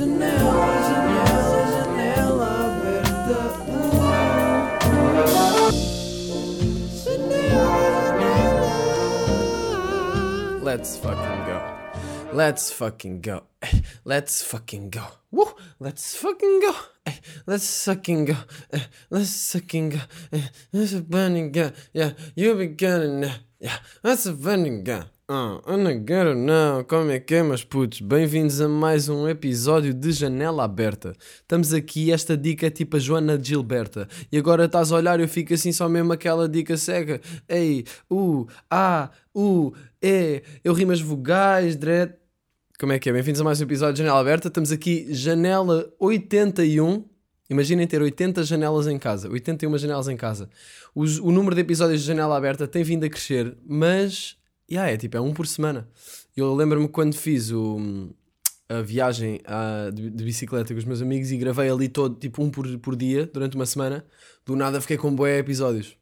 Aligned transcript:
Aberta. 0.00 0.38
Let's 10.62 10.96
fucking 10.98 11.46
go. 11.46 11.78
Let's 12.32 12.70
fucking 12.70 13.20
go. 13.22 13.42
Let's 14.04 14.42
fucking 14.42 14.90
go. 14.90 15.04
Woo! 15.32 15.46
Let's 15.80 16.14
fucking 16.14 16.60
go. 16.60 16.74
Let's 17.46 17.84
fucking 17.84 18.26
go. 18.26 18.36
Let's 19.10 19.52
fucking 19.52 19.88
go. 19.88 19.98
Let's 20.72 20.92
fucking 20.92 21.52
go. 21.52 21.72
Yeah, 21.92 22.12
you 22.36 22.54
be 22.54 22.68
getting 22.68 23.20
now. 23.20 23.34
Yeah, 23.58 23.78
let's 24.04 24.30
fucking 24.30 24.84
go. 24.84 25.02
Uh, 25.30 25.60
I'm 25.66 25.82
not 25.82 26.06
gonna 26.06 26.34
now. 26.34 26.82
Como 26.82 27.10
é 27.10 27.20
que 27.20 27.34
é, 27.34 27.42
meus 27.42 27.62
putos? 27.62 28.00
Bem-vindos 28.00 28.62
a 28.62 28.66
mais 28.66 29.10
um 29.10 29.28
episódio 29.28 29.92
de 29.92 30.10
Janela 30.10 30.64
Aberta. 30.64 31.14
Estamos 31.42 31.74
aqui, 31.74 32.10
esta 32.10 32.34
dica 32.34 32.66
é 32.66 32.70
tipo 32.70 32.96
a 32.96 32.98
Joana 32.98 33.38
Gilberta. 33.38 34.08
E 34.32 34.38
agora 34.38 34.64
estás 34.64 34.90
a 34.90 34.96
olhar 34.96 35.20
e 35.20 35.24
eu 35.24 35.28
fico 35.28 35.52
assim 35.52 35.70
só 35.70 35.86
mesmo 35.86 36.14
aquela 36.14 36.48
dica 36.48 36.78
cega. 36.78 37.20
Ei, 37.46 37.84
u, 38.10 38.46
a, 38.70 39.10
u, 39.34 39.74
e. 40.02 40.42
Eu 40.64 40.72
rimo 40.72 40.92
as 40.92 41.00
vogais, 41.02 41.76
dread. 41.76 42.14
Como 42.80 42.92
é 42.92 42.98
que 42.98 43.10
é? 43.10 43.12
Bem-vindos 43.12 43.42
a 43.42 43.44
mais 43.44 43.60
um 43.60 43.64
episódio 43.64 43.92
de 43.92 43.98
Janela 43.98 44.20
Aberta. 44.20 44.48
Estamos 44.48 44.72
aqui, 44.72 45.12
janela 45.12 45.92
81. 46.00 47.04
Imaginem 47.50 47.86
ter 47.86 48.00
80 48.00 48.44
janelas 48.44 48.86
em 48.86 48.98
casa, 48.98 49.28
81 49.28 49.76
janelas 49.76 50.08
em 50.08 50.16
casa. 50.16 50.48
O 50.94 51.30
número 51.30 51.54
de 51.54 51.60
episódios 51.60 52.00
de 52.00 52.06
janela 52.06 52.34
aberta 52.34 52.66
tem 52.66 52.82
vindo 52.82 53.04
a 53.04 53.10
crescer, 53.10 53.56
mas 53.66 54.37
yeah, 54.70 54.92
é 54.92 54.96
tipo, 54.96 55.16
é 55.16 55.20
um 55.20 55.32
por 55.32 55.46
semana. 55.46 55.88
Eu 56.36 56.54
lembro-me 56.54 56.88
quando 56.88 57.14
fiz 57.14 57.50
o, 57.50 58.10
a 58.68 58.82
viagem 58.82 59.40
ah, 59.44 59.90
de, 59.92 60.10
de 60.10 60.24
bicicleta 60.24 60.72
com 60.72 60.78
os 60.78 60.84
meus 60.84 61.00
amigos 61.02 61.30
e 61.30 61.36
gravei 61.36 61.70
ali 61.70 61.88
todo, 61.88 62.18
tipo, 62.18 62.42
um 62.42 62.50
por, 62.50 62.78
por 62.78 62.94
dia, 62.94 63.26
durante 63.26 63.56
uma 63.56 63.66
semana. 63.66 64.04
Do 64.44 64.54
nada 64.54 64.80
fiquei 64.80 64.96
com 64.96 65.14
boé 65.14 65.38
episódios. 65.38 65.96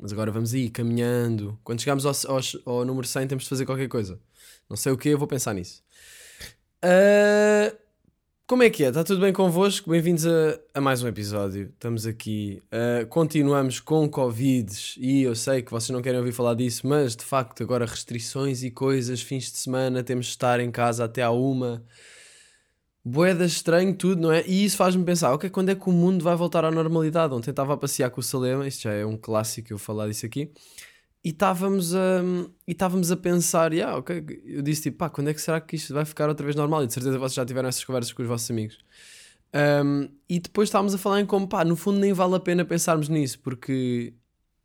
Mas 0.00 0.12
agora 0.12 0.30
vamos 0.30 0.54
aí, 0.54 0.70
caminhando. 0.70 1.58
Quando 1.64 1.80
chegarmos 1.80 2.06
ao, 2.06 2.36
ao, 2.36 2.40
ao 2.64 2.84
número 2.84 3.06
100 3.06 3.26
temos 3.28 3.44
de 3.44 3.50
fazer 3.50 3.66
qualquer 3.66 3.88
coisa. 3.88 4.20
Não 4.68 4.76
sei 4.76 4.92
o 4.92 4.96
que, 4.96 5.08
eu 5.08 5.18
vou 5.18 5.26
pensar 5.26 5.54
nisso. 5.54 5.82
Ah, 6.82 7.74
como 8.48 8.62
é 8.62 8.70
que 8.70 8.82
é? 8.82 8.88
Está 8.88 9.04
tudo 9.04 9.20
bem 9.20 9.30
convosco? 9.30 9.90
Bem-vindos 9.90 10.26
a, 10.26 10.58
a 10.72 10.80
mais 10.80 11.02
um 11.02 11.06
episódio. 11.06 11.64
Estamos 11.64 12.06
aqui. 12.06 12.62
ah, 12.72 13.04
continuamos 13.04 13.78
com 13.78 14.08
Covid 14.08 14.72
e 14.96 15.22
eu 15.22 15.34
sei 15.34 15.60
que 15.60 15.70
vocês 15.70 15.90
não 15.90 16.00
querem 16.00 16.18
ouvir 16.18 16.32
falar 16.32 16.54
disso, 16.54 16.86
mas 16.86 17.14
de 17.14 17.24
facto 17.24 17.62
agora 17.62 17.84
restrições 17.84 18.62
e 18.62 18.70
coisas, 18.70 19.20
fins 19.20 19.52
de 19.52 19.58
semana, 19.58 20.02
temos 20.02 20.24
de 20.26 20.30
estar 20.32 20.60
em 20.60 20.70
casa 20.70 21.04
até 21.04 21.22
à 21.22 21.30
uma. 21.30 21.84
Boeda 23.04 23.44
estranho 23.44 23.94
tudo, 23.94 24.22
não 24.22 24.32
é? 24.32 24.42
E 24.46 24.64
isso 24.64 24.78
faz-me 24.78 25.04
pensar, 25.04 25.30
ok, 25.34 25.50
quando 25.50 25.68
é 25.68 25.74
que 25.74 25.86
o 25.86 25.92
mundo 25.92 26.24
vai 26.24 26.34
voltar 26.34 26.64
à 26.64 26.70
normalidade? 26.70 27.34
Ontem 27.34 27.50
estava 27.50 27.74
a 27.74 27.76
passear 27.76 28.10
com 28.10 28.20
o 28.20 28.24
Salema, 28.24 28.66
isto 28.66 28.84
já 28.84 28.92
é 28.94 29.04
um 29.04 29.18
clássico 29.18 29.74
eu 29.74 29.78
falar 29.78 30.08
disso 30.08 30.24
aqui, 30.24 30.50
e 31.28 31.30
estávamos 31.30 31.94
a, 31.94 32.22
e 32.66 32.72
estávamos 32.72 33.12
a 33.12 33.16
pensar, 33.16 33.74
yeah, 33.74 33.98
ok, 33.98 34.24
eu 34.46 34.62
disse 34.62 34.84
tipo, 34.84 34.96
pá, 34.96 35.10
quando 35.10 35.28
é 35.28 35.34
que 35.34 35.42
será 35.42 35.60
que 35.60 35.76
isto 35.76 35.92
vai 35.92 36.06
ficar 36.06 36.26
outra 36.26 36.42
vez 36.42 36.56
normal? 36.56 36.82
E 36.82 36.86
de 36.86 36.94
certeza 36.94 37.18
vocês 37.18 37.34
já 37.34 37.44
tiveram 37.44 37.68
essas 37.68 37.84
conversas 37.84 38.14
com 38.14 38.22
os 38.22 38.28
vossos 38.28 38.50
amigos. 38.50 38.78
Um, 39.84 40.08
e 40.26 40.40
depois 40.40 40.70
estávamos 40.70 40.94
a 40.94 40.98
falar 40.98 41.20
em 41.20 41.26
como, 41.26 41.46
pá, 41.46 41.66
no 41.66 41.76
fundo 41.76 41.98
nem 41.98 42.14
vale 42.14 42.34
a 42.34 42.40
pena 42.40 42.64
pensarmos 42.64 43.10
nisso, 43.10 43.40
porque 43.40 44.14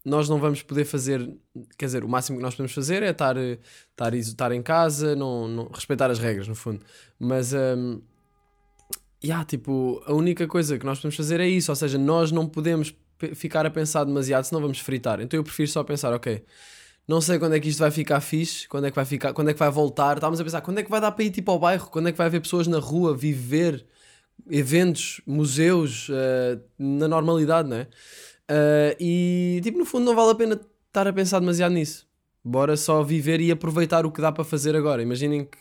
nós 0.06 0.30
não 0.30 0.39
vamos 0.39 0.61
poder 0.61 0.86
fazer, 0.86 1.36
quer 1.78 1.88
dizer, 1.88 2.06
o 2.06 2.08
máximo 2.08 2.38
que 2.38 2.44
nós 2.44 2.56
podemos 2.56 2.72
fazer 2.72 3.03
é 3.03 3.09
estar, 3.09 3.36
estar, 3.36 4.14
estar 4.14 4.52
em 4.53 4.61
casa, 4.61 5.17
não, 5.17 5.50
não- 5.50 5.67
respeitar 5.67 6.09
as 6.09 6.17
regras, 6.17 6.47
no 6.47 6.56
fundo. 6.56 6.80
Mas, 7.19 7.52
um, 7.52 8.00
yeah, 9.22 9.44
tipo, 9.44 10.02
a 10.06 10.14
única 10.14 10.47
coisa 10.47 10.80
que 10.80 10.86
nós 10.86 11.00
podemos 11.00 11.17
fazer 11.17 11.41
é 11.41 11.47
isso, 11.47 11.73
ou 11.73 11.75
seja, 11.75 11.97
nós 11.97 12.31
não 12.31 12.47
podemos 12.47 12.95
ficar 13.36 13.66
a 13.66 13.69
pensar 13.69 14.03
demasiado, 14.03 14.44
senão 14.44 14.61
vamos 14.61 14.80
fritar. 14.80 15.22
Então 15.22 15.40
eu 15.40 15.44
prefiro 15.44 15.69
só 15.69 15.84
pensar, 15.84 16.13
ok, 16.13 16.44
não 17.07 17.19
sei 17.19 17.38
quando 17.38 17.56
é 17.56 17.59
que 17.59 17.69
isto 17.69 17.79
vai 17.79 17.91
ficar 17.91 18.22
fixe, 18.22 18.68
quando 18.68 18.85
é 18.88 18.90
que 18.90 18.96
vai 18.96 19.06
ficar, 19.06 19.34
quando 19.34 19.50
é 19.50 19.53
que 19.53 19.59
vai 19.59 19.69
voltar. 19.69 20.16
Estávamos 20.16 20.40
a 20.40 20.44
pensar, 20.44 20.62
quando 20.62 20.79
é 20.79 20.84
que 20.84 20.90
vai 20.90 21.01
dar 21.01 21.12
para 21.12 21.23
ir 21.23 21.31
tipo 21.31 21.52
ao 21.52 21.59
bairro, 21.59 21.90
quando 21.90 22.07
é 22.09 22.12
que 22.12 22.18
vai 22.18 22.28
haver 22.28 22.41
pessoas 22.41 22.68
na 22.68 22.79
rua, 22.79 23.16
viver 23.16 23.85
eventos, 24.50 25.22
museus, 25.25 26.07
eh, 26.09 26.59
na 26.78 27.07
normalidade, 27.07 27.69
não 27.69 27.78
é? 27.78 27.88
Eh, 28.47 28.97
e 29.00 29.62
tipo, 29.63 29.78
no 29.78 29.85
fundo 29.85 30.06
não 30.06 30.16
vale 30.16 30.31
a 30.31 30.35
pena 30.35 30.59
estar 30.88 31.07
a 31.07 31.13
pensar 31.13 31.40
demasiado 31.40 31.73
nisso. 31.73 32.07
Bora 32.44 32.75
só 32.78 33.03
viver 33.03 33.41
e 33.41 33.52
aproveitar 33.52 34.06
o 34.06 34.12
que 34.12 34.22
dá 34.22 34.31
para 34.31 34.44
fazer 34.44 34.75
agora. 34.75 35.02
Imaginem 35.02 35.46
que. 35.46 35.57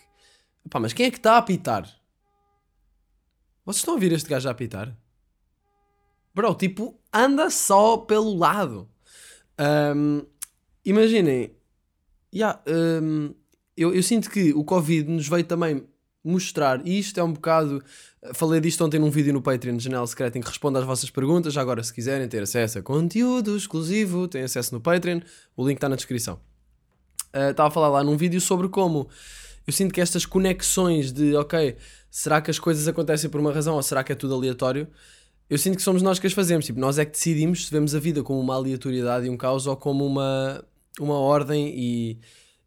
Pá, 0.71 0.81
mas 0.81 0.93
quem 0.93 1.07
é 1.07 1.11
que 1.11 1.19
está 1.19 1.35
a 1.35 1.39
apitar? 1.39 1.85
Vocês 3.65 3.81
estão 3.81 3.95
a 3.95 3.97
ouvir 3.97 4.13
este 4.13 4.29
gajo 4.29 4.49
a 4.49 4.53
apitar? 4.53 4.97
Bro, 6.35 6.55
tipo, 6.55 6.99
anda 7.13 7.51
só 7.51 7.99
pelo 7.99 8.37
lado. 8.37 8.89
Ahm, 9.59 10.23
imaginem, 10.85 11.55
yeah, 12.35 12.61
ahm, 12.67 13.35
eu, 13.77 13.95
eu 13.95 14.03
sinto 14.03 14.31
que 14.31 14.53
o 14.53 14.65
Covid 14.65 15.11
nos 15.11 15.29
veio 15.29 15.45
também 15.45 15.87
mostrar, 16.25 16.87
e 16.87 16.99
isto 16.99 17.19
é 17.19 17.23
um 17.23 17.33
bocado. 17.33 17.83
Falei 18.35 18.61
disto 18.61 18.85
ontem 18.85 18.99
num 18.99 19.11
vídeo 19.11 19.33
no 19.33 19.43
Patreon 19.43 19.77
de 19.77 19.85
Janela 19.85 20.07
Secreta 20.07 20.39
em 20.39 20.41
que 20.41 20.49
respondo 20.49 20.79
às 20.79 20.85
vossas 20.85 21.11
perguntas. 21.11 21.53
Já 21.53 21.61
agora, 21.61 21.83
se 21.83 21.93
quiserem 21.93 22.29
ter 22.29 22.43
acesso 22.43 22.79
a 22.79 22.83
conteúdo 22.83 23.57
exclusivo, 23.57 24.29
têm 24.29 24.43
acesso 24.43 24.75
no 24.75 24.81
Patreon. 24.81 25.21
O 25.57 25.67
link 25.67 25.79
está 25.79 25.89
na 25.89 25.97
descrição. 25.97 26.41
Uh, 27.35 27.51
Estava 27.51 27.69
a 27.69 27.71
falar 27.71 27.89
lá 27.89 28.05
num 28.05 28.17
vídeo 28.17 28.41
sobre 28.41 28.69
como 28.69 29.09
eu 29.67 29.73
sinto 29.73 29.93
que 29.93 30.01
estas 30.01 30.27
conexões 30.27 31.13
de, 31.13 31.35
ok, 31.37 31.77
será 32.11 32.41
que 32.41 32.51
as 32.51 32.59
coisas 32.59 32.87
acontecem 32.89 33.31
por 33.31 33.41
uma 33.41 33.53
razão 33.53 33.75
ou 33.75 33.83
será 33.83 34.03
que 34.03 34.13
é 34.13 34.15
tudo 34.15 34.35
aleatório? 34.35 34.89
Eu 35.53 35.59
sinto 35.59 35.77
que 35.77 35.83
somos 35.83 36.01
nós 36.01 36.19
que 36.19 36.27
as 36.27 36.33
fazemos. 36.33 36.65
Tipo, 36.65 36.81
nós 36.81 36.99
é 36.99 37.05
que 37.05 37.11
decidimos 37.11 37.67
se 37.67 37.71
vemos 37.71 37.95
a 37.95 37.99
vida 37.99 38.23
como 38.23 38.41
uma 38.41 38.55
aleatoriedade 38.55 39.27
e 39.27 39.29
um 39.29 39.37
caos 39.37 39.67
ou 39.67 39.77
como 39.77 40.07
uma, 40.07 40.65
uma 40.99 41.19
ordem 41.19 41.75
e, 41.77 42.19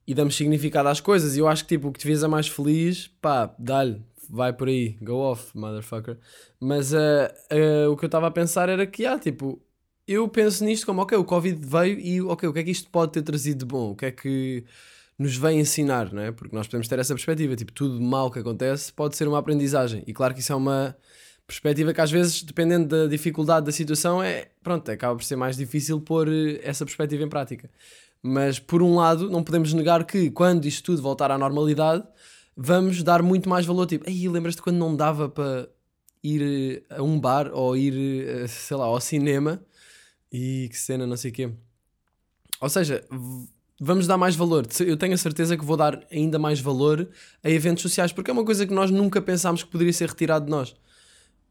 e 0.06 0.14
damos 0.14 0.36
significado 0.36 0.88
às 0.88 1.00
coisas. 1.00 1.36
E 1.36 1.40
eu 1.40 1.48
acho 1.48 1.64
que 1.64 1.70
tipo, 1.70 1.88
o 1.88 1.92
que 1.92 1.98
te 1.98 2.06
fez 2.06 2.24
a 2.24 2.28
mais 2.28 2.48
feliz, 2.48 3.08
pá, 3.20 3.52
dá-lhe, 3.58 4.00
vai 4.30 4.54
por 4.54 4.68
aí, 4.68 5.00
go 5.02 5.16
off, 5.16 5.50
motherfucker. 5.58 6.20
Mas 6.60 6.94
ah, 6.94 7.34
ah, 7.50 7.90
o 7.90 7.98
que 7.98 8.06
eu 8.06 8.08
estava 8.08 8.28
a 8.28 8.32
pensar 8.32 8.70
era 8.70 8.86
que, 8.86 9.04
ah, 9.04 9.18
tipo, 9.18 9.60
eu 10.08 10.28
penso 10.28 10.64
nisto 10.64 10.86
como, 10.86 11.02
ok, 11.02 11.18
o 11.18 11.26
Covid 11.26 11.60
veio 11.66 12.00
e, 12.00 12.22
ok, 12.22 12.48
o 12.48 12.54
que 12.54 12.60
é 12.60 12.64
que 12.64 12.70
isto 12.70 12.92
pode 12.92 13.14
ter 13.14 13.24
trazido 13.24 13.58
de 13.58 13.66
bom? 13.66 13.94
O 13.94 13.96
que 13.96 14.06
é 14.06 14.12
que 14.12 14.64
nos 15.18 15.36
vem 15.36 15.60
ensinar, 15.60 16.14
não 16.14 16.22
é? 16.22 16.32
Porque 16.32 16.56
nós 16.56 16.68
podemos 16.68 16.88
ter 16.88 17.00
essa 17.00 17.16
perspectiva, 17.16 17.56
tipo, 17.56 17.72
tudo 17.72 18.00
mal 18.00 18.30
que 18.30 18.38
acontece 18.38 18.94
pode 18.94 19.18
ser 19.18 19.28
uma 19.28 19.40
aprendizagem. 19.40 20.04
E 20.06 20.14
claro 20.14 20.36
que 20.36 20.40
isso 20.42 20.54
é 20.54 20.56
uma 20.56 20.96
perspectiva 21.48 21.94
que 21.94 22.02
às 22.02 22.12
vezes, 22.12 22.42
dependendo 22.42 22.88
da 22.88 23.08
dificuldade 23.08 23.66
da 23.66 23.72
situação, 23.72 24.22
é, 24.22 24.50
pronto, 24.64 24.90
acaba 24.92 25.16
por 25.16 25.24
ser 25.24 25.36
mais 25.36 25.56
difícil 25.56 26.02
pôr 26.02 26.28
eh, 26.28 26.60
essa 26.64 26.86
perspectiva 26.86 27.24
em 27.24 27.30
prática. 27.30 27.70
Mas, 28.22 28.58
por 28.58 28.82
um 28.82 28.96
lado, 28.96 29.30
não 29.30 29.44
podemos 29.44 29.72
negar 29.74 30.04
que 30.06 30.32
quando 30.32 30.66
isto 30.66 30.84
tudo 30.84 31.02
voltar 31.02 31.30
à 31.30 31.38
normalidade, 31.38 32.04
vamos 32.58 33.04
dar 33.04 33.22
muito 33.22 33.48
mais 33.48 33.66
valor. 33.66 33.86
Tipo, 33.86 34.10
aí 34.10 34.28
lembras-te 34.28 34.62
quando 34.62 34.78
não 34.78 34.96
dava 34.96 35.30
para 35.30 35.70
ir 36.24 36.84
eh, 36.90 36.96
a 36.96 37.04
um 37.04 37.20
bar 37.20 37.52
ou 37.54 37.78
ir, 37.78 38.28
eh, 38.28 38.48
sei 38.48 38.78
lá, 38.78 38.86
ao 38.86 39.00
cinema 39.00 39.62
e 40.32 40.68
que 40.70 40.78
cena, 40.78 41.06
não 41.06 41.18
sei 41.18 41.32
o 41.32 41.34
quê. 41.34 41.52
Ou 42.60 42.70
seja, 42.70 43.04
vamos 43.80 44.08
dar 44.08 44.18
mais 44.18 44.36
valor. 44.36 44.66
Eu 44.80 44.98
tenho 44.98 45.14
a 45.14 45.18
certeza 45.18 45.56
que 45.56 45.64
vou 45.64 45.78
dar 45.78 46.06
ainda 46.12 46.40
mais 46.40 46.60
valor 46.60 47.08
a 47.44 47.50
eventos 47.50 47.84
sociais, 47.84 48.12
porque 48.12 48.32
é 48.32 48.34
uma 48.34 48.46
coisa 48.46 48.66
que 48.66 48.74
nós 48.74 48.90
nunca 48.90 49.22
pensámos 49.22 49.64
que 49.64 49.70
poderia 49.70 49.94
ser 49.94 50.10
retirado 50.10 50.46
de 50.46 50.52
nós. 50.52 50.76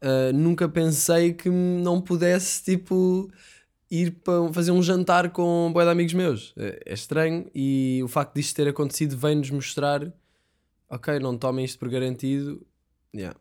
Uh, 0.05 0.31
nunca 0.31 0.69
pensei 0.69 1.33
que 1.33 1.49
não 1.49 1.99
pudesse, 1.99 2.63
tipo, 2.63 3.27
ir 3.89 4.11
para 4.23 4.53
fazer 4.53 4.69
um 4.69 4.83
jantar 4.83 5.31
com 5.31 5.67
um 5.67 5.73
boi 5.73 5.83
de 5.83 5.89
amigos 5.89 6.13
meus. 6.13 6.53
É, 6.55 6.79
é 6.85 6.93
estranho 6.93 7.49
e 7.55 8.01
o 8.03 8.07
facto 8.07 8.35
disto 8.35 8.55
ter 8.55 8.67
acontecido 8.67 9.17
vem-nos 9.17 9.49
mostrar, 9.49 10.13
ok, 10.87 11.17
não 11.17 11.35
tomem 11.35 11.65
isto 11.65 11.79
por 11.79 11.89
garantido. 11.89 12.63
Yeah. 13.15 13.35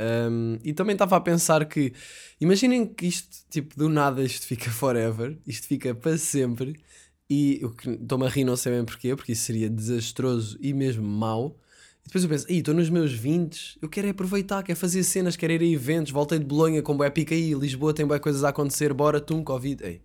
Um, 0.00 0.58
e 0.64 0.72
também 0.72 0.94
estava 0.94 1.16
a 1.16 1.20
pensar 1.20 1.66
que, 1.66 1.92
imaginem 2.40 2.86
que 2.86 3.06
isto, 3.06 3.44
tipo, 3.50 3.76
do 3.76 3.90
nada 3.90 4.22
isto 4.22 4.46
fica 4.46 4.70
forever, 4.72 5.38
isto 5.46 5.66
fica 5.66 5.94
para 5.94 6.16
sempre, 6.16 6.80
e 7.28 7.60
o 7.62 7.70
que 7.70 7.90
estou-me 7.90 8.24
a 8.24 8.28
rir, 8.30 8.44
não 8.44 8.56
sei 8.56 8.72
bem 8.72 8.84
porquê, 8.84 9.14
porque 9.14 9.32
isso 9.32 9.44
seria 9.44 9.68
desastroso 9.68 10.56
e 10.58 10.72
mesmo 10.72 11.06
mau. 11.06 11.58
E 12.04 12.06
depois 12.06 12.24
eu 12.24 12.30
penso, 12.30 12.46
"Ih, 12.50 12.58
estou 12.58 12.74
nos 12.74 12.90
meus 12.90 13.12
20, 13.12 13.78
eu 13.80 13.88
quero 13.88 14.06
é 14.06 14.10
aproveitar, 14.10 14.62
quero 14.62 14.78
fazer 14.78 15.02
cenas, 15.04 15.36
quero 15.36 15.52
ir 15.52 15.60
a 15.60 15.64
eventos, 15.64 16.12
voltei 16.12 16.38
de 16.38 16.44
Bolonha 16.44 16.82
com 16.82 16.96
boé 16.96 17.10
pica 17.10 17.34
aí, 17.34 17.54
Lisboa 17.54 17.94
tem 17.94 18.06
boé 18.06 18.18
coisas 18.18 18.42
a 18.44 18.48
acontecer, 18.48 18.92
bora, 18.92 19.20
tum, 19.20 19.44
Covid, 19.44 19.84
ei, 19.84 20.00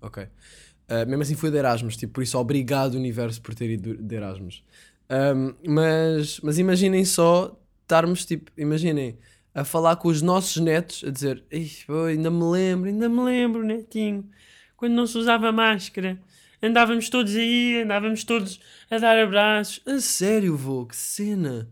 ok. 0.00 0.24
Uh, 0.24 1.06
mesmo 1.08 1.22
assim 1.22 1.34
fui 1.34 1.50
de 1.50 1.56
Erasmus, 1.56 1.96
tipo, 1.96 2.14
por 2.14 2.22
isso 2.22 2.36
obrigado 2.38 2.94
universo 2.94 3.40
por 3.40 3.54
ter 3.54 3.70
ido 3.70 3.96
de 3.96 4.14
Erasmus. 4.14 4.64
Um, 5.10 5.54
mas, 5.68 6.40
mas 6.40 6.58
imaginem 6.58 7.04
só 7.04 7.56
estarmos, 7.82 8.24
tipo, 8.24 8.50
imaginem, 8.56 9.18
a 9.52 9.64
falar 9.64 9.96
com 9.96 10.08
os 10.08 10.22
nossos 10.22 10.56
netos, 10.62 11.02
a 11.04 11.10
dizer, 11.10 11.44
"Ih, 11.50 11.70
pô, 11.86 12.04
ainda 12.04 12.30
me 12.30 12.44
lembro, 12.44 12.88
ainda 12.88 13.08
me 13.08 13.22
lembro, 13.22 13.64
netinho, 13.64 14.28
quando 14.76 14.94
não 14.94 15.06
se 15.06 15.18
usava 15.18 15.50
máscara, 15.52 16.20
andávamos 16.62 17.08
todos 17.08 17.34
aí, 17.34 17.82
andávamos 17.82 18.24
todos 18.24 18.60
a 18.90 18.98
dar 18.98 19.18
abraços. 19.18 19.80
A 19.86 20.00
sério, 20.00 20.56
vô, 20.56 20.86
que 20.86 20.96
cena, 20.96 21.68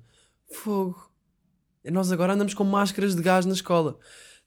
fogo. 0.51 1.11
Nós 1.85 2.13
agora 2.13 2.35
andamos 2.35 2.55
com 2.55 2.65
máscaras 2.65 3.15
de 3.15 3.23
gás 3.23 3.47
na 3.47 3.55
escola. 3.55 3.99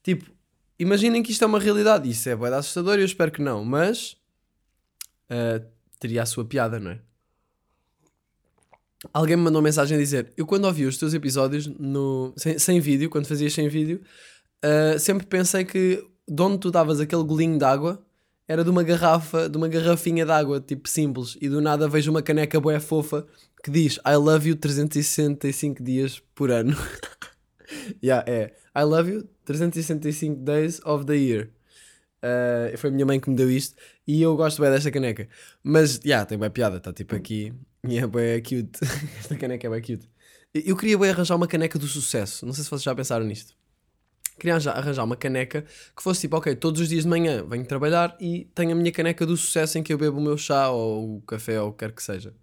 Tipo, 0.02 0.30
imaginem 0.78 1.22
que 1.22 1.32
isto 1.32 1.42
é 1.42 1.46
uma 1.46 1.58
realidade. 1.58 2.08
Isso 2.08 2.28
é 2.28 2.36
bem 2.36 2.52
assustador 2.52 2.98
e 2.98 3.02
eu 3.02 3.06
espero 3.06 3.32
que 3.32 3.42
não, 3.42 3.64
mas 3.64 4.16
ah, 5.28 5.62
teria 5.98 6.22
a 6.22 6.26
sua 6.26 6.44
piada, 6.44 6.78
não 6.78 6.90
é? 6.90 7.00
Alguém 9.12 9.36
me 9.36 9.42
mandou 9.42 9.60
uma 9.60 9.64
mensagem 9.64 9.96
a 9.96 10.00
dizer: 10.00 10.32
Eu, 10.36 10.46
quando 10.46 10.64
ouvi 10.66 10.84
os 10.84 10.96
teus 10.96 11.14
episódios 11.14 11.66
no, 11.66 12.32
sem, 12.36 12.58
sem 12.58 12.80
vídeo, 12.80 13.10
quando 13.10 13.26
fazias 13.26 13.52
sem 13.52 13.68
vídeo, 13.68 14.00
ah, 14.62 14.98
sempre 14.98 15.26
pensei 15.26 15.64
que 15.64 16.04
de 16.28 16.42
onde 16.42 16.58
tu 16.58 16.70
davas 16.70 17.00
aquele 17.00 17.24
golinho 17.24 17.58
de 17.58 17.64
água 17.64 18.04
era 18.52 18.62
de 18.62 18.68
uma 18.68 18.82
garrafa, 18.82 19.48
de 19.48 19.56
uma 19.56 19.66
garrafinha 19.66 20.26
de 20.26 20.30
água, 20.30 20.60
tipo 20.60 20.86
simples, 20.86 21.38
e 21.40 21.48
do 21.48 21.62
nada 21.62 21.88
vejo 21.88 22.10
uma 22.10 22.20
caneca 22.20 22.60
boé 22.60 22.78
fofa 22.78 23.26
que 23.64 23.70
diz 23.70 23.98
I 24.06 24.16
love 24.16 24.46
you 24.46 24.56
365 24.56 25.82
dias 25.82 26.22
por 26.34 26.50
ano. 26.50 26.76
yeah, 28.04 28.22
é 28.30 28.52
I 28.76 28.82
love 28.82 29.10
you 29.10 29.26
365 29.46 30.44
days 30.44 30.82
of 30.84 31.06
the 31.06 31.16
year. 31.16 31.48
Uh, 32.22 32.76
foi 32.76 32.90
a 32.90 32.92
minha 32.92 33.06
mãe 33.06 33.18
que 33.18 33.30
me 33.30 33.36
deu 33.36 33.50
isto 33.50 33.74
e 34.06 34.20
eu 34.20 34.36
gosto 34.36 34.60
bem 34.60 34.70
desta 34.70 34.90
caneca. 34.90 35.26
Mas, 35.64 35.94
já, 35.94 36.00
yeah, 36.04 36.26
tem 36.26 36.36
bem 36.36 36.50
piada, 36.50 36.76
está 36.76 36.92
tipo 36.92 37.16
aqui 37.16 37.54
e 37.88 37.96
é 37.96 38.40
cute. 38.42 38.78
Esta 39.18 39.34
caneca 39.34 39.66
é 39.66 39.70
bem 39.70 39.80
cute. 39.80 40.06
Eu 40.52 40.76
queria 40.76 40.98
arranjar 41.10 41.36
uma 41.36 41.48
caneca 41.48 41.78
do 41.78 41.86
sucesso. 41.86 42.44
Não 42.44 42.52
sei 42.52 42.64
se 42.64 42.68
vocês 42.68 42.82
já 42.82 42.94
pensaram 42.94 43.24
nisto. 43.24 43.54
Queria 44.42 44.56
arranjar, 44.56 45.04
uma 45.04 45.14
caneca 45.14 45.62
que 45.96 46.02
fosse 46.02 46.22
tipo, 46.22 46.36
ok, 46.36 46.56
todos 46.56 46.80
os 46.80 46.88
dias 46.88 47.04
de 47.04 47.08
manhã 47.08 47.44
venho 47.48 47.64
trabalhar 47.64 48.16
e 48.18 48.50
tenho 48.56 48.72
a 48.72 48.74
minha 48.74 48.90
caneca 48.90 49.24
do 49.24 49.36
sucesso 49.36 49.78
em 49.78 49.84
que 49.84 49.92
eu 49.92 49.96
bebo 49.96 50.18
o 50.18 50.20
meu 50.20 50.36
chá 50.36 50.68
ou 50.68 51.18
o 51.18 51.20
café 51.20 51.60
ou 51.60 51.68
o 51.68 51.72
que 51.72 51.78
quer 51.78 51.92
que 51.92 52.02
seja. 52.02 52.34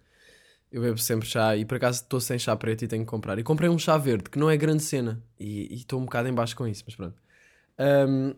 Eu 0.71 0.81
bebo 0.81 0.97
sempre 0.97 1.27
chá 1.27 1.57
e 1.57 1.65
por 1.65 1.75
acaso 1.75 2.01
estou 2.01 2.21
sem 2.21 2.39
chá 2.39 2.55
preto 2.55 2.85
e 2.85 2.87
tenho 2.87 3.03
que 3.03 3.09
comprar. 3.09 3.37
E 3.37 3.43
comprei 3.43 3.69
um 3.69 3.77
chá 3.77 3.97
verde 3.97 4.29
que 4.29 4.39
não 4.39 4.49
é 4.49 4.55
grande 4.55 4.81
cena 4.81 5.21
e 5.37 5.75
estou 5.75 5.99
um 5.99 6.05
bocado 6.05 6.29
em 6.29 6.33
baixo 6.33 6.55
com 6.55 6.65
isso, 6.65 6.85
mas 6.87 6.95
pronto. 6.95 7.21
Um, 7.77 8.33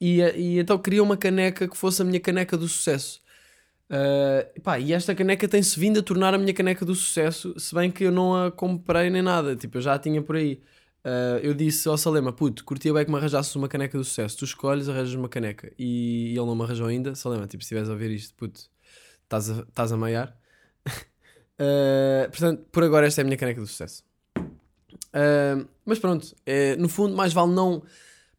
e, 0.00 0.20
e 0.20 0.58
então 0.58 0.76
queria 0.76 1.00
uma 1.00 1.16
caneca 1.16 1.68
que 1.68 1.76
fosse 1.76 2.02
a 2.02 2.04
minha 2.04 2.18
caneca 2.18 2.56
do 2.56 2.66
sucesso. 2.66 3.22
Uh, 3.88 4.60
pá, 4.62 4.80
e 4.80 4.92
esta 4.92 5.14
caneca 5.14 5.46
tem-se 5.46 5.78
vindo 5.78 6.00
a 6.00 6.02
tornar 6.02 6.34
a 6.34 6.38
minha 6.38 6.52
caneca 6.52 6.84
do 6.84 6.94
sucesso, 6.96 7.54
se 7.56 7.72
bem 7.72 7.88
que 7.88 8.02
eu 8.02 8.10
não 8.10 8.46
a 8.46 8.50
comprei 8.50 9.10
nem 9.10 9.22
nada, 9.22 9.54
tipo, 9.54 9.78
eu 9.78 9.80
já 9.80 9.94
a 9.94 9.98
tinha 10.00 10.20
por 10.20 10.34
aí. 10.34 10.60
Uh, 11.06 11.38
eu 11.40 11.54
disse 11.54 11.86
ao 11.86 11.96
Salema, 11.96 12.32
puto, 12.32 12.64
curtia 12.64 12.92
bem 12.92 13.04
que 13.04 13.10
me 13.12 13.16
arranjasses 13.16 13.54
uma 13.54 13.68
caneca 13.68 13.96
do 13.96 14.02
sucesso, 14.02 14.38
tu 14.38 14.44
escolhes, 14.44 14.88
arranjas 14.88 15.14
uma 15.14 15.28
caneca. 15.28 15.72
E, 15.78 16.30
ele 16.30 16.44
não 16.44 16.56
me 16.56 16.64
arranjou 16.64 16.88
ainda. 16.88 17.14
Salema, 17.14 17.46
tipo, 17.46 17.62
se 17.62 17.66
estiveres 17.66 17.88
a 17.88 17.92
ouvir 17.92 18.10
isto, 18.10 18.34
puto, 18.34 18.62
estás 19.22 19.48
a, 19.48 19.60
estás 19.60 19.92
a 19.92 19.96
maiar. 19.96 20.36
uh, 20.88 22.26
portanto, 22.28 22.66
por 22.72 22.82
agora 22.82 23.06
esta 23.06 23.20
é 23.20 23.22
a 23.22 23.24
minha 23.24 23.36
caneca 23.36 23.60
do 23.60 23.68
sucesso. 23.68 24.02
mas 25.84 26.00
pronto, 26.00 26.34
é, 26.44 26.74
no 26.74 26.88
fundo, 26.88 27.16
mais 27.16 27.32
vale 27.32 27.52
não 27.52 27.84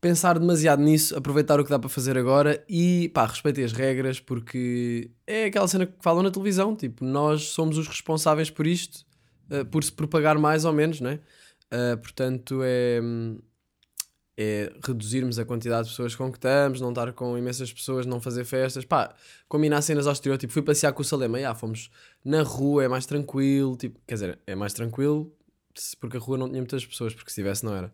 pensar 0.01 0.37
demasiado 0.37 0.81
nisso, 0.81 1.17
aproveitar 1.17 1.61
o 1.61 1.63
que 1.63 1.69
dá 1.69 1.79
para 1.79 1.89
fazer 1.89 2.17
agora 2.17 2.63
e 2.69 3.09
pá, 3.13 3.25
respeitem 3.25 3.63
as 3.63 3.71
regras 3.71 4.19
porque 4.19 5.09
é 5.25 5.45
aquela 5.45 5.67
cena 5.67 5.85
que 5.85 5.93
falam 6.01 6.21
na 6.21 6.29
televisão, 6.29 6.75
tipo, 6.75 7.03
nós 7.05 7.43
somos 7.43 7.77
os 7.77 7.87
responsáveis 7.87 8.49
por 8.49 8.67
isto, 8.67 9.05
uh, 9.49 9.65
por 9.65 9.83
se 9.85 9.91
propagar 9.91 10.37
mais 10.37 10.65
ou 10.65 10.73
menos, 10.73 10.99
né? 10.99 11.19
Uh, 11.73 11.97
portanto, 11.97 12.61
é, 12.63 12.99
é 14.37 14.71
reduzirmos 14.85 15.37
a 15.37 15.45
quantidade 15.45 15.87
de 15.87 15.89
pessoas 15.89 16.15
com 16.15 16.31
que 16.31 16.37
estamos, 16.37 16.79
não 16.79 16.89
estar 16.89 17.11
com 17.13 17.37
imensas 17.37 17.73
pessoas, 17.73 18.05
não 18.05 18.21
fazer 18.21 18.45
festas, 18.45 18.85
pá, 18.85 19.13
combinar 19.49 19.81
cenas 19.81 20.07
ao 20.07 20.13
exterior, 20.13 20.37
tipo, 20.37 20.53
fui 20.53 20.61
passear 20.61 20.93
com 20.93 21.01
o 21.01 21.05
Salema, 21.05 21.39
já, 21.39 21.53
fomos 21.53 21.89
na 22.23 22.41
rua, 22.41 22.85
é 22.85 22.87
mais 22.87 23.05
tranquilo, 23.05 23.75
tipo, 23.75 23.99
quer 24.07 24.13
dizer, 24.13 24.39
é 24.47 24.55
mais 24.55 24.73
tranquilo 24.73 25.33
porque 25.99 26.17
a 26.17 26.19
rua 26.19 26.37
não 26.37 26.47
tinha 26.47 26.61
muitas 26.61 26.85
pessoas, 26.85 27.13
porque 27.13 27.29
se 27.29 27.35
tivesse 27.35 27.65
não 27.65 27.75
era. 27.75 27.93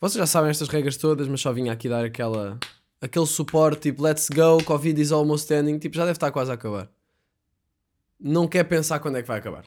Vocês 0.00 0.18
já 0.18 0.26
sabem 0.26 0.50
estas 0.50 0.68
regras 0.68 0.96
todas, 0.96 1.28
mas 1.28 1.40
só 1.40 1.52
vinha 1.52 1.72
aqui 1.72 1.88
dar 1.88 2.04
aquela, 2.04 2.58
aquele 3.00 3.26
suporte 3.26 3.82
tipo 3.82 4.02
let's 4.02 4.28
go, 4.28 4.62
Covid 4.64 5.00
is 5.00 5.12
almost 5.12 5.52
ending, 5.52 5.78
tipo 5.78 5.96
já 5.96 6.04
deve 6.04 6.16
estar 6.16 6.30
quase 6.30 6.50
a 6.50 6.54
acabar. 6.54 6.90
Não 8.18 8.46
quer 8.46 8.64
pensar 8.64 8.98
quando 9.00 9.16
é 9.16 9.22
que 9.22 9.28
vai 9.28 9.38
acabar. 9.38 9.64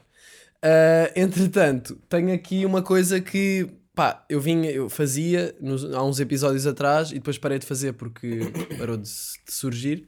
Uh, 0.63 1.11
entretanto, 1.13 1.97
tenho 2.07 2.33
aqui 2.33 2.65
uma 2.65 2.81
coisa 2.81 3.19
que 3.19 3.67
pá, 3.93 4.23
eu 4.29 4.39
vinha, 4.39 4.71
eu 4.71 4.89
fazia 4.89 5.53
nos, 5.59 5.83
há 5.93 6.01
uns 6.01 6.21
episódios 6.21 6.65
atrás 6.65 7.11
e 7.11 7.15
depois 7.15 7.37
parei 7.37 7.59
de 7.59 7.65
fazer 7.65 7.91
porque 7.91 8.39
parou 8.77 8.95
de, 8.95 9.03
de 9.03 9.53
surgir. 9.53 10.07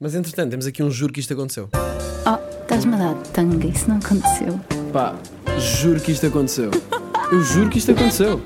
Mas 0.00 0.16
entretanto, 0.16 0.50
temos 0.50 0.66
aqui 0.66 0.82
um 0.82 0.90
juro 0.90 1.12
que 1.12 1.20
isto 1.20 1.32
aconteceu. 1.32 1.68
Oh, 2.26 2.62
estás-me 2.62 2.94
a 2.94 2.98
dar 2.98 3.22
tanga, 3.28 3.68
isso 3.68 3.88
não 3.88 3.98
aconteceu. 3.98 4.58
Pá, 4.92 5.16
juro 5.60 6.00
que 6.00 6.10
isto 6.10 6.26
aconteceu. 6.26 6.72
Eu 7.30 7.40
juro 7.42 7.70
que 7.70 7.78
isto 7.78 7.92
aconteceu. 7.92 8.42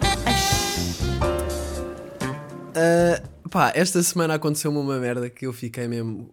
Uh, 2.73 3.49
pá, 3.49 3.73
esta 3.75 4.03
semana 4.03 4.35
aconteceu-me 4.35 4.77
uma 4.77 4.99
merda 4.99 5.31
que 5.31 5.47
eu 5.47 5.53
fiquei 5.55 5.89
mesmo. 5.89 6.31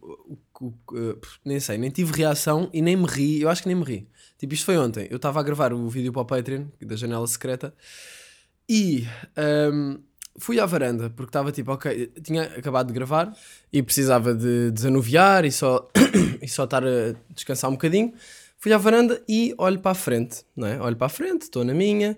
Uh, 0.60 0.66
uh, 0.66 1.20
nem 1.46 1.58
sei, 1.62 1.78
nem 1.78 1.90
tive 1.90 2.12
reação 2.12 2.70
e 2.74 2.82
nem 2.82 2.98
me 2.98 3.06
ri. 3.06 3.42
Eu 3.42 3.50
acho 3.50 3.62
que 3.62 3.70
nem 3.70 3.78
me 3.78 3.86
ri. 3.86 4.10
Tipo, 4.40 4.54
isto 4.54 4.66
foi 4.66 4.78
ontem. 4.78 5.06
Eu 5.12 5.18
estava 5.18 5.40
a 5.40 5.44
gravar 5.44 5.74
o 5.74 5.90
vídeo 5.90 6.14
para 6.14 6.22
o 6.22 6.26
Patreon, 6.26 6.66
da 6.82 6.96
janela 6.96 7.28
secreta, 7.28 7.74
e 8.68 9.06
um, 9.74 10.00
fui 10.38 10.60
à 10.60 10.66
varanda, 10.66 11.10
porque 11.10 11.30
estava 11.30 11.52
tipo, 11.52 11.72
ok, 11.74 12.08
tinha 12.24 12.44
acabado 12.44 12.88
de 12.88 12.94
gravar 12.94 13.36
e 13.72 13.84
precisava 13.84 14.34
de 14.34 14.72
desanuviar 14.72 15.44
e 15.44 15.52
só, 15.52 15.88
e 16.42 16.48
só 16.48 16.64
estar 16.64 16.84
a 16.86 17.14
descansar 17.36 17.70
um 17.70 17.74
bocadinho. 17.74 18.14
Fui 18.58 18.72
à 18.72 18.78
varanda 18.78 19.22
e 19.28 19.54
olho 19.58 19.80
para 19.80 19.92
a 19.92 19.96
frente, 19.96 20.44
não 20.56 20.68
é? 20.68 20.82
Olho 20.82 20.96
para 20.96 21.08
a 21.08 21.10
frente, 21.10 21.44
estou 21.44 21.66
na 21.66 21.74
minha, 21.74 22.18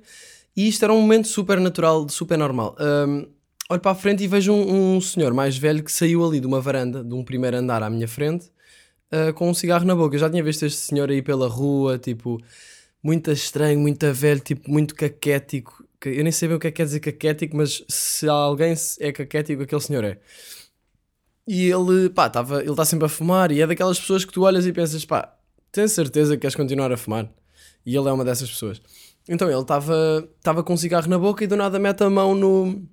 e 0.55 0.67
isto 0.67 0.83
era 0.83 0.93
um 0.93 1.01
momento 1.01 1.27
super 1.27 1.59
natural, 1.59 2.07
super 2.07 2.37
normal. 2.37 2.75
Um, 2.79 3.25
olho 3.69 3.81
para 3.81 3.91
a 3.91 3.95
frente 3.95 4.23
e 4.23 4.27
vejo 4.27 4.51
um, 4.53 4.97
um, 4.97 5.01
senhor 5.01 5.33
mais 5.33 5.57
velho 5.57 5.83
que 5.83 5.91
saiu 5.91 6.23
ali 6.23 6.39
de 6.39 6.45
uma 6.45 6.61
varanda, 6.61 7.03
de 7.03 7.13
um 7.13 7.23
primeiro 7.23 7.57
andar 7.57 7.81
à 7.81 7.89
minha 7.89 8.07
frente, 8.07 8.51
uh, 9.11 9.33
com 9.33 9.49
um 9.49 9.53
cigarro 9.53 9.85
na 9.85 9.95
boca. 9.95 10.15
Eu 10.15 10.19
já 10.19 10.29
tinha 10.29 10.43
visto 10.43 10.65
este 10.65 10.79
senhor 10.79 11.09
aí 11.09 11.21
pela 11.21 11.47
rua, 11.47 11.97
tipo, 11.97 12.39
muito 13.03 13.31
estranho, 13.31 13.79
muito 13.79 14.11
velho, 14.13 14.39
tipo, 14.39 14.69
muito 14.69 14.95
caquético. 14.95 15.85
Eu 16.03 16.23
nem 16.23 16.31
sei 16.31 16.47
bem 16.47 16.57
o 16.57 16.59
que 16.59 16.67
é 16.67 16.71
que 16.71 16.77
quer 16.77 16.85
dizer 16.85 16.99
caquético, 16.99 17.55
mas 17.55 17.83
se 17.87 18.27
alguém 18.27 18.73
é 18.99 19.11
caquético, 19.11 19.63
aquele 19.63 19.81
senhor 19.81 20.03
é. 20.03 20.19
E 21.47 21.69
ele, 21.69 22.09
pá, 22.09 22.29
tava, 22.29 22.61
ele 22.61 22.71
está 22.71 22.85
sempre 22.85 23.05
a 23.05 23.09
fumar 23.09 23.51
e 23.51 23.61
é 23.61 23.67
daquelas 23.67 23.99
pessoas 23.99 24.23
que 24.23 24.31
tu 24.31 24.43
olhas 24.43 24.65
e 24.65 24.73
pensas, 24.73 25.05
pá, 25.05 25.35
tens 25.71 25.91
certeza 25.91 26.35
que 26.35 26.41
queres 26.41 26.55
continuar 26.55 26.91
a 26.91 26.97
fumar? 26.97 27.29
E 27.85 27.95
ele 27.95 28.07
é 28.07 28.11
uma 28.11 28.23
dessas 28.23 28.49
pessoas. 28.49 28.81
Então 29.27 29.49
ele 29.49 29.59
estava 29.59 30.63
com 30.63 30.73
um 30.73 30.77
cigarro 30.77 31.07
na 31.07 31.17
boca 31.17 31.43
e 31.43 31.47
do 31.47 31.55
nada 31.55 31.79
mete 31.79 32.03
a 32.03 32.09
mão 32.09 32.35
no, 32.35 32.83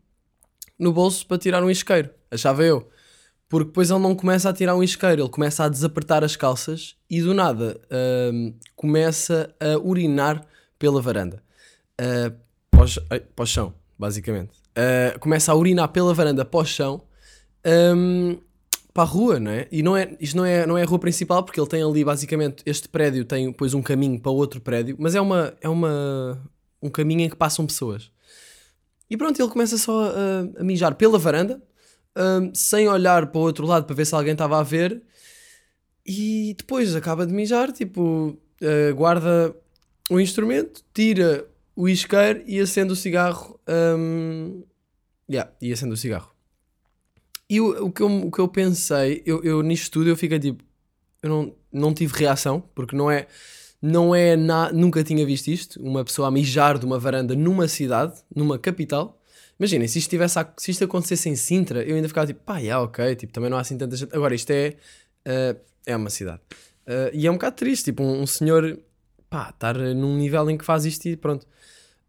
no 0.78 0.92
bolso 0.92 1.26
para 1.26 1.38
tirar 1.38 1.62
um 1.62 1.70
isqueiro. 1.70 2.10
Achava 2.30 2.62
eu. 2.64 2.88
Porque 3.48 3.68
depois 3.68 3.90
ele 3.90 4.00
não 4.00 4.14
começa 4.14 4.50
a 4.50 4.52
tirar 4.52 4.76
um 4.76 4.82
isqueiro, 4.82 5.22
ele 5.22 5.30
começa 5.30 5.64
a 5.64 5.68
desapertar 5.68 6.22
as 6.22 6.36
calças 6.36 6.96
e 7.08 7.22
do 7.22 7.32
nada 7.32 7.80
uh, 7.86 8.54
começa 8.76 9.54
a 9.58 9.78
urinar 9.78 10.44
pela 10.78 11.00
varanda. 11.00 11.42
Uh, 11.98 12.36
pós, 12.70 12.98
uh, 12.98 13.46
chão, 13.46 13.72
basicamente. 13.98 14.50
Uh, 14.76 15.18
começa 15.18 15.50
a 15.50 15.54
urinar 15.54 15.88
pela 15.88 16.12
varanda 16.12 16.46
o 16.50 16.64
chão 16.64 17.02
um, 17.96 18.38
para 18.92 19.02
a 19.02 19.06
rua, 19.06 19.40
não 19.40 19.50
é? 19.50 19.66
E 19.70 19.82
não 19.82 19.96
é, 19.96 20.16
isto 20.20 20.36
não 20.36 20.44
é, 20.44 20.66
não 20.66 20.76
é 20.76 20.82
a 20.82 20.86
rua 20.86 20.98
principal 20.98 21.42
porque 21.42 21.58
ele 21.58 21.68
tem 21.68 21.82
ali 21.82 22.04
basicamente 22.04 22.62
este 22.66 22.88
prédio 22.88 23.24
tem 23.24 23.46
depois 23.46 23.74
um 23.74 23.82
caminho 23.82 24.20
para 24.20 24.30
outro 24.30 24.60
prédio, 24.60 24.96
mas 24.98 25.14
é, 25.14 25.20
uma, 25.20 25.54
é 25.60 25.68
uma, 25.68 26.40
um 26.82 26.90
caminho 26.90 27.22
em 27.22 27.30
que 27.30 27.36
passam 27.36 27.66
pessoas. 27.66 28.10
E 29.10 29.16
pronto, 29.16 29.40
ele 29.40 29.50
começa 29.50 29.78
só 29.78 30.10
a, 30.10 30.60
a 30.60 30.64
mijar 30.64 30.94
pela 30.94 31.18
varanda, 31.18 31.62
um, 32.18 32.52
sem 32.52 32.88
olhar 32.88 33.28
para 33.28 33.38
o 33.38 33.42
outro 33.42 33.64
lado 33.64 33.86
para 33.86 33.94
ver 33.94 34.04
se 34.04 34.14
alguém 34.14 34.32
estava 34.32 34.58
a 34.58 34.62
ver. 34.62 35.00
E 36.04 36.54
depois 36.58 36.96
acaba 36.96 37.26
de 37.26 37.32
mijar, 37.32 37.70
tipo, 37.70 38.36
uh, 38.62 38.94
guarda 38.94 39.54
o 40.10 40.18
instrumento, 40.18 40.82
tira 40.92 41.46
o 41.76 41.88
isqueiro 41.88 42.42
e 42.46 42.58
acende 42.58 42.92
o 42.92 42.96
cigarro. 42.96 43.60
Um, 43.68 44.64
yeah, 45.30 45.50
e 45.60 45.72
acende 45.72 45.92
o 45.92 45.96
cigarro. 45.96 46.32
E 47.48 47.60
o, 47.60 47.86
o, 47.86 47.92
que, 47.92 48.02
eu, 48.02 48.26
o 48.26 48.30
que 48.30 48.40
eu 48.40 48.48
pensei, 48.48 49.22
eu, 49.24 49.42
eu 49.42 49.62
nisto 49.62 49.90
tudo 49.90 50.10
eu 50.10 50.16
fiquei 50.16 50.38
tipo, 50.38 50.62
eu 51.22 51.30
não, 51.30 51.54
não 51.72 51.94
tive 51.94 52.14
reação, 52.14 52.62
porque 52.74 52.96
não 52.96 53.10
é 53.10 53.26
não 53.80 54.12
é 54.14 54.36
na, 54.36 54.72
nunca 54.72 55.04
tinha 55.04 55.24
visto 55.24 55.48
isto, 55.48 55.80
uma 55.80 56.04
pessoa 56.04 56.28
a 56.28 56.30
mijar 56.30 56.78
de 56.78 56.84
uma 56.84 56.98
varanda 56.98 57.34
numa 57.36 57.68
cidade, 57.68 58.20
numa 58.34 58.58
capital. 58.58 59.17
Imaginem, 59.58 59.88
se 59.88 59.98
isto, 59.98 60.10
tivesse, 60.10 60.38
se 60.56 60.70
isto 60.70 60.84
acontecesse 60.84 61.28
em 61.28 61.34
Sintra, 61.34 61.82
eu 61.82 61.96
ainda 61.96 62.06
ficava 62.06 62.26
tipo, 62.26 62.40
pá, 62.44 62.58
yeah, 62.58 62.82
ok, 62.82 63.16
tipo, 63.16 63.32
também 63.32 63.50
não 63.50 63.58
há 63.58 63.60
assim 63.60 63.76
tanta 63.76 63.96
gente. 63.96 64.14
Agora, 64.14 64.34
isto 64.34 64.50
é, 64.50 64.76
uh, 65.26 65.60
é 65.84 65.96
uma 65.96 66.10
cidade. 66.10 66.40
Uh, 66.86 67.10
e 67.12 67.26
é 67.26 67.30
um 67.30 67.34
bocado 67.34 67.56
triste, 67.56 67.86
tipo, 67.86 68.02
um, 68.02 68.22
um, 68.22 68.26
senhor, 68.26 68.78
pá, 69.28 69.50
estar 69.50 69.76
num 69.76 70.16
nível 70.16 70.48
em 70.48 70.56
que 70.56 70.64
faz 70.64 70.84
isto 70.84 71.06
e 71.06 71.16
pronto. 71.16 71.44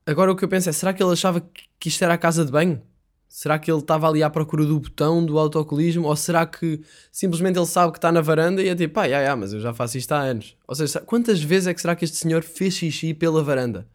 Agora 0.05 0.31
o 0.31 0.35
que 0.35 0.43
eu 0.43 0.49
penso 0.49 0.69
é, 0.69 0.71
será 0.71 0.93
que 0.93 1.01
ele 1.01 1.11
achava 1.11 1.41
que 1.79 1.89
isto 1.89 2.03
era 2.03 2.13
a 2.13 2.17
casa 2.17 2.45
de 2.45 2.51
banho? 2.51 2.81
Será 3.27 3.59
que 3.59 3.71
ele 3.71 3.79
estava 3.79 4.07
ali 4.07 4.23
à 4.23 4.29
procura 4.29 4.65
do 4.65 4.79
botão 4.79 5.23
do 5.23 5.37
autocolismo? 5.37 6.07
Ou 6.07 6.15
será 6.15 6.45
que 6.47 6.81
simplesmente 7.11 7.59
ele 7.59 7.65
sabe 7.67 7.91
que 7.91 7.99
está 7.99 8.11
na 8.11 8.21
varanda 8.21 8.61
e 8.61 8.69
é 8.69 8.75
tipo, 8.75 8.99
ah, 8.99 9.05
yeah, 9.05 9.21
yeah, 9.21 9.39
mas 9.39 9.53
eu 9.53 9.59
já 9.59 9.73
faço 9.73 9.97
isto 9.97 10.11
há 10.13 10.19
anos? 10.19 10.57
Ou 10.67 10.75
seja, 10.75 10.99
quantas 11.01 11.41
vezes 11.41 11.67
é 11.67 11.73
que 11.73 11.81
será 11.81 11.95
que 11.95 12.05
este 12.05 12.17
senhor 12.17 12.41
fez 12.43 12.73
xixi 12.73 13.13
pela 13.13 13.43
varanda? 13.43 13.87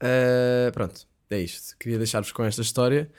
Uh, 0.00 0.70
pronto, 0.72 1.06
é 1.34 1.40
isto. 1.40 1.76
Queria 1.78 1.98
deixar-vos 1.98 2.32
com 2.32 2.44
esta 2.44 2.62
história. 2.62 3.10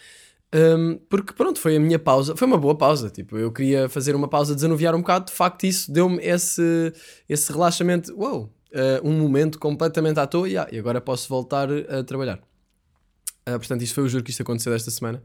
Um, 0.54 0.98
porque 1.10 1.34
pronto, 1.34 1.60
foi 1.60 1.78
a 1.78 1.80
minha 1.80 1.98
pausa, 1.98 2.36
foi 2.36 2.48
uma 2.48 2.58
boa 2.58 2.76
pausa. 2.76 3.10
Tipo, 3.10 3.38
eu 3.38 3.52
queria 3.52 3.90
fazer 3.90 4.16
uma 4.16 4.28
pausa, 4.28 4.54
desanuviar 4.54 4.94
um 4.96 5.00
bocado. 5.00 5.26
De 5.26 5.32
facto, 5.32 5.64
isso 5.64 5.92
deu-me 5.92 6.18
esse, 6.24 6.94
esse 7.28 7.52
relaxamento. 7.52 8.14
Uou, 8.16 8.44
uh, 8.74 9.08
um 9.08 9.14
momento 9.14 9.58
completamente 9.60 10.20
à 10.20 10.28
toa. 10.28 10.48
Yeah, 10.48 10.70
e 10.74 10.80
agora 10.80 11.02
posso 11.02 11.28
voltar 11.28 11.70
a 11.72 12.04
trabalhar. 12.04 12.40
Uh, 13.48 13.58
portanto, 13.58 13.82
isto 13.82 13.96
foi 13.96 14.04
o 14.04 14.10
juro 14.10 14.24
que 14.24 14.32
isto 14.32 14.42
aconteceu 14.42 14.72
desta 14.72 14.92
semana. 14.92 15.24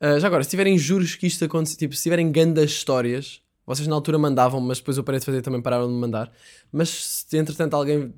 Uh, 0.00 0.20
já 0.20 0.26
agora, 0.26 0.44
se 0.44 0.50
tiverem 0.50 0.76
juros 0.78 1.14
que 1.14 1.26
isto 1.26 1.44
aconteceu, 1.44 1.78
tipo, 1.78 1.94
se 1.94 2.02
tiverem 2.02 2.30
grandes 2.30 2.64
histórias, 2.64 3.42
vocês 3.66 3.86
na 3.86 3.94
altura 3.94 4.18
mandavam, 4.18 4.60
mas 4.60 4.78
depois 4.78 4.96
eu 4.96 5.04
parei 5.04 5.20
de 5.20 5.26
fazer 5.26 5.42
também 5.42 5.60
pararam 5.62 5.86
de 5.86 5.94
mandar. 5.94 6.32
Mas 6.72 6.88
se 6.88 7.36
entretanto 7.36 7.74
alguém 7.74 8.12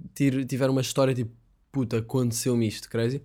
tiver 0.46 0.70
uma 0.70 0.80
história 0.80 1.14
tipo, 1.14 1.30
puta, 1.70 1.98
aconteceu-me 1.98 2.66
isto, 2.66 2.88
crazy, 2.88 3.22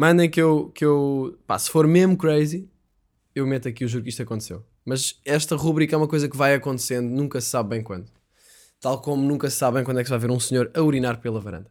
mandem 0.00 0.30
que 0.30 0.40
eu, 0.40 0.70
que 0.74 0.82
eu, 0.82 1.38
pá, 1.46 1.58
se 1.58 1.68
for 1.68 1.86
mesmo 1.86 2.16
crazy, 2.16 2.66
eu 3.34 3.46
meto 3.46 3.68
aqui 3.68 3.84
o 3.84 3.88
juro 3.88 4.02
que 4.02 4.08
isto 4.08 4.22
aconteceu. 4.22 4.64
Mas 4.82 5.20
esta 5.26 5.54
rubrica 5.54 5.94
é 5.94 5.98
uma 5.98 6.08
coisa 6.08 6.26
que 6.26 6.38
vai 6.38 6.54
acontecendo, 6.54 7.06
nunca 7.06 7.38
se 7.38 7.48
sabe 7.48 7.68
bem 7.68 7.82
quando. 7.82 8.06
Tal 8.80 9.02
como 9.02 9.22
nunca 9.22 9.50
se 9.50 9.56
sabe 9.56 9.74
bem 9.74 9.84
quando 9.84 10.00
é 10.00 10.02
que 10.02 10.06
se 10.06 10.10
vai 10.10 10.18
ver 10.18 10.30
um 10.30 10.40
senhor 10.40 10.70
a 10.72 10.80
urinar 10.80 11.20
pela 11.20 11.38
varanda. 11.38 11.70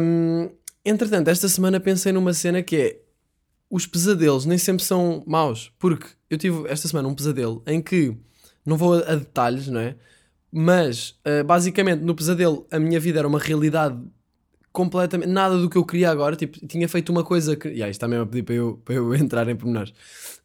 Um, 0.00 0.50
entretanto, 0.84 1.28
esta 1.28 1.48
semana 1.48 1.78
pensei 1.78 2.10
numa 2.10 2.32
cena 2.32 2.60
que 2.60 2.76
é 2.76 3.00
os 3.70 3.86
pesadelos 3.86 4.44
nem 4.44 4.58
sempre 4.58 4.82
são 4.82 5.22
maus, 5.28 5.72
porque 5.78 6.08
eu 6.28 6.36
tive 6.36 6.68
esta 6.68 6.88
semana 6.88 7.06
um 7.06 7.14
pesadelo 7.14 7.62
em 7.68 7.80
que 7.80 8.16
não 8.64 8.76
vou 8.76 8.94
a, 8.94 9.12
a 9.12 9.14
detalhes, 9.14 9.68
não 9.68 9.78
é? 9.78 9.94
Mas 10.50 11.10
uh, 11.24 11.44
basicamente 11.44 12.00
no 12.00 12.16
pesadelo 12.16 12.66
a 12.68 12.80
minha 12.80 12.98
vida 12.98 13.20
era 13.20 13.28
uma 13.28 13.38
realidade 13.38 13.96
completamente 14.76 15.30
nada 15.30 15.56
do 15.56 15.70
que 15.70 15.78
eu 15.78 15.86
queria 15.86 16.10
agora. 16.10 16.36
Tipo, 16.36 16.66
tinha 16.66 16.86
feito 16.86 17.08
uma 17.08 17.24
coisa 17.24 17.56
que. 17.56 17.66
Yeah, 17.68 17.88
isto 17.88 17.96
está 17.96 18.06
mesmo 18.06 18.24
a 18.24 18.26
pedir 18.26 18.42
para 18.42 18.54
eu, 18.54 18.80
para 18.84 18.94
eu 18.94 19.14
entrar 19.16 19.48
em 19.48 19.56
pormenores. 19.56 19.90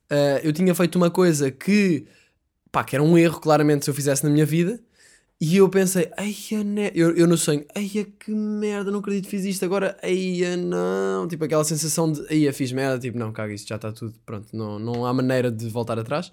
Uh, 0.10 0.40
eu 0.42 0.54
tinha 0.54 0.74
feito 0.74 0.96
uma 0.96 1.12
coisa 1.12 1.52
que, 1.52 2.08
pá, 2.72 2.82
que 2.82 2.96
era 2.96 3.04
um 3.04 3.18
erro, 3.18 3.42
claramente, 3.42 3.84
se 3.84 3.92
eu 3.92 3.94
fizesse 3.94 4.24
na 4.24 4.30
minha 4.30 4.46
vida. 4.46 4.80
E 5.40 5.58
eu 5.58 5.68
pensei, 5.68 6.10
ai, 6.16 6.36
né? 6.64 6.92
eu, 6.94 7.16
eu 7.16 7.28
no 7.28 7.36
sonho, 7.36 7.66
ai, 7.76 7.90
que 7.90 8.32
merda, 8.32 8.92
não 8.92 9.00
acredito 9.00 9.24
que 9.24 9.32
fiz 9.32 9.44
isto 9.44 9.66
agora, 9.66 9.98
ai, 10.04 10.40
não. 10.56 11.28
Tipo, 11.28 11.46
aquela 11.46 11.64
sensação 11.64 12.12
de, 12.12 12.22
ai, 12.30 12.52
fiz 12.54 12.72
merda, 12.72 13.00
tipo, 13.00 13.18
não, 13.18 13.34
caga, 13.34 13.52
isto 13.52 13.68
já 13.68 13.76
está 13.76 13.92
tudo, 13.92 14.14
pronto, 14.24 14.48
não, 14.56 14.78
não 14.78 15.06
há 15.06 15.12
maneira 15.12 15.52
de 15.52 15.68
voltar 15.68 15.98
atrás. 15.98 16.32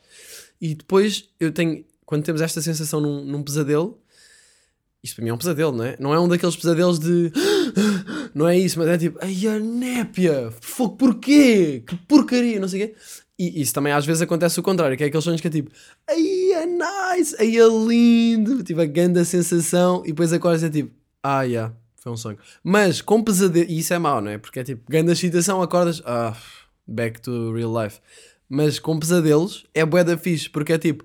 E 0.60 0.74
depois 0.74 1.30
eu 1.40 1.50
tenho, 1.50 1.84
quando 2.04 2.22
temos 2.22 2.42
esta 2.42 2.60
sensação 2.60 3.00
num, 3.00 3.24
num 3.24 3.42
pesadelo, 3.42 3.98
isto 5.02 5.16
para 5.16 5.24
mim 5.24 5.30
é 5.30 5.34
um 5.34 5.38
pesadelo, 5.38 5.72
não 5.72 5.84
é? 5.84 5.96
Não 5.98 6.14
é 6.14 6.20
um 6.20 6.28
daqueles 6.28 6.56
pesadelos 6.56 6.98
de. 6.98 7.32
Não 8.34 8.48
é 8.48 8.58
isso, 8.58 8.78
mas 8.78 8.88
é 8.88 8.98
tipo, 8.98 9.18
ai 9.22 9.46
a 9.46 9.58
népia, 9.58 10.52
fogo, 10.60 10.96
porquê? 10.96 11.82
Que 11.86 11.96
porcaria, 11.96 12.60
não 12.60 12.68
sei 12.68 12.84
o 12.84 12.86
quê. 12.88 12.94
E 13.38 13.62
isso 13.62 13.72
também 13.72 13.92
às 13.92 14.04
vezes 14.04 14.20
acontece 14.20 14.58
o 14.58 14.62
contrário, 14.62 14.96
que 14.96 15.04
é 15.04 15.06
aqueles 15.06 15.24
sonhos 15.24 15.40
que 15.40 15.46
é 15.46 15.50
tipo, 15.50 15.70
ai 16.08 16.52
é 16.52 16.66
nice, 16.66 17.36
ai 17.38 17.56
é 17.56 17.68
lindo, 17.68 18.64
tipo 18.64 18.80
a 18.80 18.86
grande 18.86 19.24
sensação, 19.24 20.02
e 20.04 20.08
depois 20.08 20.32
acordas 20.32 20.64
é 20.64 20.70
tipo, 20.70 20.92
ah, 21.22 21.42
yeah, 21.42 21.72
foi 21.96 22.12
um 22.12 22.16
sonho. 22.16 22.38
Mas 22.64 23.00
com 23.00 23.22
pesadelo, 23.22 23.70
e 23.70 23.78
isso 23.78 23.94
é 23.94 23.98
mau, 23.98 24.20
não 24.20 24.30
é? 24.30 24.38
Porque 24.38 24.58
é 24.58 24.64
tipo, 24.64 24.82
grande 24.90 25.12
excitação, 25.12 25.62
acordas, 25.62 26.02
ah, 26.04 26.36
back 26.86 27.20
to 27.20 27.52
real 27.52 27.72
life. 27.82 28.00
Mas 28.48 28.78
com 28.78 28.98
pesadelos 28.98 29.66
é 29.74 29.84
bué 29.84 30.02
da 30.02 30.16
fixe, 30.16 30.48
porque 30.48 30.72
é 30.72 30.78
tipo, 30.78 31.04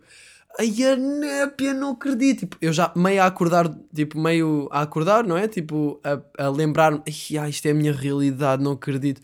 ai 0.60 0.84
a 0.84 0.96
népia, 0.96 1.74
não 1.74 1.92
acredito. 1.92 2.42
Tipo, 2.42 2.58
eu 2.62 2.74
já 2.74 2.92
meio 2.96 3.22
a 3.22 3.26
acordar, 3.26 3.74
tipo, 3.94 4.20
meio 4.20 4.68
a 4.72 4.82
acordar, 4.82 5.26
não 5.26 5.38
é? 5.38 5.48
Tipo, 5.48 6.00
a, 6.04 6.46
a 6.46 6.50
lembrar-me, 6.50 7.02
ai, 7.40 7.50
isto 7.50 7.66
é 7.66 7.72
a 7.72 7.74
minha 7.74 7.94
realidade, 7.94 8.64
não 8.64 8.74
acredito. 8.74 9.22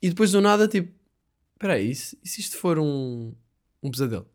E 0.00 0.08
depois 0.08 0.32
do 0.32 0.40
nada, 0.40 0.66
tipo, 0.68 0.92
espera 1.54 1.74
aí, 1.74 1.90
e 1.90 1.94
se, 1.94 2.18
e 2.24 2.28
se 2.28 2.40
isto 2.40 2.56
for 2.56 2.78
um, 2.78 3.32
um 3.82 3.90
pesadelo? 3.90 4.26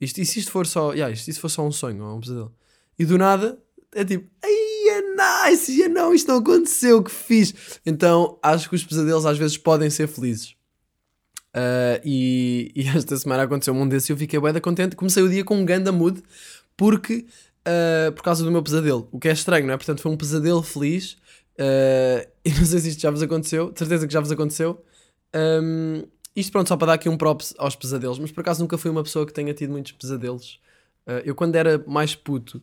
Isto, 0.00 0.20
e 0.20 0.26
se 0.26 0.40
isto 0.40 0.50
for 0.50 0.66
só, 0.66 0.92
yeah, 0.92 1.12
isto, 1.12 1.32
se 1.32 1.40
for 1.40 1.48
só 1.48 1.64
um 1.64 1.72
sonho 1.72 2.04
ou 2.04 2.16
um 2.16 2.20
pesadelo? 2.20 2.52
E 2.98 3.04
do 3.04 3.16
nada, 3.16 3.58
é 3.94 4.04
tipo, 4.04 4.28
ai, 4.42 4.52
é 4.88 5.48
nice, 5.48 5.80
e 5.80 5.88
não, 5.88 6.12
isto 6.12 6.28
não 6.28 6.38
aconteceu, 6.38 7.02
que 7.02 7.10
fiz. 7.10 7.80
Então, 7.86 8.38
acho 8.42 8.68
que 8.68 8.74
os 8.74 8.84
pesadelos 8.84 9.24
às 9.24 9.38
vezes 9.38 9.56
podem 9.56 9.88
ser 9.90 10.08
felizes. 10.08 10.55
Uh, 11.56 11.96
e, 12.04 12.70
e, 12.76 12.86
esta 12.94 13.16
semana 13.16 13.44
aconteceu 13.44 13.72
um 13.72 13.88
desses 13.88 14.10
e 14.10 14.12
eu 14.12 14.16
fiquei 14.16 14.38
bem 14.38 14.60
contente. 14.60 14.94
Comecei 14.94 15.22
o 15.22 15.28
dia 15.28 15.42
com 15.42 15.56
um 15.56 15.64
ganda 15.64 15.90
mood 15.90 16.22
porque, 16.76 17.24
uh, 17.66 18.12
por 18.12 18.22
causa 18.22 18.44
do 18.44 18.52
meu 18.52 18.62
pesadelo. 18.62 19.08
O 19.10 19.18
que 19.18 19.28
é 19.28 19.32
estranho, 19.32 19.66
não 19.66 19.72
é? 19.72 19.76
Portanto, 19.78 20.02
foi 20.02 20.12
um 20.12 20.16
pesadelo 20.16 20.62
feliz. 20.62 21.12
Uh, 21.58 22.28
e 22.44 22.50
não 22.50 22.66
sei 22.66 22.80
se 22.80 22.90
isto 22.90 23.00
já 23.00 23.10
vos 23.10 23.22
aconteceu, 23.22 23.72
certeza 23.74 24.06
que 24.06 24.12
já 24.12 24.20
vos 24.20 24.30
aconteceu. 24.30 24.84
Um, 25.34 26.02
isto, 26.34 26.52
pronto, 26.52 26.68
só 26.68 26.76
para 26.76 26.88
dar 26.88 26.92
aqui 26.94 27.08
um 27.08 27.16
props 27.16 27.54
aos 27.56 27.74
pesadelos, 27.74 28.18
mas 28.18 28.30
por 28.30 28.42
acaso 28.42 28.60
nunca 28.60 28.76
fui 28.76 28.90
uma 28.90 29.02
pessoa 29.02 29.24
que 29.24 29.32
tenha 29.32 29.54
tido 29.54 29.70
muitos 29.70 29.92
pesadelos. 29.92 30.60
eu, 31.24 31.34
quando 31.34 31.56
era 31.56 31.82
mais 31.86 32.14
puto, 32.14 32.62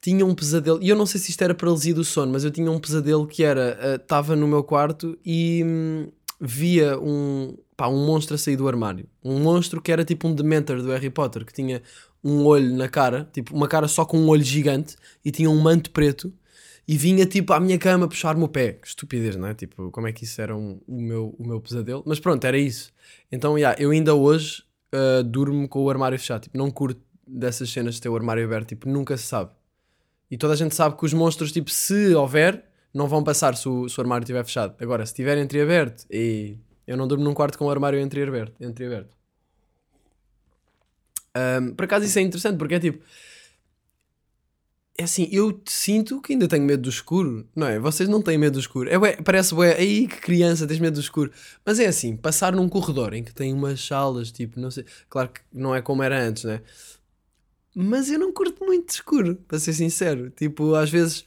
tinha 0.00 0.24
um 0.24 0.34
pesadelo, 0.34 0.82
e 0.82 0.88
eu 0.88 0.96
não 0.96 1.04
sei 1.04 1.20
se 1.20 1.30
isto 1.30 1.42
era 1.42 1.54
paralisia 1.54 1.92
do 1.92 2.02
sono, 2.02 2.32
mas 2.32 2.44
eu 2.44 2.50
tinha 2.50 2.70
um 2.70 2.80
pesadelo 2.80 3.26
que 3.26 3.44
era: 3.44 3.96
estava 3.96 4.34
no 4.34 4.48
meu 4.48 4.64
quarto 4.64 5.18
e 5.22 5.62
hum, 5.62 6.08
via 6.46 6.98
um, 6.98 7.56
pá, 7.76 7.88
um 7.88 8.04
monstro 8.06 8.34
a 8.34 8.38
sair 8.38 8.56
do 8.56 8.68
armário. 8.68 9.06
Um 9.22 9.40
monstro 9.40 9.80
que 9.80 9.90
era 9.90 10.04
tipo 10.04 10.28
um 10.28 10.34
Dementor 10.34 10.82
do 10.82 10.90
Harry 10.90 11.10
Potter, 11.10 11.44
que 11.44 11.52
tinha 11.52 11.82
um 12.22 12.44
olho 12.44 12.74
na 12.76 12.88
cara, 12.88 13.28
tipo 13.32 13.54
uma 13.54 13.68
cara 13.68 13.88
só 13.88 14.04
com 14.04 14.18
um 14.18 14.28
olho 14.28 14.42
gigante 14.42 14.96
e 15.24 15.30
tinha 15.30 15.50
um 15.50 15.60
manto 15.60 15.90
preto 15.90 16.32
e 16.86 16.96
vinha 16.96 17.24
tipo 17.26 17.52
à 17.52 17.60
minha 17.60 17.78
cama 17.78 18.06
puxar-me 18.06 18.44
o 18.44 18.48
pé. 18.48 18.78
Estupidez, 18.82 19.36
não 19.36 19.48
é? 19.48 19.54
Tipo, 19.54 19.90
como 19.90 20.06
é 20.06 20.12
que 20.12 20.24
isso 20.24 20.40
era 20.40 20.54
um, 20.54 20.80
o, 20.86 21.00
meu, 21.00 21.34
o 21.38 21.46
meu 21.46 21.60
pesadelo? 21.60 22.02
Mas 22.06 22.20
pronto, 22.20 22.44
era 22.44 22.58
isso. 22.58 22.92
Então, 23.32 23.56
yeah, 23.58 23.80
eu 23.80 23.90
ainda 23.90 24.14
hoje 24.14 24.62
uh, 24.94 25.22
durmo 25.22 25.66
com 25.68 25.82
o 25.82 25.90
armário 25.90 26.18
fechado. 26.18 26.42
Tipo, 26.42 26.58
não 26.58 26.70
curto 26.70 27.00
dessas 27.26 27.70
cenas 27.70 27.94
de 27.94 28.02
ter 28.02 28.08
o 28.08 28.16
armário 28.16 28.44
aberto. 28.44 28.68
Tipo, 28.68 28.88
nunca 28.88 29.16
se 29.16 29.24
sabe. 29.24 29.50
E 30.30 30.36
toda 30.36 30.52
a 30.52 30.56
gente 30.56 30.74
sabe 30.74 30.96
que 30.96 31.04
os 31.04 31.12
monstros, 31.14 31.52
tipo, 31.52 31.70
se 31.70 32.14
houver, 32.14 32.64
não 32.94 33.08
vão 33.08 33.24
passar 33.24 33.56
se 33.56 33.68
o, 33.68 33.88
se 33.88 33.98
o 33.98 34.00
armário 34.00 34.22
estiver 34.22 34.44
fechado. 34.44 34.76
Agora, 34.80 35.04
se 35.04 35.12
estiver 35.12 35.36
entreaberto, 35.36 36.06
e 36.08 36.56
eu 36.86 36.96
não 36.96 37.08
durmo 37.08 37.24
num 37.24 37.34
quarto 37.34 37.58
com 37.58 37.66
o 37.66 37.70
armário 37.70 37.98
entreaberto. 37.98 38.54
entreaberto. 38.62 39.16
Um, 41.36 41.74
por 41.74 41.86
acaso 41.86 42.06
isso 42.06 42.18
é 42.18 42.22
interessante 42.22 42.56
porque 42.56 42.76
é 42.76 42.80
tipo. 42.80 43.04
É 44.96 45.02
assim, 45.02 45.28
eu 45.32 45.60
sinto 45.66 46.22
que 46.22 46.34
ainda 46.34 46.46
tenho 46.46 46.62
medo 46.62 46.84
do 46.84 46.88
escuro, 46.88 47.48
não 47.56 47.66
é? 47.66 47.80
Vocês 47.80 48.08
não 48.08 48.22
têm 48.22 48.38
medo 48.38 48.52
do 48.52 48.60
escuro. 48.60 48.88
É, 48.88 48.96
bué, 48.96 49.16
parece 49.16 49.52
bué, 49.52 49.74
aí 49.76 50.06
que 50.06 50.20
criança 50.20 50.68
tens 50.68 50.78
medo 50.78 50.94
do 50.94 51.00
escuro. 51.00 51.32
Mas 51.66 51.80
é 51.80 51.86
assim, 51.86 52.16
passar 52.16 52.52
num 52.52 52.68
corredor 52.68 53.12
em 53.12 53.24
que 53.24 53.34
tem 53.34 53.52
umas 53.52 53.84
salas, 53.84 54.30
tipo, 54.30 54.60
não 54.60 54.70
sei. 54.70 54.84
Claro 55.08 55.30
que 55.30 55.40
não 55.52 55.74
é 55.74 55.82
como 55.82 56.00
era 56.00 56.16
antes, 56.16 56.44
né? 56.44 56.62
Mas 57.74 58.08
eu 58.08 58.20
não 58.20 58.32
curto 58.32 58.64
muito 58.64 58.86
de 58.86 58.92
escuro, 58.92 59.34
para 59.48 59.58
ser 59.58 59.72
sincero. 59.72 60.30
Tipo, 60.30 60.76
às 60.76 60.90
vezes 60.90 61.24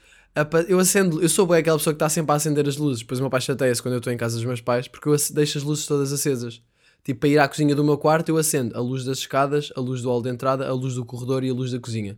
eu 0.68 0.80
acendo, 0.80 1.22
eu 1.22 1.30
sou 1.30 1.46
bem 1.46 1.58
aquela 1.58 1.78
pessoa 1.78 1.94
que 1.94 1.96
está 1.96 2.10
sempre 2.10 2.32
a 2.32 2.36
acender 2.36 2.68
as 2.68 2.78
luzes. 2.78 3.02
Depois 3.02 3.20
o 3.20 3.24
meu 3.24 3.30
pai 3.30 3.42
chateia-se 3.42 3.82
quando 3.82 3.94
eu 3.94 4.00
estou 4.00 4.12
em 4.12 4.18
casa 4.18 4.36
dos 4.36 4.46
meus 4.46 4.62
pais, 4.62 4.88
porque 4.88 5.08
eu 5.08 5.16
deixo 5.34 5.58
as 5.58 5.64
luzes 5.64 5.86
todas 5.86 6.12
acesas. 6.12 6.62
Tipo, 7.04 7.22
para 7.22 7.30
ir 7.30 7.40
à 7.40 7.48
cozinha 7.48 7.74
do 7.74 7.84
meu 7.84 7.98
quarto, 7.98 8.30
eu 8.30 8.38
acendo 8.38 8.76
a 8.76 8.82
luz 8.82 9.06
das 9.06 9.20
escadas, 9.20 9.72
a 9.76 9.80
luz 9.80 10.02
do 10.02 10.10
hall 10.10 10.22
de 10.22 10.30
entrada, 10.30 10.68
a 10.68 10.74
luz 10.74 10.96
do 10.96 11.06
corredor 11.06 11.44
e 11.44 11.50
a 11.50 11.54
luz 11.54 11.72
da 11.72 11.80
cozinha. 11.80 12.18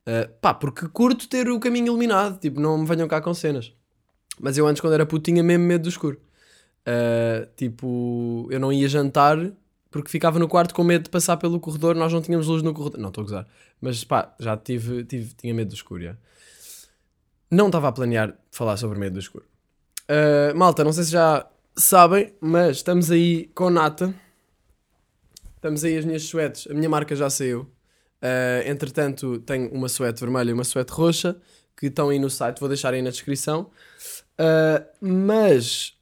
Uh, 0.00 0.28
pá, 0.40 0.52
porque 0.52 0.88
curto 0.88 1.28
ter 1.28 1.48
o 1.48 1.60
caminho 1.60 1.86
iluminado, 1.86 2.38
tipo, 2.40 2.60
não 2.60 2.78
me 2.78 2.86
venham 2.86 3.06
cá 3.06 3.20
com 3.20 3.32
cenas. 3.32 3.72
Mas 4.40 4.58
eu 4.58 4.66
antes, 4.66 4.80
quando 4.80 4.94
era 4.94 5.06
puto, 5.06 5.30
tinha 5.30 5.42
mesmo 5.42 5.64
medo 5.64 5.82
do 5.82 5.88
escuro. 5.88 6.20
Uh, 6.80 7.46
tipo, 7.56 8.48
eu 8.50 8.58
não 8.58 8.72
ia 8.72 8.88
jantar 8.88 9.38
porque 9.90 10.10
ficava 10.10 10.38
no 10.38 10.48
quarto 10.48 10.74
com 10.74 10.84
medo 10.84 11.04
de 11.04 11.10
passar 11.10 11.36
pelo 11.36 11.58
corredor, 11.58 11.94
nós 11.94 12.12
não 12.12 12.20
tínhamos 12.20 12.46
luz 12.46 12.62
no 12.62 12.74
corredor. 12.74 13.00
Não, 13.00 13.08
estou 13.08 13.22
a 13.22 13.24
gozar. 13.24 13.46
Mas 13.80 14.04
pá, 14.04 14.34
já 14.38 14.56
tive, 14.56 15.04
tive 15.04 15.34
tinha 15.34 15.54
medo 15.54 15.68
do 15.68 15.74
escuro. 15.74 16.02
Já. 16.02 16.16
Não 17.50 17.66
estava 17.66 17.88
a 17.88 17.92
planear 17.92 18.36
falar 18.50 18.76
sobre 18.76 18.98
medo 18.98 19.14
do 19.14 19.18
escuro. 19.18 19.44
Uh, 20.04 20.56
malta, 20.56 20.84
não 20.84 20.92
sei 20.92 21.04
se 21.04 21.10
já 21.10 21.46
sabem, 21.76 22.34
mas 22.40 22.78
estamos 22.78 23.10
aí 23.10 23.50
com 23.54 23.70
nata. 23.70 24.14
Estamos 25.56 25.82
aí 25.82 25.96
as 25.96 26.04
minhas 26.04 26.22
suetes. 26.24 26.66
A 26.70 26.74
minha 26.74 26.88
marca 26.88 27.16
já 27.16 27.30
saiu. 27.30 27.62
Uh, 28.22 28.66
entretanto, 28.66 29.38
tenho 29.40 29.70
uma 29.70 29.88
suete 29.88 30.20
vermelha 30.20 30.50
e 30.50 30.52
uma 30.52 30.64
suete 30.64 30.90
roxa 30.90 31.36
que 31.76 31.86
estão 31.86 32.10
aí 32.10 32.18
no 32.18 32.28
site. 32.28 32.60
Vou 32.60 32.68
deixar 32.68 32.92
aí 32.92 33.00
na 33.00 33.10
descrição. 33.10 33.70
Uh, 34.38 34.84
mas 35.00 35.94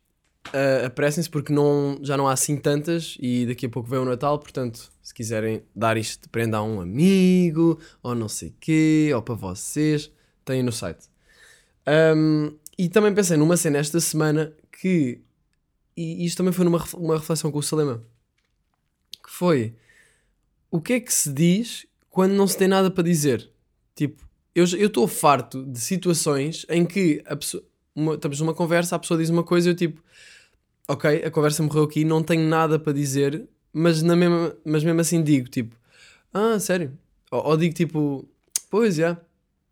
uh, 0.48 0.86
apressem-se 0.86 1.30
porque 1.30 1.52
não, 1.52 1.98
já 2.02 2.16
não 2.16 2.26
há 2.26 2.32
assim 2.32 2.56
tantas 2.56 3.16
e 3.20 3.46
daqui 3.46 3.66
a 3.66 3.68
pouco 3.68 3.88
vem 3.88 3.98
o 3.98 4.04
Natal. 4.04 4.38
Portanto, 4.38 4.90
se 5.02 5.14
quiserem 5.14 5.62
dar 5.74 5.96
isto 5.96 6.22
de 6.22 6.28
prenda 6.28 6.56
a 6.56 6.62
um 6.62 6.80
amigo 6.80 7.78
ou 8.02 8.14
não 8.14 8.28
sei 8.28 8.54
quê, 8.58 9.12
ou 9.14 9.22
para 9.22 9.34
vocês, 9.34 10.10
têm 10.44 10.62
no 10.62 10.72
site. 10.72 11.08
Um, 11.88 12.56
e 12.78 12.88
também 12.88 13.14
pensei 13.14 13.36
numa 13.36 13.56
cena 13.56 13.78
esta 13.78 14.00
semana 14.00 14.52
que. 14.72 15.20
E 15.96 16.24
isto 16.26 16.36
também 16.38 16.52
foi 16.52 16.64
numa 16.64 16.84
uma 16.94 17.16
reflexão 17.18 17.50
com 17.50 17.58
o 17.58 17.62
Salema. 17.62 18.02
Que 19.24 19.30
foi. 19.30 19.74
O 20.70 20.80
que 20.80 20.94
é 20.94 21.00
que 21.00 21.12
se 21.12 21.32
diz 21.32 21.86
quando 22.10 22.32
não 22.32 22.46
se 22.46 22.56
tem 22.58 22.68
nada 22.68 22.90
para 22.90 23.04
dizer? 23.04 23.48
Tipo, 23.94 24.22
eu 24.54 24.64
estou 24.64 25.06
farto 25.08 25.64
de 25.64 25.80
situações 25.80 26.66
em 26.68 26.84
que 26.84 27.22
a 27.26 27.36
pessoa. 27.36 27.62
uma- 27.94 28.14
estamos 28.14 28.38
numa 28.40 28.52
conversa, 28.54 28.94
a 28.94 28.98
pessoa 28.98 29.18
diz 29.18 29.30
uma 29.30 29.42
coisa 29.42 29.68
e 29.68 29.72
eu 29.72 29.74
tipo, 29.76 30.02
ok, 30.86 31.24
a 31.24 31.30
conversa 31.30 31.62
morreu 31.62 31.84
aqui, 31.84 32.04
não 32.04 32.22
tenho 32.22 32.46
nada 32.46 32.78
para 32.78 32.92
dizer, 32.92 33.48
mas, 33.72 34.02
na 34.02 34.14
mesma, 34.14 34.54
mas 34.64 34.84
mesmo 34.84 35.00
assim 35.00 35.22
digo, 35.22 35.48
tipo, 35.48 35.74
ah, 36.32 36.58
sério? 36.60 36.92
Ou, 37.30 37.42
ou 37.46 37.56
digo 37.56 37.74
tipo, 37.74 38.28
pois, 38.70 38.96
já. 38.96 39.16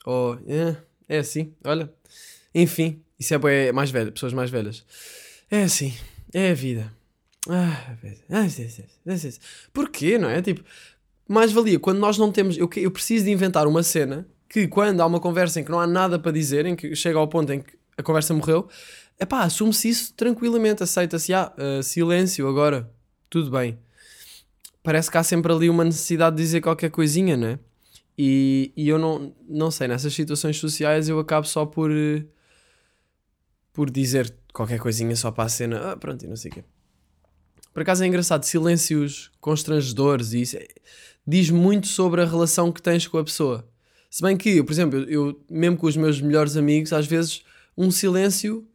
Ou, 0.07 0.39
é, 0.47 0.77
é 1.07 1.19
assim, 1.19 1.53
olha. 1.65 1.93
Enfim, 2.55 3.03
isso 3.19 3.35
é, 3.35 3.73
mais 3.73 3.91
velho, 3.91 4.13
pessoas 4.13 4.33
mais 4.33 4.51
velhas. 4.51 4.85
É 5.51 5.63
assim, 5.63 5.95
é 6.33 6.51
a 6.51 6.55
vida. 6.55 6.93
Ah. 7.49 7.97
Porquê, 9.73 10.19
não 10.19 10.29
é? 10.29 10.41
Tipo, 10.41 10.63
mais 11.29 11.53
valia 11.53 11.79
quando 11.79 11.99
nós 11.99 12.17
não 12.19 12.31
temos. 12.33 12.57
Eu, 12.57 12.69
eu 12.77 12.91
preciso 12.91 13.25
de 13.25 13.31
inventar 13.31 13.67
uma 13.67 13.83
cena 13.83 14.27
que, 14.49 14.67
quando 14.69 15.01
há 15.01 15.07
uma 15.07 15.21
conversa 15.21 15.61
em 15.61 15.65
que 15.65 15.71
não 15.71 15.81
há 15.81 15.87
nada 15.87 16.19
para 16.19 16.33
dizer, 16.33 16.67
em 16.67 16.77
que 16.77 16.95
chega 16.95 17.19
ao 17.19 17.29
ponto 17.29 17.53
em 17.53 17.61
que 17.61 17.77
a 17.97 18.03
conversa 18.03 18.33
morreu, 18.35 18.69
é 19.19 19.25
pá, 19.25 19.43
assume-se 19.43 19.89
isso 19.89 20.15
tranquilamente, 20.15 20.83
aceita-se. 20.83 21.33
Ah, 21.35 21.53
ah, 21.57 21.83
silêncio 21.83 22.49
agora, 22.49 22.91
tudo 23.29 23.51
bem. 23.51 23.79
Parece 24.83 25.11
que 25.11 25.17
há 25.17 25.23
sempre 25.23 25.53
ali 25.53 25.71
uma 25.71 25.85
necessidade 25.85 26.37
de 26.37 26.43
dizer 26.43 26.61
qualquer 26.61 26.91
coisinha, 26.91 27.37
não 27.37 27.49
é? 27.49 27.59
E, 28.17 28.73
e 28.77 28.89
eu 28.89 28.99
não, 28.99 29.35
não 29.49 29.71
sei, 29.71 29.89
nessas 29.89 30.15
situações 30.15 30.59
sociais 30.59 31.09
eu 31.09 31.19
acabo 31.19 31.47
só 31.47 31.67
por. 31.67 31.91
eh, 31.91 32.25
por 33.75 33.91
dizer 33.91 34.33
qualquer 34.53 34.79
coisinha 34.79 35.15
só 35.17 35.31
para 35.31 35.45
a 35.45 35.49
cena, 35.49 35.93
ah, 35.93 35.97
pronto, 35.97 36.25
e 36.25 36.29
não 36.29 36.37
sei 36.37 36.51
o 36.51 36.55
quê. 36.55 36.65
Por 37.75 37.83
acaso 37.83 38.05
é 38.05 38.07
engraçado, 38.07 38.45
silêncios 38.45 39.33
constrangedores 39.41 40.33
e 40.33 40.41
isso 40.43 40.57
é- 40.57 40.69
diz 41.27 41.51
muito 41.51 41.89
sobre 41.89 42.23
a 42.23 42.25
relação 42.25 42.71
que 42.73 42.81
tens 42.81 43.07
com 43.07 43.19
a 43.19 43.25
pessoa. 43.25 43.69
Se 44.09 44.23
bem 44.23 44.37
que, 44.37 44.63
por 44.63 44.73
exemplo, 44.73 45.01
eu, 45.01 45.45
mesmo 45.51 45.77
com 45.77 45.89
os 45.89 45.97
meus 45.97 46.21
melhores 46.21 46.57
amigos, 46.57 46.93
às 46.93 47.07
vezes 47.07 47.43
um 47.77 47.91
silêncio 47.91 48.67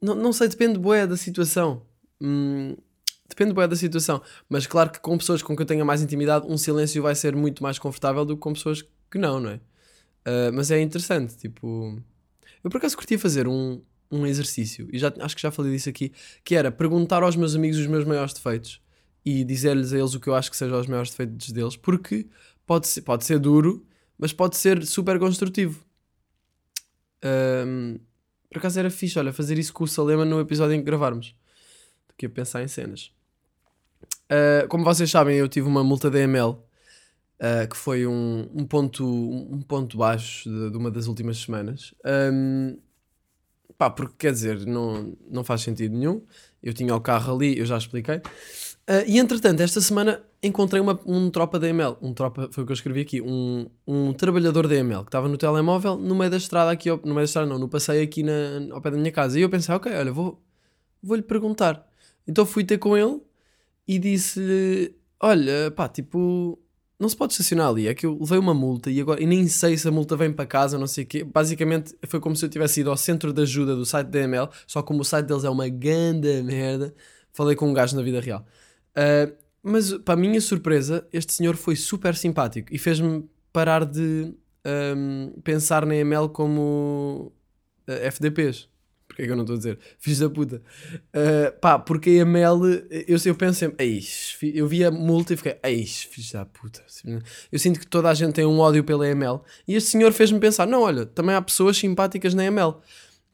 não, 0.00 0.14
não 0.14 0.32
sei, 0.32 0.48
depende 0.48 0.78
bué 0.78 1.06
da 1.06 1.16
situação. 1.16 1.82
Hum, 2.20 2.76
depende 3.28 3.52
bué 3.52 3.66
da 3.66 3.76
situação. 3.76 4.20
Mas 4.48 4.66
claro 4.66 4.90
que 4.90 5.00
com 5.00 5.16
pessoas 5.16 5.42
com 5.42 5.56
quem 5.56 5.62
eu 5.62 5.66
tenha 5.66 5.84
mais 5.84 6.02
intimidade, 6.02 6.46
um 6.46 6.56
silêncio 6.58 7.02
vai 7.02 7.14
ser 7.14 7.34
muito 7.34 7.62
mais 7.62 7.78
confortável 7.78 8.24
do 8.24 8.34
que 8.36 8.40
com 8.40 8.52
pessoas 8.52 8.82
que 9.10 9.18
não, 9.18 9.40
não 9.40 9.50
é? 9.50 9.60
Ah, 10.24 10.50
mas 10.52 10.70
é 10.70 10.80
interessante, 10.80 11.36
tipo... 11.36 11.98
Eu 12.62 12.70
por 12.70 12.78
acaso 12.78 12.96
curtia 12.96 13.18
fazer 13.18 13.48
um, 13.48 13.82
um 14.10 14.26
exercício, 14.26 14.88
e 14.92 14.98
já, 14.98 15.12
acho 15.20 15.36
que 15.36 15.42
já 15.42 15.50
falei 15.50 15.72
disso 15.72 15.88
aqui, 15.88 16.12
que 16.44 16.54
era 16.54 16.70
perguntar 16.70 17.22
aos 17.22 17.36
meus 17.36 17.54
amigos 17.54 17.78
os 17.78 17.86
meus 17.86 18.04
maiores 18.04 18.32
defeitos 18.32 18.80
e 19.24 19.44
dizer-lhes 19.44 19.92
a 19.92 19.98
eles 19.98 20.14
o 20.14 20.20
que 20.20 20.28
eu 20.28 20.34
acho 20.34 20.50
que 20.50 20.56
sejam 20.56 20.80
os 20.80 20.86
maiores 20.86 21.10
defeitos 21.10 21.50
deles, 21.52 21.76
porque 21.76 22.26
pode 22.66 22.88
ser, 22.88 23.02
pode 23.02 23.24
ser 23.24 23.38
duro, 23.38 23.86
mas 24.18 24.32
pode 24.32 24.56
ser 24.56 24.84
super 24.86 25.18
construtivo. 25.18 25.84
Ahm, 27.22 27.98
por 28.50 28.58
acaso 28.58 28.78
era 28.78 28.90
fixe, 28.90 29.18
olha, 29.18 29.32
fazer 29.32 29.58
isso 29.58 29.72
com 29.72 29.84
o 29.84 29.88
Salema 29.88 30.24
no 30.24 30.40
episódio 30.40 30.74
em 30.74 30.78
que 30.78 30.84
gravarmos. 30.84 31.26
Estou 32.02 32.14
aqui 32.14 32.26
a 32.26 32.30
pensar 32.30 32.62
em 32.62 32.68
cenas. 32.68 33.12
Ah, 34.30 34.66
como 34.68 34.84
vocês 34.84 35.10
sabem, 35.10 35.36
eu 35.36 35.48
tive 35.48 35.66
uma 35.66 35.82
multa 35.82 36.08
da 36.08 36.20
ML, 36.20 36.56
ah, 37.40 37.66
que 37.66 37.76
foi 37.76 38.06
um, 38.06 38.48
um 38.54 38.66
ponto, 38.66 39.04
um 39.04 39.62
ponto 39.62 39.96
baixo 39.96 40.48
de, 40.50 40.70
de 40.70 40.76
uma 40.76 40.90
das 40.90 41.06
últimas 41.06 41.38
semanas. 41.38 41.94
Ahm, 42.04 42.76
pá, 43.78 43.88
porque 43.88 44.14
quer 44.18 44.32
dizer, 44.32 44.66
não, 44.66 45.16
não 45.30 45.42
faz 45.42 45.62
sentido 45.62 45.96
nenhum. 45.96 46.22
Eu 46.62 46.74
tinha 46.74 46.94
o 46.94 47.00
carro 47.00 47.34
ali, 47.34 47.58
eu 47.58 47.64
já 47.64 47.78
expliquei. 47.78 48.20
Ah, 48.86 49.04
e 49.06 49.18
entretanto, 49.18 49.60
esta 49.60 49.80
semana 49.80 50.22
encontrei 50.42 50.82
uma, 50.82 51.00
um 51.06 51.30
tropa 51.30 51.58
da 51.58 51.66
ML. 51.68 51.96
Um 52.02 52.12
tropa, 52.12 52.48
foi 52.52 52.64
o 52.64 52.66
que 52.66 52.72
eu 52.72 52.74
escrevi 52.74 53.00
aqui. 53.00 53.22
Um, 53.22 53.66
um 53.86 54.12
trabalhador 54.12 54.68
da 54.68 54.74
ML 54.76 55.02
que 55.02 55.08
estava 55.08 55.28
no 55.28 55.38
telemóvel 55.38 55.96
no 55.96 56.14
meio 56.14 56.30
da 56.30 56.36
estrada 56.36 56.70
aqui, 56.70 56.90
no 56.90 56.98
meio 57.06 57.16
da 57.16 57.24
estrada 57.24 57.48
não, 57.48 57.58
no 57.58 57.68
passeio 57.68 58.02
aqui 58.02 58.22
na, 58.22 58.32
ao 58.72 58.82
pé 58.82 58.90
da 58.90 58.98
minha 58.98 59.12
casa. 59.12 59.38
E 59.38 59.42
eu 59.42 59.48
pensei, 59.48 59.74
ok, 59.74 59.90
olha, 59.94 60.12
vou, 60.12 60.42
vou-lhe 61.02 61.22
perguntar. 61.22 61.86
Então 62.28 62.44
fui 62.44 62.64
ter 62.64 62.78
com 62.78 62.96
ele 62.96 63.20
e 63.88 63.98
disse-lhe: 63.98 64.94
Olha, 65.20 65.70
pá, 65.70 65.88
tipo, 65.88 66.58
não 67.00 67.08
se 67.08 67.16
pode 67.16 67.32
estacionar 67.32 67.68
ali. 67.68 67.88
É 67.88 67.94
que 67.94 68.06
eu 68.06 68.16
levei 68.20 68.38
uma 68.38 68.54
multa 68.54 68.90
e 68.90 69.00
agora 69.00 69.22
e 69.22 69.26
nem 69.26 69.48
sei 69.48 69.76
se 69.76 69.88
a 69.88 69.90
multa 69.90 70.16
vem 70.16 70.32
para 70.32 70.46
casa, 70.46 70.78
não 70.78 70.86
sei 70.86 71.04
o 71.04 71.06
quê. 71.06 71.24
Basicamente 71.24 71.96
foi 72.06 72.20
como 72.20 72.36
se 72.36 72.44
eu 72.44 72.48
tivesse 72.48 72.80
ido 72.80 72.90
ao 72.90 72.96
centro 72.96 73.32
de 73.32 73.42
ajuda 73.42 73.74
do 73.74 73.86
site 73.86 74.08
da 74.08 74.20
ML, 74.20 74.48
só 74.66 74.82
como 74.82 75.00
o 75.00 75.04
site 75.04 75.26
deles 75.26 75.44
é 75.44 75.50
uma 75.50 75.68
ganda 75.68 76.42
merda. 76.42 76.94
Falei 77.32 77.56
com 77.56 77.68
um 77.68 77.72
gajo 77.72 77.96
na 77.96 78.02
vida 78.02 78.20
real. 78.20 78.44
Ah, 78.94 79.32
mas, 79.62 79.92
para 79.98 80.14
a 80.14 80.16
minha 80.16 80.40
surpresa, 80.40 81.06
este 81.12 81.32
senhor 81.32 81.56
foi 81.56 81.76
super 81.76 82.16
simpático 82.16 82.72
e 82.72 82.78
fez-me 82.78 83.28
parar 83.52 83.84
de 83.84 84.34
ahm, 84.64 85.30
pensar 85.42 85.84
na 85.84 85.94
ML 85.96 86.28
como 86.30 87.32
ah, 87.86 87.92
FDPs. 87.92 88.68
Porquê 89.10 89.22
é 89.22 89.26
que 89.26 89.32
eu 89.32 89.36
não 89.36 89.42
estou 89.42 89.56
a 89.56 89.58
dizer? 89.58 89.78
Fiz 89.98 90.20
da 90.20 90.30
puta. 90.30 90.62
Uh, 91.12 91.58
pá, 91.60 91.80
porque 91.80 92.10
a 92.10 92.12
ML, 92.22 92.86
eu, 93.08 93.18
eu 93.24 93.34
penso 93.34 93.58
sempre, 93.58 93.84
"Eis", 93.84 94.36
eu 94.40 94.68
vi 94.68 94.84
a 94.84 94.90
multa 94.90 95.34
e 95.34 95.36
fiquei, 95.36 95.58
eis, 95.64 96.04
fiz 96.04 96.30
da 96.30 96.44
puta. 96.44 96.80
Eu 97.50 97.58
sinto 97.58 97.80
que 97.80 97.86
toda 97.88 98.08
a 98.08 98.14
gente 98.14 98.34
tem 98.34 98.46
um 98.46 98.60
ódio 98.60 98.84
pela 98.84 99.08
ML. 99.08 99.40
E 99.66 99.74
este 99.74 99.90
senhor 99.90 100.12
fez-me 100.12 100.38
pensar, 100.38 100.64
não, 100.64 100.82
olha, 100.82 101.04
também 101.04 101.34
há 101.34 101.42
pessoas 101.42 101.76
simpáticas 101.76 102.34
na 102.34 102.44
ML. 102.44 102.74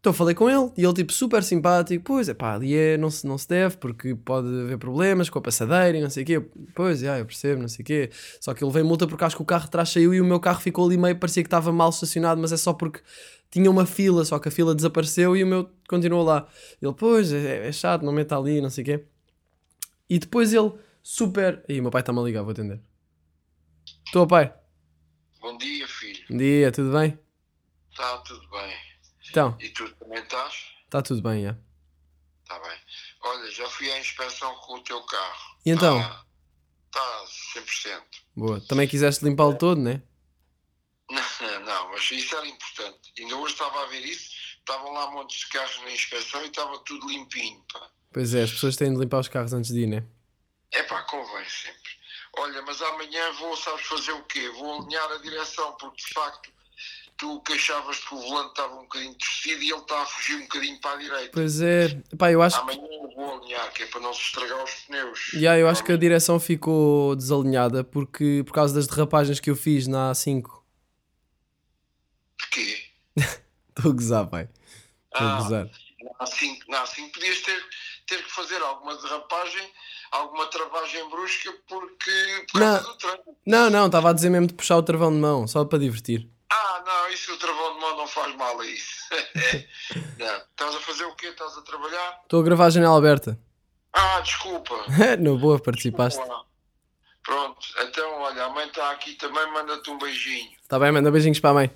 Então 0.07 0.15
falei 0.15 0.37
com 0.37 0.49
ele 0.49 0.71
e 0.77 0.85
ele, 0.85 0.93
tipo, 0.93 1.13
super 1.13 1.43
simpático. 1.43 2.05
Pois 2.05 2.29
é, 2.29 2.35
pá, 2.35 2.55
ali 2.55 2.77
é, 2.77 2.97
não 2.97 3.11
se, 3.11 3.27
não 3.27 3.37
se 3.37 3.49
deve 3.49 3.77
porque 3.77 4.15
pode 4.15 4.47
haver 4.47 4.79
problemas 4.79 5.29
com 5.29 5.41
a 5.41 5.43
passadeira 5.43 5.99
e 5.99 6.01
não 6.01 6.09
sei 6.09 6.23
o 6.23 6.27
quê. 6.27 6.41
Pois, 6.77 7.01
já, 7.01 7.19
eu 7.19 7.27
percebo, 7.27 7.61
não 7.61 7.67
sei 7.67 7.83
o 7.83 7.85
quê. 7.85 8.11
Só 8.41 8.55
que 8.55 8.63
ele 8.63 8.71
veio 8.71 8.87
multa 8.87 9.09
porque 9.09 9.25
acho 9.25 9.35
que 9.35 9.43
o 9.43 9.45
carro 9.45 9.65
de 9.65 9.71
trás 9.73 9.89
saiu 9.89 10.15
e 10.15 10.21
o 10.21 10.25
meu 10.25 10.39
carro 10.39 10.61
ficou 10.61 10.87
ali 10.87 10.97
meio, 10.97 11.19
parecia 11.19 11.43
que 11.43 11.49
estava 11.49 11.73
mal 11.73 11.91
estacionado, 11.91 12.41
mas 12.41 12.53
é 12.53 12.57
só 12.57 12.73
porque 12.73 13.01
tinha 13.51 13.69
uma 13.69 13.85
fila, 13.85 14.25
só 14.25 14.39
que 14.39 14.47
a 14.47 14.51
fila 14.53 14.77
desapareceu 14.77 15.37
e 15.37 15.43
o 15.43 15.47
meu 15.49 15.69
continuou 15.89 16.23
lá. 16.23 16.47
Ele, 16.81 16.95
pois, 16.97 17.33
é, 17.33 17.67
é 17.67 17.73
chato, 17.73 18.05
não 18.05 18.13
meta 18.13 18.39
ali, 18.39 18.61
não 18.61 18.71
sei 18.71 18.83
o 18.83 18.85
quê. 18.85 19.05
E 20.09 20.21
depois 20.21 20.55
ele, 20.55 20.71
super. 21.03 21.65
Ih, 21.69 21.81
meu 21.81 21.91
pai 21.91 22.03
está-me 22.03 22.21
a 22.21 22.23
ligar, 22.23 22.43
vou 22.45 22.53
atender. 22.53 22.81
Estou, 24.07 24.25
pai. 24.25 24.55
Bom 25.41 25.59
dia, 25.59 25.89
filho. 25.89 26.25
Bom 26.31 26.37
dia, 26.37 26.71
tudo 26.71 26.93
bem? 26.93 27.19
Está 27.91 28.19
tudo 28.19 28.49
bem. 28.51 28.86
Então, 29.37 29.55
E 29.61 29.69
tu 29.69 29.87
também 29.97 30.23
estás? 30.23 30.55
está 30.87 31.03
tudo 31.03 31.21
bem, 31.21 31.43
já. 31.45 31.55
Está 32.43 32.59
bem. 32.59 32.79
Olha, 33.21 33.51
já 33.51 33.69
fui 33.69 33.93
à 33.93 34.01
inspeção 34.01 34.55
com 34.61 34.77
o 34.77 34.83
teu 34.83 35.03
carro. 35.03 35.59
E 35.67 35.71
então? 35.73 35.99
Está 36.87 37.25
100%. 37.55 38.03
Boa. 38.35 38.61
Também 38.63 38.89
quiseste 38.89 39.23
limpá-lo 39.27 39.59
todo, 39.59 39.79
né? 39.79 40.01
Não, 41.11 41.21
não, 41.67 41.91
mas 41.91 42.11
isso 42.11 42.35
era 42.35 42.47
importante. 42.47 43.13
Ainda 43.19 43.37
hoje 43.37 43.53
estava 43.53 43.83
a 43.83 43.87
ver 43.89 44.01
isso. 44.07 44.31
Estavam 44.59 44.91
lá 44.95 45.11
montes 45.11 45.41
de 45.41 45.49
carros 45.49 45.83
na 45.83 45.91
inspeção 45.91 46.43
e 46.43 46.47
estava 46.47 46.79
tudo 46.79 47.07
limpinho, 47.07 47.63
pá. 47.71 47.91
Pois 48.15 48.33
é, 48.33 48.43
as 48.43 48.51
pessoas 48.53 48.75
têm 48.77 48.91
de 48.95 48.99
limpar 48.99 49.21
os 49.21 49.29
carros 49.29 49.53
antes 49.53 49.71
de 49.71 49.81
ir, 49.81 49.87
né? 49.87 50.03
É 50.73 50.83
pá, 50.85 51.03
convém 51.03 51.47
sempre. 51.47 51.91
Olha, 52.39 52.63
mas 52.63 52.81
amanhã 52.81 53.33
vou, 53.33 53.55
sabes 53.55 53.85
fazer 53.85 54.13
o 54.13 54.23
quê? 54.25 54.49
Vou 54.49 54.81
alinhar 54.81 55.13
a 55.13 55.19
direção, 55.19 55.77
porque 55.77 56.03
de 56.03 56.15
facto 56.15 56.51
tu 57.17 57.41
queixavas 57.41 57.99
que 57.99 58.15
o 58.15 58.19
volante 58.19 58.51
estava 58.51 58.75
um 58.75 58.83
bocadinho 58.83 59.15
torcido 59.15 59.63
e 59.63 59.71
ele 59.71 59.81
está 59.81 60.03
a 60.03 60.07
fugir 60.07 60.37
um 60.37 60.43
bocadinho 60.43 60.81
para 60.81 60.91
a 60.93 60.97
direita. 60.97 61.31
Pois 61.33 61.61
é, 61.61 61.89
pá, 62.19 62.31
eu 62.31 62.43
acho. 62.43 62.59
Amanhã 62.61 62.81
eu 62.83 63.11
vou 63.15 63.41
alinhar, 63.41 63.73
que 63.73 63.83
é 63.83 63.87
para 63.87 64.01
não 64.01 64.13
se 64.13 64.21
estragar 64.21 64.63
os 64.63 64.71
pneus. 64.87 65.33
Yeah, 65.33 65.59
eu 65.59 65.69
acho 65.69 65.83
que 65.83 65.93
a 65.93 65.97
direção 65.97 66.39
ficou 66.39 67.17
desalinhada 67.17 67.83
porque, 67.85 68.43
por 68.47 68.53
causa 68.53 68.75
das 68.75 68.87
derrapagens 68.87 69.41
que 69.41 69.49
eu 69.51 69.57
fiz 69.57 69.87
na 69.87 70.13
A5. 70.13 70.43
De 72.41 72.49
quê? 72.51 72.85
Estou 73.77 73.91
a 73.93 73.95
gozar, 73.95 74.27
pai. 74.29 74.49
Estou 75.13 75.27
a 75.27 75.37
Ah, 75.37 75.43
gozar. 75.43 75.65
na 75.65 76.27
A5, 76.27 76.59
na 76.69 76.85
A5 76.85 77.13
podias 77.13 77.41
ter, 77.41 77.65
ter 78.07 78.23
que 78.25 78.31
fazer 78.31 78.61
alguma 78.63 78.95
derrapagem, 78.97 79.71
alguma 80.13 80.47
travagem 80.49 81.09
brusca 81.11 81.53
porque, 81.69 82.45
por 82.53 82.61
causa 82.61 82.97
Não. 83.47 83.65
Não, 83.65 83.71
não, 83.71 83.87
estava 83.87 84.11
a 84.11 84.13
dizer 84.13 84.29
mesmo 84.31 84.47
de 84.49 84.55
puxar 84.55 84.77
o 84.77 84.83
travão 84.83 85.11
de 85.11 85.19
mão, 85.19 85.47
só 85.47 85.65
para 85.65 85.79
divertir. 85.79 86.29
Ah, 86.51 86.83
não, 86.87 87.13
isso 87.13 87.33
o 87.33 87.39
travão 87.39 87.75
de 87.75 87.81
mão 87.81 87.97
não 87.97 88.07
faz 88.07 88.35
mal 88.37 88.61
a 88.61 88.67
isso. 88.67 88.97
não. 90.19 90.37
Estás 90.37 90.75
a 90.75 90.81
fazer 90.81 91.05
o 91.05 91.15
quê? 91.15 91.29
Estás 91.29 91.57
a 91.57 91.63
trabalhar? 91.63 92.21
Estou 92.23 92.41
a 92.41 92.45
gravar 92.45 92.67
a 92.67 92.71
janela 92.71 92.97
aberta. 92.97 93.39
Ah, 93.93 94.21
desculpa. 94.21 94.75
no 95.19 95.39
boa, 95.39 95.59
participaste. 95.59 96.19
Desculpa. 96.19 96.47
Pronto, 97.25 97.67
então 97.83 98.21
olha, 98.21 98.45
a 98.45 98.51
mãe 98.51 98.69
está 98.69 98.93
aqui 98.93 99.15
também, 99.15 99.51
manda-te 99.53 99.91
um 99.91 99.99
beijinho. 99.99 100.51
Está 100.63 100.79
bem, 100.79 100.93
manda 100.93 101.11
beijinhos 101.11 101.41
para 101.41 101.51
a 101.51 101.55
mãe. 101.55 101.71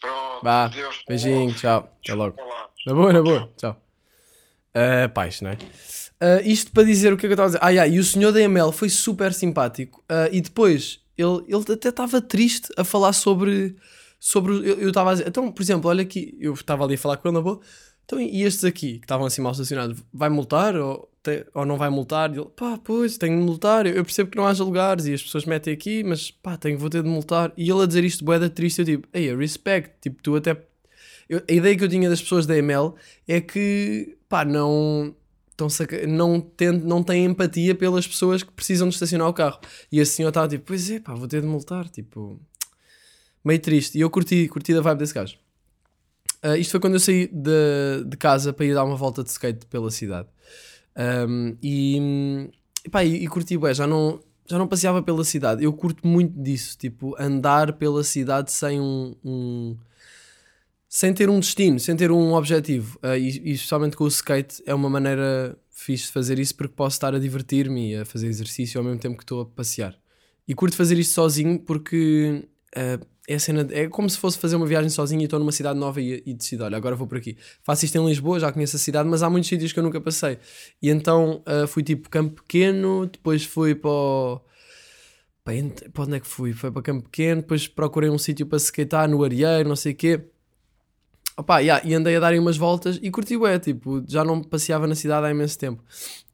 Pronto, 0.00 0.42
Vá, 0.42 0.66
Deus 0.66 0.96
te 0.98 1.04
beijinho, 1.06 1.42
ouve. 1.42 1.54
tchau. 1.60 1.96
Até 2.02 2.14
logo. 2.14 2.42
Olá. 2.42 2.68
Na 2.84 2.94
boa, 2.94 3.12
na 3.12 3.22
boa. 3.22 3.52
Tchau. 3.56 3.80
Uh, 4.74 5.08
paz, 5.14 5.40
não 5.40 5.50
é? 5.50 5.54
Uh, 5.54 6.40
isto 6.44 6.72
para 6.72 6.82
dizer 6.82 7.12
o 7.12 7.16
que 7.16 7.26
é 7.26 7.28
que 7.28 7.32
eu 7.32 7.34
estava 7.34 7.46
a 7.46 7.50
dizer. 7.50 7.60
Ah, 7.62 7.68
yeah, 7.70 7.86
e 7.94 8.00
o 8.00 8.04
senhor 8.04 8.32
da 8.32 8.40
ML 8.40 8.72
foi 8.72 8.88
super 8.88 9.32
simpático. 9.32 10.00
Uh, 10.10 10.28
e 10.32 10.40
depois, 10.40 11.00
ele, 11.16 11.44
ele 11.48 11.72
até 11.72 11.88
estava 11.88 12.20
triste 12.20 12.68
a 12.76 12.84
falar 12.84 13.12
sobre. 13.12 13.76
sobre 14.18 14.52
eu 14.54 14.88
estava 14.88 15.10
a 15.10 15.14
dizer. 15.14 15.28
Então, 15.28 15.50
por 15.52 15.62
exemplo, 15.62 15.88
olha 15.90 16.02
aqui. 16.02 16.36
Eu 16.40 16.54
estava 16.54 16.84
ali 16.84 16.94
a 16.94 16.98
falar 16.98 17.16
com 17.18 17.28
ele 17.28 17.34
na 17.36 17.40
boa. 17.42 17.60
Então, 18.04 18.20
e 18.20 18.42
estes 18.42 18.64
aqui, 18.64 18.98
que 18.98 19.04
estavam 19.06 19.26
assim 19.26 19.40
mal 19.40 19.52
estacionados, 19.52 20.02
vai 20.12 20.28
multar 20.28 20.76
ou, 20.76 21.10
te- 21.22 21.46
ou 21.54 21.64
não 21.64 21.78
vai 21.78 21.88
multar? 21.88 22.30
E 22.34 22.38
ele, 22.38 22.48
pá, 22.54 22.78
pois, 22.84 23.16
tenho 23.16 23.38
de 23.38 23.42
multar. 23.44 23.86
Eu, 23.86 23.94
eu 23.94 24.04
percebo 24.04 24.30
que 24.30 24.36
não 24.36 24.46
haja 24.46 24.62
lugares 24.62 25.06
e 25.06 25.14
as 25.14 25.22
pessoas 25.22 25.46
metem 25.46 25.72
aqui, 25.72 26.04
mas 26.04 26.30
pá, 26.30 26.54
tenho, 26.58 26.78
vou 26.78 26.90
ter 26.90 27.02
de 27.02 27.08
multar. 27.08 27.50
E 27.56 27.70
ele 27.70 27.82
a 27.82 27.86
dizer 27.86 28.04
isto, 28.04 28.22
boeda 28.22 28.50
triste, 28.50 28.80
eu 28.80 28.84
tipo, 28.84 29.08
ei, 29.12 29.34
respect. 29.34 29.90
Tipo, 30.02 30.22
tu 30.22 30.36
até 30.36 30.54
eu- 31.30 31.42
a 31.48 31.52
ideia 31.52 31.74
que 31.76 31.82
eu 31.84 31.88
tinha 31.88 32.10
das 32.10 32.20
pessoas 32.20 32.44
da 32.46 32.54
ML 32.58 32.92
é 33.26 33.40
que, 33.40 34.18
pá, 34.28 34.44
não. 34.44 35.14
Saca- 35.70 36.06
não, 36.06 36.40
tem, 36.40 36.72
não 36.72 37.02
têm 37.02 37.24
empatia 37.26 37.74
pelas 37.74 38.06
pessoas 38.06 38.42
que 38.42 38.50
precisam 38.52 38.88
de 38.88 38.94
estacionar 38.94 39.28
o 39.28 39.32
carro. 39.32 39.60
E 39.90 40.00
esse 40.00 40.12
senhor 40.16 40.28
estava 40.28 40.48
tipo, 40.48 40.64
pois 40.66 40.90
é, 40.90 40.98
pá, 41.00 41.14
vou 41.14 41.28
ter 41.28 41.40
de 41.40 41.46
multar. 41.46 41.88
Tipo, 41.88 42.40
meio 43.44 43.60
triste. 43.60 43.96
E 43.96 44.00
eu 44.00 44.10
curti, 44.10 44.48
curti 44.48 44.74
da 44.74 44.80
vibe 44.80 44.98
desse 44.98 45.14
gajo. 45.14 45.36
Ah, 46.42 46.58
isto 46.58 46.72
foi 46.72 46.80
quando 46.80 46.94
eu 46.94 47.00
saí 47.00 47.26
de, 47.28 48.04
de 48.06 48.16
casa 48.16 48.52
para 48.52 48.66
ir 48.66 48.74
dar 48.74 48.84
uma 48.84 48.96
volta 48.96 49.22
de 49.22 49.30
skate 49.30 49.64
pela 49.66 49.90
cidade. 49.90 50.28
Um, 51.28 51.56
e, 51.62 52.50
e 52.84 52.88
pá, 52.90 53.02
e, 53.04 53.24
e 53.24 53.26
curti, 53.28 53.56
bué, 53.56 53.72
já 53.72 53.86
não, 53.86 54.20
já 54.46 54.58
não 54.58 54.68
passeava 54.68 55.02
pela 55.02 55.24
cidade. 55.24 55.64
Eu 55.64 55.72
curto 55.72 56.06
muito 56.06 56.38
disso, 56.40 56.76
tipo, 56.76 57.14
andar 57.18 57.72
pela 57.74 58.04
cidade 58.04 58.52
sem 58.52 58.80
um. 58.80 59.14
um- 59.24 59.76
sem 60.94 61.12
ter 61.12 61.28
um 61.28 61.40
destino, 61.40 61.80
sem 61.80 61.96
ter 61.96 62.12
um 62.12 62.34
objetivo. 62.34 62.96
Ah, 63.02 63.18
e, 63.18 63.26
e 63.44 63.50
especialmente 63.50 63.96
com 63.96 64.04
o 64.04 64.08
skate 64.08 64.62
é 64.64 64.72
uma 64.72 64.88
maneira 64.88 65.58
fixe 65.68 66.06
de 66.06 66.12
fazer 66.12 66.38
isso 66.38 66.54
porque 66.54 66.72
posso 66.72 66.94
estar 66.94 67.12
a 67.12 67.18
divertir-me 67.18 67.90
e 67.90 67.96
a 67.96 68.04
fazer 68.04 68.28
exercício 68.28 68.78
ao 68.78 68.84
mesmo 68.84 69.00
tempo 69.00 69.16
que 69.16 69.24
estou 69.24 69.40
a 69.40 69.44
passear. 69.44 69.98
E 70.46 70.54
curto 70.54 70.76
fazer 70.76 70.96
isto 70.96 71.12
sozinho 71.12 71.58
porque 71.58 72.46
ah, 72.76 73.00
é, 73.26 73.38
cena, 73.40 73.66
é 73.72 73.88
como 73.88 74.08
se 74.08 74.16
fosse 74.16 74.38
fazer 74.38 74.54
uma 74.54 74.66
viagem 74.66 74.88
sozinho 74.88 75.20
e 75.20 75.24
estou 75.24 75.40
numa 75.40 75.50
cidade 75.50 75.76
nova 75.76 76.00
e, 76.00 76.22
e 76.24 76.32
decido, 76.32 76.62
olha, 76.62 76.76
agora 76.76 76.94
vou 76.94 77.08
por 77.08 77.18
aqui. 77.18 77.36
Faço 77.64 77.84
isto 77.84 77.98
em 77.98 78.06
Lisboa, 78.06 78.38
já 78.38 78.52
conheço 78.52 78.76
a 78.76 78.78
cidade, 78.78 79.08
mas 79.08 79.24
há 79.24 79.28
muitos 79.28 79.48
sítios 79.48 79.72
que 79.72 79.80
eu 79.80 79.82
nunca 79.82 80.00
passei. 80.00 80.38
E 80.80 80.90
então 80.90 81.42
ah, 81.44 81.66
fui 81.66 81.82
tipo 81.82 82.08
Campo 82.08 82.40
Pequeno, 82.40 83.06
depois 83.06 83.44
fui 83.44 83.74
para 83.74 83.90
o... 83.90 84.40
Para 85.42 86.04
onde 86.04 86.16
é 86.16 86.20
que 86.20 86.26
fui? 86.28 86.52
Foi 86.52 86.70
para 86.70 86.82
Campo 86.82 87.02
Pequeno, 87.10 87.40
depois 87.40 87.66
procurei 87.66 88.08
um 88.08 88.16
sítio 88.16 88.46
para 88.46 88.58
skatear 88.58 89.10
no 89.10 89.24
Arieiro, 89.24 89.68
não 89.68 89.74
sei 89.74 89.92
o 89.92 89.96
quê. 89.96 90.30
Opa, 91.36 91.58
yeah, 91.58 91.84
e 91.84 91.92
andei 91.94 92.14
a 92.16 92.20
darem 92.20 92.38
umas 92.38 92.56
voltas 92.56 92.98
e 93.02 93.10
curti 93.10 93.36
bué, 93.36 93.58
tipo, 93.58 94.04
já 94.06 94.24
não 94.24 94.40
passeava 94.40 94.86
na 94.86 94.94
cidade 94.94 95.26
há 95.26 95.30
imenso 95.30 95.58
tempo. 95.58 95.82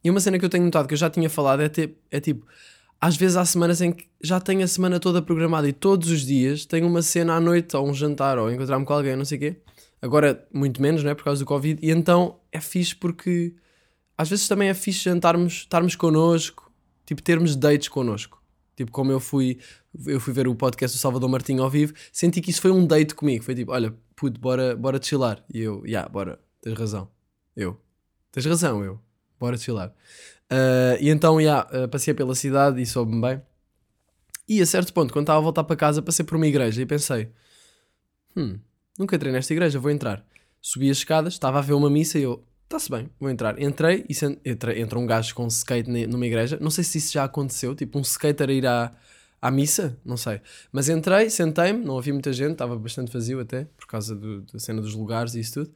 E 0.04 0.10
uma 0.10 0.20
cena 0.20 0.38
que 0.38 0.44
eu 0.44 0.48
tenho 0.50 0.64
notado, 0.64 0.86
que 0.86 0.92
eu 0.94 0.98
já 0.98 1.08
tinha 1.08 1.30
falado, 1.30 1.60
é, 1.62 1.68
te- 1.70 1.94
é 2.10 2.20
tipo, 2.20 2.46
às 3.00 3.16
vezes 3.16 3.36
há 3.36 3.44
semanas 3.46 3.80
em 3.80 3.92
que 3.92 4.06
já 4.22 4.38
tenho 4.38 4.62
a 4.62 4.66
semana 4.66 5.00
toda 5.00 5.22
programada 5.22 5.66
e 5.66 5.72
todos 5.72 6.10
os 6.10 6.20
dias 6.26 6.66
tenho 6.66 6.86
uma 6.86 7.00
cena 7.00 7.34
à 7.34 7.40
noite, 7.40 7.74
ou 7.76 7.88
um 7.88 7.94
jantar, 7.94 8.38
ou 8.38 8.50
encontrar-me 8.52 8.84
com 8.84 8.92
alguém, 8.92 9.16
não 9.16 9.24
sei 9.24 9.38
o 9.38 9.40
quê. 9.40 9.56
Agora, 10.02 10.46
muito 10.52 10.82
menos, 10.82 11.02
né, 11.02 11.14
por 11.14 11.24
causa 11.24 11.42
do 11.42 11.46
Covid. 11.46 11.78
E 11.82 11.90
então 11.90 12.38
é 12.52 12.60
fixe 12.60 12.94
porque 12.94 13.54
às 14.18 14.28
vezes 14.28 14.46
também 14.48 14.68
é 14.68 14.74
fixe 14.74 15.00
jantarmos, 15.04 15.52
estarmos 15.54 15.96
connosco, 15.96 16.70
tipo, 17.06 17.22
termos 17.22 17.56
dates 17.56 17.88
connosco. 17.88 18.38
Tipo, 18.76 18.90
como 18.92 19.10
eu 19.12 19.20
fui, 19.20 19.58
eu 20.06 20.20
fui 20.20 20.32
ver 20.32 20.46
o 20.46 20.54
podcast 20.54 20.96
do 20.96 21.00
Salvador 21.00 21.28
Martinho 21.28 21.62
ao 21.62 21.70
vivo, 21.70 21.92
senti 22.12 22.40
que 22.40 22.50
isso 22.50 22.60
foi 22.60 22.70
um 22.70 22.86
date 22.86 23.14
comigo. 23.14 23.44
Foi 23.44 23.54
tipo, 23.54 23.72
olha, 23.72 23.94
puto, 24.14 24.40
bora, 24.40 24.76
bora 24.76 25.00
chilar. 25.02 25.44
E 25.52 25.60
eu, 25.60 25.82
já, 25.84 25.88
yeah, 25.88 26.08
bora, 26.08 26.38
tens 26.60 26.78
razão. 26.78 27.08
Eu, 27.56 27.78
tens 28.30 28.46
razão, 28.46 28.84
eu, 28.84 29.00
bora 29.38 29.56
chilar. 29.56 29.92
Ah, 30.48 30.96
e 31.00 31.08
então, 31.08 31.40
já, 31.40 31.66
yeah, 31.70 31.88
passei 31.88 32.14
pela 32.14 32.34
cidade 32.34 32.80
e 32.80 32.86
soube-me 32.86 33.20
bem. 33.20 33.42
E 34.48 34.60
a 34.60 34.66
certo 34.66 34.92
ponto, 34.92 35.12
quando 35.12 35.24
estava 35.24 35.38
a 35.38 35.42
voltar 35.42 35.62
para 35.64 35.76
casa, 35.76 36.02
passei 36.02 36.24
por 36.24 36.34
uma 36.36 36.46
igreja 36.46 36.82
e 36.82 36.86
pensei, 36.86 37.28
hum, 38.36 38.58
nunca 38.98 39.14
entrei 39.14 39.32
nesta 39.32 39.52
igreja, 39.52 39.78
vou 39.78 39.90
entrar. 39.92 40.24
Subi 40.60 40.90
as 40.90 40.96
escadas, 40.98 41.34
estava 41.34 41.58
a 41.58 41.62
ver 41.62 41.74
uma 41.74 41.88
missa 41.88 42.18
e 42.18 42.22
eu, 42.22 42.44
está-se 42.64 42.90
bem, 42.90 43.08
vou 43.20 43.30
entrar. 43.30 43.60
Entrei 43.62 44.04
e 44.08 44.14
sen- 44.14 44.38
entra, 44.44 44.98
um 44.98 45.06
gajo 45.06 45.34
com 45.36 45.46
skate 45.46 45.88
ne- 45.88 46.06
numa 46.06 46.26
igreja. 46.26 46.58
Não 46.60 46.70
sei 46.70 46.82
se 46.82 46.98
isso 46.98 47.12
já 47.12 47.24
aconteceu, 47.24 47.76
tipo 47.76 47.96
um 47.96 48.02
skater 48.02 48.50
ir 48.50 48.66
à, 48.66 48.92
à 49.40 49.50
missa, 49.50 49.98
não 50.04 50.16
sei. 50.16 50.40
Mas 50.70 50.88
entrei, 50.88 51.30
sentei-me, 51.30 51.84
não 51.84 51.96
havia 51.98 52.12
muita 52.12 52.32
gente, 52.32 52.52
estava 52.52 52.76
bastante 52.76 53.12
vazio 53.12 53.40
até, 53.40 53.64
por 53.76 53.86
causa 53.86 54.14
do- 54.14 54.42
da 54.42 54.58
cena 54.58 54.80
dos 54.82 54.94
lugares 54.94 55.34
e 55.34 55.40
isso 55.40 55.54
tudo. 55.64 55.72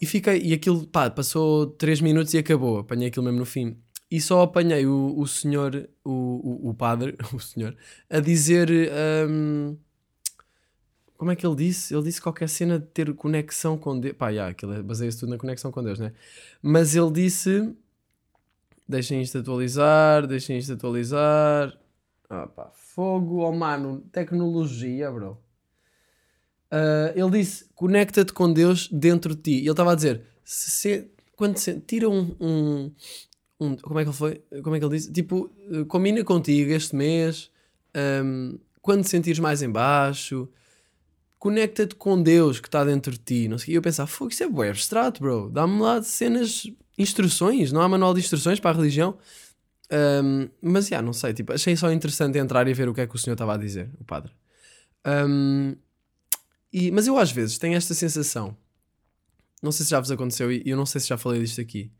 E 0.00 0.06
fiquei, 0.06 0.40
e 0.42 0.52
aquilo, 0.52 0.86
pá, 0.86 1.08
passou 1.10 1.66
3 1.66 2.00
minutos 2.00 2.34
e 2.34 2.38
acabou. 2.38 2.78
Apanhei 2.78 3.08
aquilo 3.08 3.24
mesmo 3.24 3.38
no 3.40 3.46
fim. 3.46 3.76
E 4.10 4.20
só 4.20 4.42
apanhei 4.42 4.86
o, 4.86 5.14
o 5.18 5.26
senhor, 5.26 5.88
o, 6.04 6.10
o, 6.66 6.70
o 6.70 6.74
padre, 6.74 7.16
o 7.32 7.40
senhor, 7.40 7.76
a 8.10 8.20
dizer. 8.20 8.68
hum, 9.28 9.76
como 11.16 11.30
é 11.30 11.36
que 11.36 11.46
ele 11.46 11.54
disse? 11.56 11.94
Ele 11.94 12.02
disse 12.02 12.20
qualquer 12.20 12.48
cena 12.48 12.78
de 12.78 12.86
ter 12.86 13.12
conexão 13.14 13.78
com 13.78 13.98
Deus. 13.98 14.14
Pá, 14.16 14.28
yeah, 14.30 14.50
aquilo 14.50 14.72
é- 14.74 14.82
baseia-se 14.82 15.18
tudo 15.18 15.30
na 15.30 15.38
conexão 15.38 15.70
com 15.72 15.82
Deus, 15.82 15.98
né? 15.98 16.12
Mas 16.60 16.94
ele 16.94 17.10
disse: 17.10 17.74
deixem 18.86 19.22
isto 19.22 19.38
atualizar, 19.38 20.26
deixem 20.26 20.58
isto 20.58 20.72
atualizar. 20.74 21.72
Ah, 22.36 22.70
fogo, 22.74 23.42
oh 23.42 23.52
mano, 23.52 24.00
tecnologia, 24.12 25.10
bro. 25.12 25.38
Ah, 26.70 27.12
ele 27.14 27.30
disse: 27.30 27.66
conecta-te 27.74 28.32
com 28.32 28.52
Deus 28.52 28.88
dentro 28.90 29.34
de 29.34 29.42
ti. 29.42 29.50
E 29.52 29.60
ele 29.60 29.70
estava 29.70 29.92
a 29.92 29.94
dizer: 29.94 30.22
se, 30.44 30.70
se- 30.70 31.10
quando 31.36 31.56
se, 31.58 31.80
tira 31.80 32.08
um, 32.08 32.34
um, 32.40 32.92
um- 33.60 33.76
Como 33.76 33.98
é 33.98 34.02
que 34.04 34.08
ele 34.10 34.16
foi? 34.16 34.42
Como 34.62 34.74
é 34.76 34.78
que 34.78 34.84
ele 34.84 34.96
disse? 34.96 35.12
Tipo, 35.12 35.50
combina 35.88 36.22
contigo 36.24 36.70
este 36.72 36.94
mês. 36.96 37.50
ahm, 37.94 38.56
quando 38.82 39.02
te 39.04 39.08
sentires 39.10 39.38
mais 39.38 39.62
em 39.62 39.70
baixo, 39.70 40.48
conecta-te 41.38 41.94
com 41.94 42.20
Deus 42.22 42.60
que 42.60 42.68
está 42.68 42.84
dentro 42.84 43.12
de 43.12 43.18
ti. 43.18 43.48
Não 43.48 43.58
sei. 43.58 43.74
E 43.74 43.76
eu 43.76 43.82
pensava: 43.82 44.06
fogo, 44.08 44.30
isso 44.32 44.42
é 44.42 44.48
bué 44.48 44.70
abstrato, 44.70 45.20
bro. 45.20 45.50
Dá-me 45.50 45.80
lá 45.80 46.02
cenas, 46.02 46.64
instruções. 46.98 47.70
Não 47.72 47.80
há 47.80 47.88
manual 47.88 48.14
de 48.14 48.20
instruções 48.20 48.58
para 48.60 48.70
a 48.70 48.74
religião. 48.74 49.16
Ahm, 49.90 50.48
mas 50.60 50.88
já, 50.88 51.02
não 51.02 51.12
sei. 51.12 51.32
Tipo, 51.34 51.52
achei 51.52 51.76
só 51.76 51.90
interessante 51.92 52.38
entrar 52.38 52.66
e 52.68 52.74
ver 52.74 52.88
o 52.88 52.94
que 52.94 53.00
é 53.00 53.06
que 53.06 53.14
o 53.14 53.18
senhor 53.18 53.34
estava 53.34 53.54
a 53.54 53.56
dizer, 53.56 53.90
o 54.00 54.04
padre. 54.04 54.32
Ahm, 55.04 55.74
e, 56.72 56.90
mas 56.90 57.06
eu 57.06 57.16
às 57.18 57.30
vezes 57.30 57.58
tenho 57.58 57.76
esta 57.76 57.94
sensação, 57.94 58.56
não 59.62 59.70
sei 59.70 59.84
se 59.84 59.90
já 59.90 60.00
vos 60.00 60.10
aconteceu 60.10 60.50
e 60.50 60.62
eu 60.66 60.76
não 60.76 60.84
sei 60.84 61.00
se 61.00 61.08
já 61.08 61.16
falei 61.16 61.40
disto 61.40 61.60
aqui, 61.60 61.92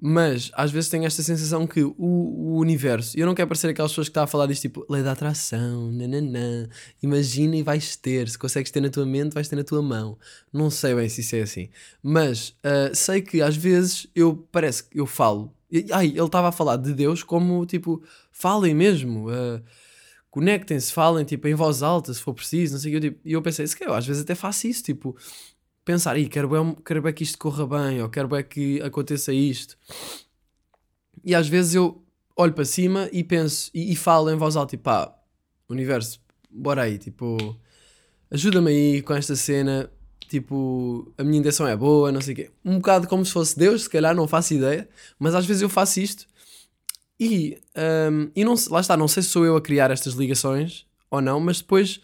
mas 0.00 0.50
às 0.54 0.70
vezes 0.72 0.90
tenho 0.90 1.04
esta 1.04 1.22
sensação 1.22 1.66
que 1.66 1.82
o, 1.82 1.94
o 1.98 2.58
universo, 2.58 3.16
e 3.16 3.20
eu 3.20 3.26
não 3.26 3.34
quero 3.34 3.48
parecer 3.48 3.68
aquelas 3.68 3.92
pessoas 3.92 4.08
que 4.08 4.10
estão 4.10 4.24
a 4.24 4.26
falar 4.26 4.46
disto 4.46 4.62
tipo 4.62 4.84
lei 4.90 5.02
da 5.02 5.12
atração, 5.12 5.92
nananã, 5.92 6.68
imagina 7.02 7.56
e 7.56 7.62
vais 7.62 7.94
ter, 7.96 8.28
se 8.28 8.38
consegues 8.38 8.70
ter 8.70 8.80
na 8.80 8.90
tua 8.90 9.06
mente, 9.06 9.34
vais 9.34 9.48
ter 9.48 9.56
na 9.56 9.64
tua 9.64 9.82
mão. 9.82 10.18
Não 10.52 10.70
sei 10.70 10.94
bem 10.94 11.08
se 11.08 11.20
isso 11.20 11.36
é 11.36 11.42
assim, 11.42 11.68
mas 12.02 12.56
ah, 12.62 12.90
sei 12.94 13.22
que 13.22 13.40
às 13.40 13.56
vezes 13.56 14.08
eu 14.14 14.36
parece 14.50 14.84
que 14.84 14.98
eu 14.98 15.06
falo, 15.06 15.52
ai, 15.92 16.06
ele 16.08 16.20
estava 16.22 16.48
a 16.48 16.52
falar 16.52 16.76
de 16.76 16.92
Deus 16.94 17.22
como 17.22 17.64
tipo, 17.66 18.02
falem 18.30 18.74
mesmo. 18.74 19.28
ah, 19.30 19.62
conectem-se, 20.30 20.92
falem 20.92 21.24
tipo 21.24 21.48
em 21.48 21.54
voz 21.54 21.82
alta 21.82 22.12
se 22.12 22.20
for 22.20 22.34
preciso, 22.34 22.74
não 22.74 22.80
sei 22.80 22.96
o 22.96 23.00
que. 23.00 23.06
eu, 23.06 23.10
tipo, 23.10 23.28
E 23.28 23.32
eu 23.32 23.42
pensei, 23.42 23.66
se 23.66 23.76
calhar, 23.76 23.94
eu 23.94 23.98
às 23.98 24.06
vezes 24.06 24.22
até 24.22 24.34
faço 24.34 24.66
isso, 24.66 24.82
tipo, 24.84 25.16
pensar, 25.84 26.16
Ih, 26.18 26.28
quero 26.28 26.48
bem, 26.48 26.76
quero 26.84 27.02
bem 27.02 27.12
que 27.12 27.22
isto 27.22 27.38
corra 27.38 27.66
bem, 27.66 28.02
ou 28.02 28.08
quero 28.08 28.28
bem 28.28 28.44
que 28.44 28.80
aconteça 28.82 29.32
isto. 29.32 29.76
E 31.24 31.34
às 31.34 31.48
vezes 31.48 31.74
eu 31.74 32.04
olho 32.36 32.52
para 32.52 32.64
cima 32.64 33.08
e 33.12 33.24
penso, 33.24 33.70
e, 33.74 33.92
e 33.92 33.96
falo 33.96 34.30
em 34.30 34.36
voz 34.36 34.56
alta, 34.56 34.70
tipo, 34.70 34.84
pá, 34.84 35.12
universo, 35.68 36.20
bora 36.50 36.82
aí, 36.82 36.98
tipo, 36.98 37.58
ajuda-me 38.30 38.70
aí 38.70 39.02
com 39.02 39.14
esta 39.14 39.34
cena, 39.34 39.90
tipo, 40.28 41.12
a 41.18 41.24
minha 41.24 41.38
intenção 41.40 41.66
é 41.66 41.76
boa, 41.76 42.12
não 42.12 42.20
sei 42.20 42.34
o 42.34 42.36
quê. 42.36 42.50
Um 42.64 42.76
bocado 42.76 43.08
como 43.08 43.24
se 43.24 43.32
fosse 43.32 43.58
Deus, 43.58 43.84
se 43.84 43.90
calhar, 43.90 44.14
não 44.14 44.28
faço 44.28 44.54
ideia, 44.54 44.88
mas 45.18 45.34
às 45.34 45.46
vezes 45.46 45.62
eu 45.62 45.68
faço 45.68 46.00
isto 46.00 46.26
e, 47.18 47.60
hum, 48.10 48.30
e 48.34 48.44
não, 48.44 48.54
lá 48.70 48.80
está, 48.80 48.96
não 48.96 49.08
sei 49.08 49.22
se 49.22 49.30
sou 49.30 49.44
eu 49.44 49.56
a 49.56 49.60
criar 49.60 49.90
estas 49.90 50.14
ligações 50.14 50.86
ou 51.10 51.20
não, 51.20 51.40
mas 51.40 51.60
depois, 51.60 52.00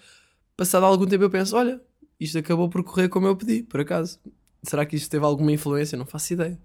passado 0.57 0.85
algum 0.85 1.07
tempo, 1.07 1.25
eu 1.25 1.31
penso: 1.31 1.57
olha, 1.57 1.81
isto 2.19 2.39
acabou 2.39 2.69
por 2.69 2.83
correr 2.83 3.09
como 3.09 3.27
eu 3.27 3.37
pedi, 3.37 3.63
por 3.63 3.81
acaso. 3.81 4.19
Será 4.63 4.85
que 4.85 4.97
isto 4.97 5.11
teve 5.11 5.25
alguma 5.25 5.53
influência? 5.53 5.97
Não 5.97 6.07
faço 6.07 6.33
ideia. 6.33 6.59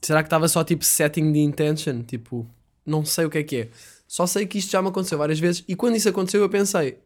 Será 0.00 0.22
que 0.22 0.26
estava 0.26 0.46
só 0.48 0.62
tipo 0.62 0.84
setting 0.84 1.32
de 1.32 1.38
intention? 1.40 2.02
Tipo, 2.02 2.48
não 2.84 3.04
sei 3.04 3.24
o 3.24 3.30
que 3.30 3.38
é 3.38 3.42
que 3.42 3.56
é. 3.56 3.70
Só 4.06 4.26
sei 4.26 4.46
que 4.46 4.58
isto 4.58 4.70
já 4.70 4.82
me 4.82 4.88
aconteceu 4.88 5.16
várias 5.16 5.40
vezes 5.40 5.64
e 5.66 5.74
quando 5.74 5.96
isso 5.96 6.08
aconteceu 6.08 6.42
eu 6.42 6.48
pensei: 6.48 6.82
ei, 6.82 6.98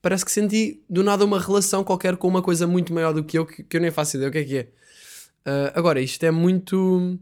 parece 0.00 0.24
que 0.24 0.32
senti 0.32 0.82
do 0.88 1.02
nada 1.02 1.24
uma 1.24 1.40
relação 1.40 1.84
qualquer 1.84 2.16
com 2.16 2.28
uma 2.28 2.42
coisa 2.42 2.66
muito 2.66 2.92
maior 2.92 3.12
do 3.12 3.24
que 3.24 3.38
eu, 3.38 3.46
que, 3.46 3.62
que 3.62 3.76
eu 3.76 3.80
nem 3.80 3.90
faço 3.90 4.16
ideia 4.16 4.28
o 4.28 4.32
que 4.32 4.38
é 4.38 4.44
que 4.44 4.56
é. 4.58 4.68
Ah, 5.48 5.72
agora, 5.74 6.00
isto 6.00 6.22
é 6.24 6.30
muito. 6.30 7.18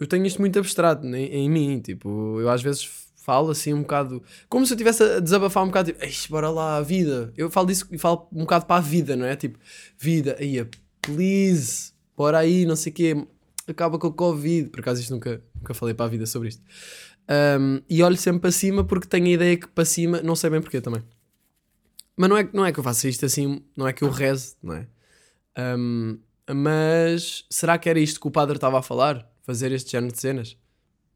Eu 0.00 0.06
tenho 0.06 0.24
isto 0.26 0.40
muito 0.40 0.58
abstrato 0.58 1.06
em, 1.06 1.26
em 1.26 1.50
mim. 1.50 1.80
Tipo, 1.80 2.40
eu 2.40 2.48
às 2.48 2.62
vezes 2.62 2.88
falo 3.16 3.50
assim 3.50 3.74
um 3.74 3.82
bocado. 3.82 4.22
Como 4.48 4.64
se 4.64 4.72
eu 4.72 4.76
estivesse 4.76 5.02
a 5.02 5.20
desabafar 5.20 5.64
um 5.64 5.66
bocado. 5.66 5.92
Tipo, 5.92 6.30
bora 6.30 6.50
lá, 6.50 6.78
a 6.78 6.80
vida. 6.80 7.32
Eu 7.36 7.50
falo 7.50 7.66
disso 7.66 7.86
e 7.90 7.98
falo 7.98 8.26
um 8.32 8.40
bocado 8.40 8.64
para 8.64 8.76
a 8.76 8.80
vida, 8.80 9.14
não 9.16 9.26
é? 9.26 9.36
Tipo, 9.36 9.58
vida, 9.98 10.36
aí, 10.40 10.66
please, 11.02 11.92
bora 12.16 12.38
aí, 12.38 12.64
não 12.64 12.74
sei 12.74 12.90
o 12.90 12.94
quê. 12.94 13.26
Acaba 13.66 13.98
com 13.98 14.06
o 14.06 14.12
Covid. 14.12 14.70
Por 14.70 14.80
acaso, 14.80 15.02
isto 15.02 15.12
nunca, 15.12 15.42
nunca 15.54 15.74
falei 15.74 15.94
para 15.94 16.06
a 16.06 16.08
vida 16.08 16.24
sobre 16.24 16.48
isto. 16.48 16.62
Um, 17.60 17.82
e 17.90 18.02
olho 18.02 18.16
sempre 18.16 18.40
para 18.40 18.50
cima 18.50 18.82
porque 18.82 19.06
tenho 19.06 19.26
a 19.26 19.30
ideia 19.30 19.56
que 19.58 19.68
para 19.68 19.84
cima, 19.84 20.22
não 20.22 20.34
sei 20.34 20.48
bem 20.48 20.62
porquê 20.62 20.80
também. 20.80 21.02
Mas 22.18 22.28
não 22.28 22.36
é, 22.36 22.48
não 22.52 22.66
é 22.66 22.72
que 22.72 22.78
eu 22.80 22.84
faça 22.84 23.08
isto 23.08 23.24
assim, 23.24 23.62
não 23.76 23.86
é 23.86 23.92
que 23.92 24.02
eu 24.02 24.10
reze, 24.10 24.56
não 24.62 24.74
é? 24.74 24.86
Um, 25.78 26.18
mas 26.52 27.44
será 27.48 27.78
que 27.78 27.88
era 27.88 27.98
isto 28.00 28.20
que 28.20 28.26
o 28.26 28.30
padre 28.30 28.56
estava 28.56 28.78
a 28.78 28.82
falar? 28.82 29.26
Fazer 29.44 29.70
este 29.72 29.92
género 29.92 30.12
de 30.12 30.20
cenas? 30.20 30.56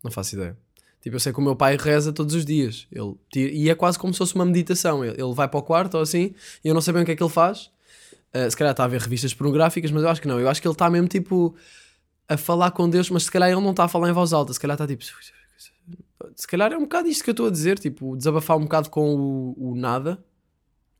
Não 0.02 0.10
faço 0.10 0.34
ideia. 0.36 0.56
Tipo, 1.00 1.16
eu 1.16 1.20
sei 1.20 1.32
que 1.32 1.38
o 1.38 1.42
meu 1.42 1.56
pai 1.56 1.76
reza 1.76 2.12
todos 2.12 2.34
os 2.34 2.44
dias. 2.44 2.86
Ele 2.92 3.14
tira- 3.30 3.52
e 3.52 3.68
é 3.68 3.74
quase 3.74 3.98
como 3.98 4.12
se 4.14 4.18
fosse 4.18 4.34
uma 4.34 4.44
meditação. 4.44 5.04
Ele, 5.04 5.20
ele 5.20 5.34
vai 5.34 5.48
para 5.48 5.58
o 5.58 5.62
quarto 5.62 5.94
ou 5.96 6.02
assim, 6.02 6.32
e 6.64 6.68
eu 6.68 6.74
não 6.74 6.80
sei 6.80 6.92
bem 6.94 7.02
o 7.02 7.06
que 7.06 7.12
é 7.12 7.16
que 7.16 7.22
ele 7.22 7.30
faz. 7.30 7.70
Uh, 8.34 8.48
se 8.50 8.56
calhar 8.56 8.70
está 8.72 8.84
a 8.84 8.88
ver 8.88 9.00
revistas 9.00 9.34
pornográficas, 9.34 9.90
mas 9.90 10.02
eu 10.02 10.08
acho 10.08 10.20
que 10.22 10.28
não. 10.28 10.38
Eu 10.40 10.48
acho 10.48 10.62
que 10.62 10.66
ele 10.68 10.74
está 10.74 10.88
mesmo 10.88 11.08
tipo 11.08 11.54
a 12.28 12.36
falar 12.36 12.70
com 12.70 12.88
Deus, 12.88 13.10
mas 13.10 13.24
se 13.24 13.30
calhar 13.30 13.50
ele 13.50 13.60
não 13.60 13.72
está 13.72 13.84
a 13.84 13.88
falar 13.88 14.08
em 14.08 14.12
voz 14.12 14.32
alta. 14.32 14.52
Se 14.52 14.60
calhar 14.60 14.74
está 14.76 14.86
tipo. 14.86 15.04
Se 16.36 16.46
calhar 16.46 16.72
é 16.72 16.76
um 16.76 16.82
bocado 16.82 17.08
isto 17.08 17.24
que 17.24 17.30
eu 17.30 17.32
estou 17.32 17.46
a 17.46 17.50
dizer, 17.50 17.78
tipo, 17.78 18.16
desabafar 18.16 18.56
um 18.56 18.62
bocado 18.62 18.88
com 18.88 19.14
o, 19.14 19.72
o 19.72 19.74
nada. 19.74 20.22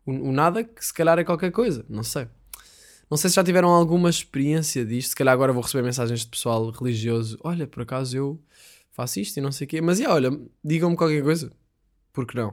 O, 0.05 0.13
o 0.13 0.33
nada, 0.33 0.65
que 0.65 0.85
se 0.85 0.93
calhar 0.93 1.19
é 1.19 1.25
qualquer 1.25 1.51
coisa, 1.51 1.85
não 1.89 2.03
sei. 2.03 2.27
Não 3.13 3.19
sei 3.19 3.29
se 3.29 3.37
já 3.37 3.45
tiveram 3.45 3.69
alguma 3.69 4.09
experiência 4.09 4.87
disto. 4.87 5.11
Se 5.11 5.17
calhar 5.17 5.35
agora 5.35 5.53
vou 5.53 5.63
receber 5.63 5.83
mensagens 5.83 6.21
de 6.21 6.29
pessoal 6.29 6.71
religioso. 6.71 7.39
Olha, 7.45 7.67
por 7.67 7.83
acaso 7.83 8.17
eu 8.17 8.41
faço 8.91 9.21
isto 9.21 9.37
e 9.37 9.41
não 9.43 9.53
sei 9.53 9.67
o 9.67 9.69
quê. 9.69 9.83
Mas, 9.83 9.99
yeah, 9.99 10.15
olha, 10.15 10.41
digam-me 10.65 10.97
qualquer 10.97 11.23
coisa. 11.23 11.53
Porque 12.11 12.39
não? 12.39 12.49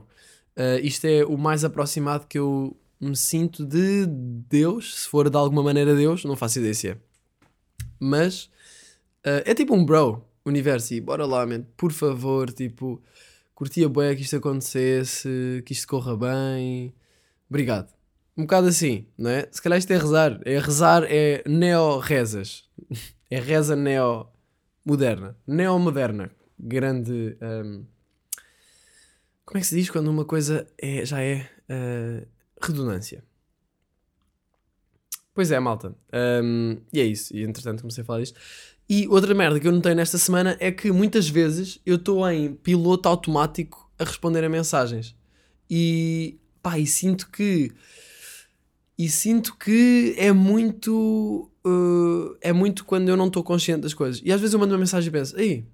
Uh, 0.54 0.78
isto 0.82 1.06
é 1.06 1.24
o 1.24 1.38
mais 1.38 1.64
aproximado 1.64 2.26
que 2.26 2.38
eu 2.38 2.76
me 3.00 3.16
sinto 3.16 3.64
de 3.64 4.04
Deus. 4.06 5.02
Se 5.02 5.08
for 5.08 5.30
de 5.30 5.36
alguma 5.38 5.62
maneira 5.62 5.96
Deus, 5.96 6.26
não 6.26 6.36
faço 6.36 6.58
ideia 6.58 6.74
se 6.74 6.88
é. 6.90 6.98
Mas 7.98 8.44
uh, 9.24 9.40
é 9.46 9.54
tipo 9.54 9.74
um 9.74 9.82
bro, 9.82 10.22
universo. 10.44 10.92
E 10.92 11.00
bora 11.00 11.24
lá, 11.24 11.46
man. 11.46 11.62
Por 11.74 11.90
favor, 11.90 12.52
tipo, 12.52 13.02
curtia 13.54 13.88
bué 13.88 14.14
que 14.14 14.20
isto 14.20 14.36
acontecesse, 14.36 15.62
que 15.64 15.72
isto 15.72 15.88
corra 15.88 16.14
bem. 16.14 16.92
Obrigado. 17.50 17.92
Um 18.36 18.42
bocado 18.42 18.68
assim, 18.68 19.06
não 19.18 19.28
é? 19.28 19.48
Se 19.50 19.60
calhar 19.60 19.78
isto 19.78 19.90
é 19.90 19.98
rezar. 19.98 20.40
É 20.44 20.58
rezar, 20.58 21.04
é 21.06 21.42
neo-rezas. 21.46 22.68
É 23.32 23.38
reza 23.38 23.76
neo-moderna. 23.76 25.36
Neo-moderna. 25.46 26.32
Grande. 26.58 27.38
Um, 27.40 27.86
como 29.44 29.58
é 29.58 29.60
que 29.60 29.66
se 29.68 29.76
diz 29.76 29.88
quando 29.88 30.08
uma 30.08 30.24
coisa 30.24 30.66
é, 30.76 31.04
já 31.06 31.22
é 31.22 31.48
uh, 31.70 32.26
redundância? 32.60 33.22
Pois 35.32 35.52
é, 35.52 35.60
malta. 35.60 35.94
Um, 36.42 36.78
e 36.92 37.00
é 37.00 37.04
isso. 37.04 37.36
E 37.36 37.44
entretanto 37.44 37.82
comecei 37.82 38.02
a 38.02 38.04
falar 38.04 38.18
disto. 38.18 38.40
E 38.88 39.06
outra 39.06 39.32
merda 39.32 39.60
que 39.60 39.68
eu 39.68 39.72
notei 39.72 39.94
nesta 39.94 40.18
semana 40.18 40.56
é 40.58 40.72
que 40.72 40.90
muitas 40.90 41.28
vezes 41.28 41.78
eu 41.86 41.94
estou 41.94 42.28
em 42.28 42.52
piloto 42.52 43.08
automático 43.08 43.88
a 43.96 44.02
responder 44.02 44.42
a 44.42 44.48
mensagens. 44.48 45.14
E 45.70 46.39
pá, 46.62 46.78
e 46.78 46.86
sinto 46.86 47.30
que 47.30 47.72
e 49.00 49.08
sinto 49.08 49.56
que 49.56 50.14
é 50.18 50.30
muito. 50.30 51.50
Uh, 51.64 52.36
é 52.42 52.52
muito 52.52 52.84
quando 52.84 53.08
eu 53.08 53.16
não 53.16 53.28
estou 53.28 53.42
consciente 53.42 53.80
das 53.80 53.94
coisas. 53.94 54.20
E 54.22 54.30
às 54.30 54.38
vezes 54.38 54.52
eu 54.52 54.60
mando 54.60 54.74
uma 54.74 54.78
mensagem 54.78 55.08
e 55.08 55.10
penso: 55.10 55.40
Ei, 55.40 55.66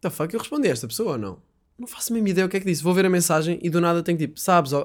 the 0.00 0.08
fuck, 0.08 0.32
eu 0.32 0.38
respondi 0.38 0.68
a 0.68 0.70
esta 0.70 0.86
pessoa 0.86 1.14
ou 1.14 1.18
não? 1.18 1.42
Não 1.76 1.88
faço 1.88 2.12
a 2.12 2.14
mesma 2.14 2.28
ideia 2.28 2.46
o 2.46 2.48
que 2.48 2.56
é 2.56 2.60
que 2.60 2.66
disse. 2.66 2.80
Vou 2.80 2.94
ver 2.94 3.06
a 3.06 3.10
mensagem 3.10 3.58
e 3.60 3.68
do 3.68 3.80
nada 3.80 4.04
tenho 4.04 4.16
tipo, 4.16 4.38
sabes, 4.38 4.70
uh, 4.72 4.84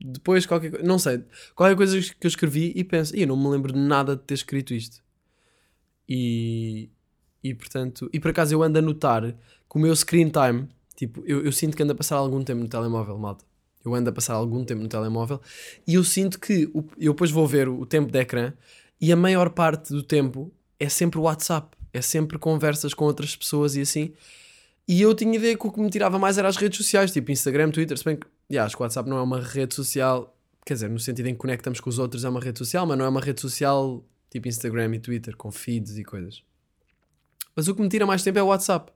depois 0.00 0.46
qualquer 0.46 0.70
coisa, 0.70 0.86
não 0.86 0.98
sei, 0.98 1.22
qualquer 1.54 1.76
coisa 1.76 2.00
que 2.00 2.26
eu 2.26 2.28
escrevi 2.28 2.72
e 2.74 2.82
penso: 2.82 3.14
Ei, 3.14 3.24
eu 3.24 3.26
não 3.26 3.36
me 3.36 3.48
lembro 3.48 3.70
de 3.70 3.78
nada 3.78 4.16
de 4.16 4.22
ter 4.22 4.32
escrito 4.32 4.72
isto. 4.72 5.02
E. 6.08 6.88
E 7.44 7.54
portanto, 7.54 8.08
e 8.14 8.18
por 8.18 8.30
acaso 8.30 8.54
eu 8.54 8.62
ando 8.62 8.78
a 8.78 8.82
notar 8.82 9.30
que 9.30 9.76
o 9.76 9.78
meu 9.78 9.94
screen 9.94 10.30
time, 10.30 10.68
tipo, 10.96 11.22
eu, 11.26 11.44
eu 11.44 11.52
sinto 11.52 11.76
que 11.76 11.82
ando 11.82 11.92
a 11.92 11.96
passar 11.96 12.16
algum 12.16 12.42
tempo 12.42 12.62
no 12.62 12.68
telemóvel, 12.68 13.18
malta. 13.18 13.49
Eu 13.84 13.94
ando 13.94 14.10
a 14.10 14.12
passar 14.12 14.34
algum 14.34 14.64
tempo 14.64 14.82
no 14.82 14.88
telemóvel 14.88 15.40
e 15.86 15.94
eu 15.94 16.04
sinto 16.04 16.38
que 16.38 16.70
o, 16.74 16.84
eu 16.98 17.12
depois 17.12 17.30
vou 17.30 17.46
ver 17.46 17.68
o, 17.68 17.80
o 17.80 17.86
tempo 17.86 18.12
de 18.12 18.18
ecrã 18.18 18.52
e 19.00 19.10
a 19.10 19.16
maior 19.16 19.50
parte 19.50 19.92
do 19.92 20.02
tempo 20.02 20.52
é 20.78 20.88
sempre 20.88 21.18
o 21.18 21.22
WhatsApp, 21.22 21.76
é 21.92 22.02
sempre 22.02 22.38
conversas 22.38 22.92
com 22.92 23.04
outras 23.04 23.34
pessoas 23.34 23.76
e 23.76 23.80
assim. 23.80 24.12
E 24.86 25.00
eu 25.00 25.14
tinha 25.14 25.34
ideia 25.36 25.56
que 25.56 25.66
o 25.66 25.70
que 25.70 25.80
me 25.80 25.88
tirava 25.88 26.18
mais 26.18 26.36
era 26.36 26.48
as 26.48 26.56
redes 26.56 26.76
sociais, 26.76 27.12
tipo 27.12 27.30
Instagram, 27.30 27.70
Twitter, 27.70 27.96
se 27.96 28.04
bem 28.04 28.16
que 28.16 28.26
yeah, 28.50 28.66
acho 28.66 28.76
que 28.76 28.82
o 28.82 28.84
WhatsApp 28.84 29.08
não 29.08 29.18
é 29.18 29.22
uma 29.22 29.40
rede 29.40 29.74
social, 29.74 30.36
quer 30.66 30.74
dizer, 30.74 30.90
no 30.90 30.98
sentido 30.98 31.28
em 31.28 31.32
que 31.32 31.38
conectamos 31.38 31.80
com 31.80 31.88
os 31.88 31.98
outros 31.98 32.24
é 32.24 32.28
uma 32.28 32.40
rede 32.40 32.58
social, 32.58 32.84
mas 32.86 32.98
não 32.98 33.04
é 33.04 33.08
uma 33.08 33.20
rede 33.20 33.40
social 33.40 34.04
tipo 34.28 34.48
Instagram 34.48 34.94
e 34.94 35.00
Twitter, 35.00 35.36
com 35.36 35.50
feeds 35.50 35.98
e 35.98 36.04
coisas. 36.04 36.42
Mas 37.54 37.68
o 37.68 37.74
que 37.74 37.82
me 37.82 37.88
tira 37.88 38.06
mais 38.06 38.22
tempo 38.22 38.38
é 38.38 38.42
o 38.42 38.46
WhatsApp. 38.46 38.92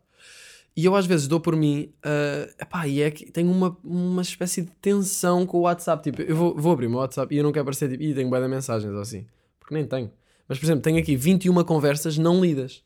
E 0.77 0.85
eu 0.85 0.97
às 0.97 1.07
vezes 1.07 1.29
dou 1.29 1.39
por 1.39 1.55
mim, 1.55 1.93
uh, 2.05 2.53
epá, 2.61 2.89
e 2.89 3.01
é 3.01 3.11
que 3.11 3.31
tenho 3.31 3.51
uma, 3.51 3.77
uma 3.85 4.23
espécie 4.23 4.63
de 4.63 4.73
tensão 4.83 5.47
com 5.47 5.59
o 5.59 5.61
WhatsApp. 5.63 6.03
Tipo, 6.03 6.23
eu 6.23 6.35
vou, 6.35 6.55
vou 6.57 6.73
abrir 6.73 6.87
o 6.87 6.91
meu 6.91 6.99
WhatsApp 6.99 7.33
e 7.33 7.39
eu 7.39 7.45
não 7.45 7.53
quero 7.53 7.65
parecer 7.65 7.89
tipo, 7.89 8.03
ih, 8.03 8.13
tenho 8.13 8.29
bué 8.29 8.41
de 8.41 8.49
mensagens 8.49 8.93
ou 8.93 9.01
assim. 9.01 9.25
Porque 9.61 9.73
nem 9.73 9.87
tenho. 9.87 10.11
Mas, 10.49 10.59
por 10.59 10.67
exemplo, 10.67 10.83
tenho 10.83 10.99
aqui 10.99 11.15
21 11.15 11.63
conversas 11.63 12.19
não 12.19 12.41
lidas. 12.41 12.83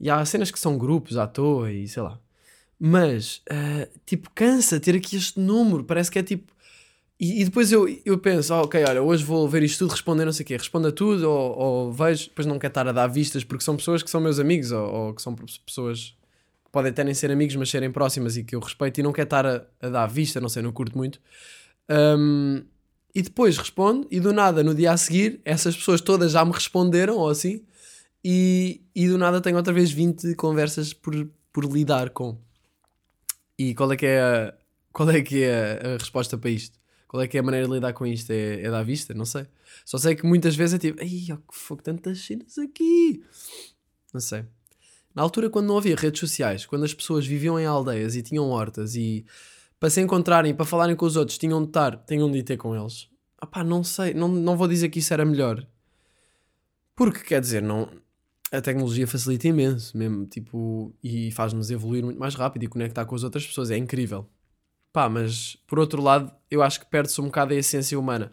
E 0.00 0.10
há 0.10 0.24
cenas 0.24 0.50
que 0.50 0.58
são 0.58 0.76
grupos 0.76 1.16
à 1.16 1.26
toa 1.26 1.70
e 1.70 1.86
sei 1.86 2.02
lá. 2.02 2.18
Mas, 2.80 3.42
uh, 3.48 3.88
tipo, 4.04 4.28
cansa 4.34 4.80
ter 4.80 4.96
aqui 4.96 5.16
este 5.16 5.38
número. 5.38 5.84
Parece 5.84 6.10
que 6.10 6.18
é 6.18 6.22
tipo. 6.22 6.52
E, 7.18 7.42
e 7.42 7.44
depois 7.44 7.70
eu, 7.70 7.88
eu 8.04 8.18
penso, 8.18 8.52
oh, 8.52 8.62
ok, 8.62 8.84
olha, 8.88 9.00
hoje 9.00 9.22
vou 9.22 9.48
ver 9.48 9.62
isto 9.62 9.78
tudo, 9.78 9.92
responder 9.92 10.24
não 10.24 10.32
sei 10.32 10.42
o 10.42 10.46
quê. 10.46 10.56
Responda 10.56 10.90
tudo 10.90 11.30
ou, 11.30 11.58
ou 11.58 11.92
vejo. 11.92 12.24
Depois 12.24 12.44
não 12.44 12.58
quero 12.58 12.72
estar 12.72 12.88
a 12.88 12.92
dar 12.92 13.06
vistas 13.06 13.44
porque 13.44 13.62
são 13.62 13.76
pessoas 13.76 14.02
que 14.02 14.10
são 14.10 14.20
meus 14.20 14.40
amigos 14.40 14.72
ou, 14.72 14.92
ou 14.92 15.14
que 15.14 15.22
são 15.22 15.32
pessoas 15.64 16.16
podem 16.74 16.90
até 16.90 17.04
nem 17.04 17.14
ser 17.14 17.30
amigos, 17.30 17.54
mas 17.54 17.70
serem 17.70 17.90
próximas 17.90 18.36
e 18.36 18.42
que 18.42 18.56
eu 18.56 18.60
respeito 18.60 18.98
e 18.98 19.02
não 19.02 19.12
quero 19.12 19.26
estar 19.26 19.46
a, 19.46 19.64
a 19.80 19.88
dar 19.88 20.06
vista, 20.08 20.40
não 20.40 20.48
sei, 20.48 20.60
não 20.60 20.72
curto 20.72 20.98
muito. 20.98 21.20
Um, 21.88 22.64
e 23.14 23.22
depois 23.22 23.56
respondo, 23.56 24.08
e 24.10 24.18
do 24.18 24.32
nada, 24.32 24.64
no 24.64 24.74
dia 24.74 24.90
a 24.90 24.96
seguir, 24.96 25.40
essas 25.44 25.76
pessoas 25.76 26.00
todas 26.00 26.32
já 26.32 26.44
me 26.44 26.50
responderam, 26.50 27.16
ou 27.16 27.30
assim, 27.30 27.64
e, 28.24 28.82
e 28.92 29.06
do 29.06 29.16
nada 29.16 29.40
tenho 29.40 29.56
outra 29.56 29.72
vez 29.72 29.92
20 29.92 30.34
conversas 30.34 30.92
por, 30.92 31.14
por 31.52 31.64
lidar 31.64 32.10
com. 32.10 32.36
E 33.56 33.72
qual 33.72 33.92
é 33.92 33.96
que 33.96 34.06
é 34.06 34.20
a, 34.20 34.54
qual 34.92 35.08
é, 35.10 35.22
que 35.22 35.44
é 35.44 35.80
a, 35.94 35.96
resposta 35.96 36.36
para 36.36 36.50
isto? 36.50 36.76
Qual 37.06 37.22
é 37.22 37.28
que 37.28 37.36
é 37.36 37.40
a 37.40 37.42
maneira 37.44 37.68
de 37.68 37.72
lidar 37.72 37.92
com 37.92 38.04
isto? 38.04 38.32
É, 38.32 38.62
é 38.62 38.68
dar 38.70 38.82
vista? 38.82 39.14
Não 39.14 39.24
sei. 39.24 39.46
Só 39.84 39.96
sei 39.96 40.16
que 40.16 40.26
muitas 40.26 40.56
vezes 40.56 40.74
é 40.74 40.78
tipo, 40.78 41.00
ai, 41.00 41.08
que 41.08 41.38
fogo, 41.52 41.82
tantas 41.82 42.18
cenas 42.18 42.58
aqui. 42.58 43.22
Não 44.12 44.20
sei. 44.20 44.44
Na 45.14 45.22
altura, 45.22 45.48
quando 45.48 45.66
não 45.66 45.78
havia 45.78 45.94
redes 45.94 46.18
sociais, 46.18 46.66
quando 46.66 46.84
as 46.84 46.92
pessoas 46.92 47.26
viviam 47.26 47.58
em 47.58 47.66
aldeias 47.66 48.16
e 48.16 48.22
tinham 48.22 48.48
hortas 48.50 48.96
e 48.96 49.24
para 49.78 49.90
se 49.90 50.00
encontrarem, 50.00 50.54
para 50.54 50.64
falarem 50.64 50.96
com 50.96 51.06
os 51.06 51.16
outros, 51.16 51.38
tinham 51.38 51.62
de 51.62 51.68
estar, 51.68 51.96
tinham 52.06 52.30
de 52.30 52.38
ir 52.38 52.42
ter 52.42 52.56
com 52.56 52.74
eles. 52.74 53.08
Ah 53.38 53.46
pá, 53.46 53.62
não 53.62 53.84
sei, 53.84 54.14
não, 54.14 54.28
não 54.28 54.56
vou 54.56 54.66
dizer 54.66 54.88
que 54.88 54.98
isso 54.98 55.12
era 55.12 55.24
melhor. 55.24 55.64
Porque, 56.96 57.20
quer 57.20 57.40
dizer, 57.40 57.62
não, 57.62 57.88
a 58.50 58.60
tecnologia 58.60 59.06
facilita 59.06 59.48
imenso, 59.48 59.96
mesmo, 59.96 60.26
tipo, 60.26 60.94
e 61.02 61.30
faz-nos 61.32 61.70
evoluir 61.70 62.04
muito 62.04 62.18
mais 62.18 62.34
rápido 62.34 62.64
e 62.64 62.68
conectar 62.68 63.04
com 63.04 63.14
as 63.14 63.24
outras 63.24 63.46
pessoas, 63.46 63.70
é 63.70 63.76
incrível. 63.76 64.28
Pá, 64.92 65.08
mas, 65.08 65.56
por 65.66 65.78
outro 65.78 66.00
lado, 66.00 66.32
eu 66.50 66.62
acho 66.62 66.80
que 66.80 66.86
perde-se 66.86 67.20
um 67.20 67.24
bocado 67.24 67.52
a 67.52 67.56
essência 67.56 67.98
humana. 67.98 68.32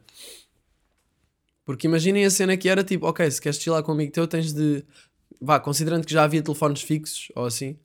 Porque 1.65 1.88
imaginem 1.88 2.26
a 2.26 2.30
cena 2.30 2.56
que 2.56 2.70
era 2.70 2.84
tipo, 2.84 3.08
ok, 3.08 3.30
se 3.30 3.41
queres 3.41 3.60
chilar 3.60 3.82
com 3.84 3.91
amigo 3.91 4.12
teu, 4.12 4.28
tens 4.28 4.54
de 4.54 4.84
vá, 5.39 5.60
considerando 5.60 6.06
que 6.06 6.13
já 6.13 6.24
havia 6.24 6.41
telefones 6.41 6.82
fixos 6.82 7.32
ou 7.36 7.46
assim, 7.46 7.78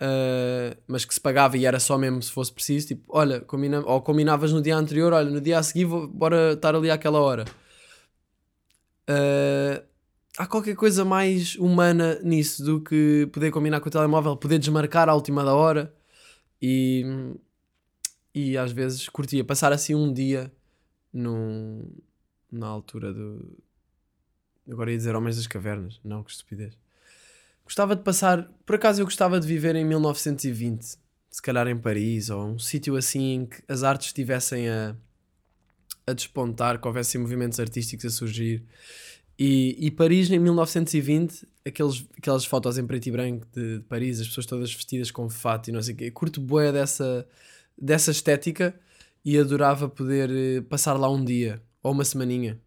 uh, 0.00 0.76
mas 0.86 1.04
que 1.04 1.14
se 1.14 1.20
pagava 1.20 1.56
e 1.56 1.66
era 1.66 1.80
só 1.80 1.98
mesmo 1.98 2.22
se 2.22 2.30
fosse 2.30 2.52
preciso, 2.52 2.88
tipo, 2.88 3.04
olha, 3.08 3.40
combina, 3.40 3.80
ou 3.80 4.00
combinavas 4.00 4.52
no 4.52 4.62
dia 4.62 4.76
anterior, 4.76 5.12
olha, 5.12 5.30
no 5.30 5.40
dia 5.40 5.58
a 5.58 5.62
seguir 5.62 5.84
vou, 5.84 6.06
bora 6.06 6.52
estar 6.52 6.74
ali 6.74 6.90
àquela 6.90 7.20
hora. 7.20 7.44
Uh, 9.08 9.82
há 10.38 10.46
qualquer 10.46 10.76
coisa 10.76 11.04
mais 11.04 11.56
humana 11.56 12.18
nisso 12.22 12.64
do 12.64 12.80
que 12.80 13.28
poder 13.32 13.50
combinar 13.50 13.80
com 13.80 13.88
o 13.88 13.92
telemóvel, 13.92 14.36
poder 14.36 14.58
desmarcar 14.58 15.08
à 15.08 15.14
última 15.14 15.44
da 15.44 15.54
hora 15.54 15.92
e, 16.60 17.04
e 18.34 18.56
às 18.56 18.72
vezes 18.72 19.08
curtia 19.08 19.44
passar 19.44 19.72
assim 19.72 19.94
um 19.94 20.12
dia 20.12 20.52
num, 21.12 21.90
na 22.50 22.66
altura 22.66 23.12
do, 23.12 23.58
Agora 24.70 24.90
ia 24.90 24.96
dizer 24.96 25.14
Homens 25.14 25.36
das 25.36 25.46
Cavernas. 25.46 26.00
Não, 26.04 26.22
que 26.22 26.30
estupidez. 26.30 26.76
Gostava 27.64 27.96
de 27.96 28.02
passar. 28.02 28.48
Por 28.64 28.76
acaso 28.76 29.00
eu 29.00 29.06
gostava 29.06 29.40
de 29.40 29.46
viver 29.46 29.74
em 29.76 29.84
1920. 29.84 30.98
Se 31.30 31.42
calhar 31.42 31.66
em 31.66 31.78
Paris 31.78 32.30
ou 32.30 32.46
um 32.46 32.58
sítio 32.58 32.96
assim 32.96 33.32
em 33.32 33.46
que 33.46 33.62
as 33.66 33.82
artes 33.82 34.08
estivessem 34.08 34.68
a, 34.68 34.94
a 36.06 36.12
despontar, 36.12 36.80
que 36.80 36.86
houvessem 36.86 37.20
movimentos 37.20 37.58
artísticos 37.58 38.04
a 38.04 38.10
surgir. 38.10 38.62
E, 39.38 39.76
e 39.78 39.90
Paris 39.90 40.30
em 40.30 40.38
1920, 40.38 41.48
aqueles, 41.64 42.06
aquelas 42.16 42.44
fotos 42.44 42.76
em 42.76 42.86
preto 42.86 43.06
e 43.06 43.10
branco 43.10 43.46
de, 43.52 43.78
de 43.78 43.84
Paris, 43.84 44.20
as 44.20 44.28
pessoas 44.28 44.46
todas 44.46 44.72
vestidas 44.72 45.10
com 45.10 45.28
fato 45.28 45.68
e 45.68 45.72
não 45.72 45.82
sei 45.82 45.94
o 45.94 45.96
quê. 45.96 46.10
Curto 46.10 46.40
boé 46.40 46.70
dessa, 46.70 47.26
dessa 47.76 48.10
estética 48.10 48.78
e 49.24 49.38
adorava 49.38 49.88
poder 49.88 50.30
eh, 50.30 50.60
passar 50.60 50.94
lá 50.94 51.10
um 51.10 51.24
dia 51.24 51.62
ou 51.82 51.92
uma 51.92 52.04
semaninha 52.04 52.60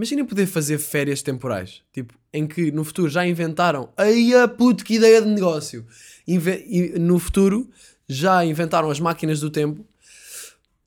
Imaginem 0.00 0.24
poder 0.24 0.46
fazer 0.46 0.78
férias 0.78 1.20
temporais. 1.20 1.82
Tipo, 1.92 2.14
em 2.32 2.46
que 2.46 2.72
no 2.72 2.84
futuro 2.84 3.10
já 3.10 3.26
inventaram. 3.26 3.90
Ai, 3.98 4.32
a 4.32 4.48
puto, 4.48 4.82
que 4.82 4.94
ideia 4.94 5.20
de 5.20 5.28
negócio! 5.28 5.84
Inve 6.26 6.98
no 6.98 7.18
futuro 7.18 7.68
já 8.08 8.42
inventaram 8.42 8.90
as 8.90 8.98
máquinas 8.98 9.40
do 9.40 9.50
tempo. 9.50 9.84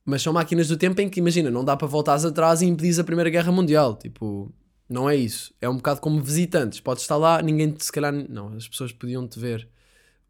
Mas 0.04 0.20
são 0.20 0.32
máquinas 0.32 0.66
do 0.66 0.76
tempo 0.76 1.00
em 1.00 1.08
que, 1.08 1.20
imagina, 1.20 1.48
não 1.48 1.64
dá 1.64 1.76
para 1.76 1.86
voltar 1.86 2.16
atrás 2.16 2.60
e 2.60 2.66
impedir 2.66 3.00
a 3.00 3.04
Primeira 3.04 3.30
Guerra 3.30 3.52
Mundial. 3.52 3.94
Tipo, 3.94 4.52
não 4.88 5.08
é 5.08 5.14
isso. 5.14 5.54
É 5.60 5.68
um 5.68 5.76
bocado 5.76 6.00
como 6.00 6.20
visitantes. 6.20 6.80
Podes 6.80 7.04
estar 7.04 7.16
lá, 7.16 7.40
ninguém, 7.40 7.72
se 7.78 7.92
calhar, 7.92 8.12
não, 8.12 8.48
as 8.56 8.66
pessoas 8.66 8.90
podiam 8.90 9.28
te 9.28 9.38
ver. 9.38 9.68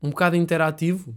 Um 0.02 0.10
bocado 0.10 0.36
interativo. 0.36 1.16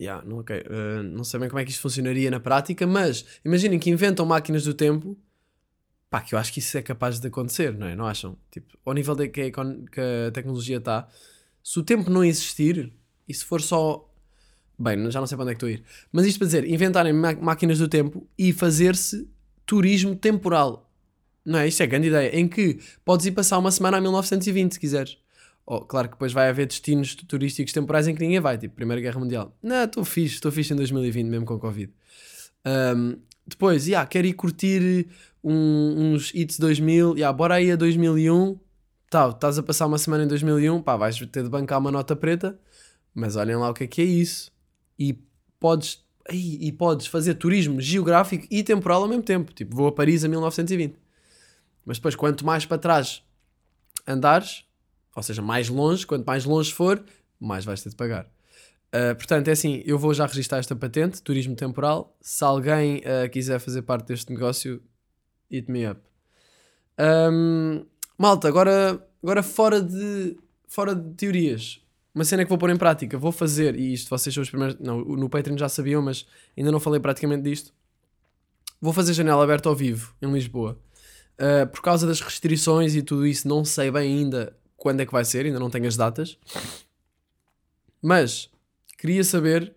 Yeah, 0.00 0.26
não, 0.26 0.38
okay. 0.38 0.60
uh, 0.60 1.02
não 1.02 1.24
sei 1.24 1.40
bem 1.40 1.50
como 1.50 1.60
é 1.60 1.64
que 1.66 1.72
isto 1.72 1.82
funcionaria 1.82 2.30
na 2.30 2.40
prática, 2.40 2.86
mas 2.86 3.22
imaginem 3.44 3.78
que 3.78 3.90
inventam 3.90 4.24
máquinas 4.24 4.64
do 4.64 4.72
tempo 4.72 5.14
pá, 6.12 6.20
que 6.20 6.34
eu 6.34 6.38
acho 6.38 6.52
que 6.52 6.58
isso 6.58 6.76
é 6.76 6.82
capaz 6.82 7.18
de 7.18 7.26
acontecer, 7.26 7.72
não 7.72 7.86
é? 7.86 7.96
Não 7.96 8.06
acham? 8.06 8.36
Tipo, 8.50 8.76
ao 8.84 8.92
nível 8.92 9.14
de 9.14 9.28
que 9.28 9.40
a, 9.40 10.30
tecnologia 10.30 10.76
está, 10.76 11.08
se 11.64 11.78
o 11.78 11.82
tempo 11.82 12.10
não 12.10 12.22
existir 12.22 12.92
e 13.26 13.32
se 13.32 13.42
for 13.42 13.62
só. 13.62 14.06
Bem, 14.78 15.10
já 15.10 15.20
não 15.20 15.26
sei 15.26 15.36
para 15.36 15.44
onde 15.44 15.52
é 15.52 15.54
que 15.54 15.64
estou 15.64 15.68
a 15.68 15.72
ir. 15.72 15.82
Mas 16.12 16.26
isto 16.26 16.38
para 16.38 16.46
dizer, 16.46 16.68
inventarem 16.68 17.14
máquinas 17.14 17.78
do 17.78 17.88
tempo 17.88 18.28
e 18.36 18.52
fazer-se 18.52 19.26
turismo 19.64 20.14
temporal. 20.14 20.90
Não 21.44 21.58
é? 21.58 21.66
Isto 21.66 21.82
é 21.82 21.86
grande 21.86 22.08
ideia. 22.08 22.36
Em 22.36 22.46
que 22.46 22.78
podes 23.04 23.24
ir 23.24 23.32
passar 23.32 23.58
uma 23.58 23.70
semana 23.70 23.96
a 23.96 24.00
1920, 24.00 24.72
se 24.74 24.80
quiseres. 24.80 25.16
Oh, 25.64 25.80
claro 25.80 26.08
que 26.08 26.14
depois 26.14 26.32
vai 26.32 26.48
haver 26.48 26.66
destinos 26.66 27.14
turísticos 27.14 27.72
temporais 27.72 28.06
em 28.06 28.14
que 28.14 28.20
ninguém 28.20 28.40
vai, 28.40 28.58
tipo 28.58 28.74
Primeira 28.74 29.00
Guerra 29.00 29.18
Mundial. 29.18 29.56
Não, 29.62 29.84
estou 29.84 30.04
fixe, 30.04 30.34
estou 30.34 30.52
fixe 30.52 30.74
em 30.74 30.76
2020, 30.76 31.26
mesmo 31.26 31.46
com 31.46 31.58
Covid. 31.58 31.90
Um, 32.66 33.16
depois, 33.46 33.86
yeah, 33.86 34.06
quero 34.06 34.26
ir 34.26 34.34
curtir 34.34 35.08
um- 35.42 36.14
uns 36.14 36.32
hits 36.34 36.58
2000, 36.58 37.14
yeah, 37.16 37.36
bora 37.36 37.54
aí 37.56 37.70
a 37.72 37.76
2001. 37.76 38.58
Tá, 39.10 39.28
estás 39.28 39.58
a 39.58 39.62
passar 39.62 39.86
uma 39.86 39.98
semana 39.98 40.24
em 40.24 40.26
2001, 40.26 40.80
pá, 40.82 40.96
vais 40.96 41.18
ter 41.18 41.42
de 41.42 41.48
bancar 41.48 41.78
uma 41.78 41.90
nota 41.90 42.16
preta, 42.16 42.58
mas 43.14 43.36
olhem 43.36 43.56
lá 43.56 43.68
o 43.70 43.74
que 43.74 43.84
é 43.84 43.86
que 43.86 44.00
é 44.00 44.04
isso. 44.04 44.50
E 44.98 45.18
podes, 45.60 46.02
ai, 46.28 46.58
e 46.60 46.72
podes 46.72 47.06
fazer 47.06 47.34
turismo 47.34 47.80
geográfico 47.80 48.46
e 48.50 48.62
temporal 48.62 49.02
ao 49.02 49.08
mesmo 49.08 49.22
tempo. 49.22 49.52
Tipo, 49.52 49.76
vou 49.76 49.86
a 49.88 49.92
Paris 49.92 50.24
a 50.24 50.28
1920. 50.28 50.96
Mas 51.84 51.98
depois, 51.98 52.14
quanto 52.14 52.46
mais 52.46 52.64
para 52.64 52.78
trás 52.78 53.22
andares, 54.06 54.64
ou 55.14 55.22
seja, 55.22 55.42
mais 55.42 55.68
longe, 55.68 56.06
quanto 56.06 56.24
mais 56.24 56.44
longe 56.44 56.72
for, 56.72 57.04
mais 57.38 57.64
vais 57.64 57.82
ter 57.82 57.90
de 57.90 57.96
pagar. 57.96 58.26
Uh, 58.94 59.14
portanto, 59.14 59.48
é 59.48 59.52
assim, 59.52 59.82
eu 59.86 59.98
vou 59.98 60.12
já 60.12 60.26
registrar 60.26 60.58
esta 60.58 60.76
patente, 60.76 61.22
turismo 61.22 61.56
temporal. 61.56 62.16
Se 62.20 62.44
alguém 62.44 62.98
uh, 62.98 63.28
quiser 63.30 63.58
fazer 63.58 63.82
parte 63.82 64.06
deste 64.08 64.30
negócio, 64.32 64.82
hit 65.52 65.70
me 65.70 65.88
up. 65.88 66.00
Um, 66.98 67.84
malta, 68.16 68.48
agora, 68.48 69.06
agora 69.22 69.42
fora, 69.42 69.80
de, 69.80 70.36
fora 70.66 70.94
de 70.94 71.14
teorias, 71.14 71.80
uma 72.14 72.24
cena 72.24 72.44
que 72.44 72.48
vou 72.48 72.58
pôr 72.58 72.70
em 72.70 72.76
prática, 72.76 73.18
vou 73.18 73.32
fazer, 73.32 73.74
e 73.78 73.92
isto 73.92 74.10
vocês 74.10 74.34
são 74.34 74.42
os 74.42 74.50
primeiros, 74.50 74.78
não, 74.78 74.98
no 75.00 75.28
Patreon 75.28 75.56
já 75.56 75.68
sabiam, 75.68 76.02
mas 76.02 76.26
ainda 76.56 76.70
não 76.70 76.80
falei 76.80 77.00
praticamente 77.00 77.42
disto. 77.42 77.72
Vou 78.80 78.92
fazer 78.92 79.14
janela 79.14 79.44
aberta 79.44 79.68
ao 79.68 79.76
vivo, 79.76 80.14
em 80.20 80.32
Lisboa. 80.32 80.78
Uh, 81.34 81.66
por 81.68 81.80
causa 81.82 82.06
das 82.06 82.20
restrições 82.20 82.94
e 82.94 83.02
tudo 83.02 83.26
isso, 83.26 83.48
não 83.48 83.64
sei 83.64 83.90
bem 83.90 84.18
ainda 84.18 84.56
quando 84.76 85.00
é 85.00 85.06
que 85.06 85.12
vai 85.12 85.24
ser, 85.24 85.46
ainda 85.46 85.58
não 85.58 85.70
tenho 85.70 85.86
as 85.86 85.96
datas. 85.96 86.36
Mas 88.02 88.50
queria 88.98 89.22
saber 89.22 89.74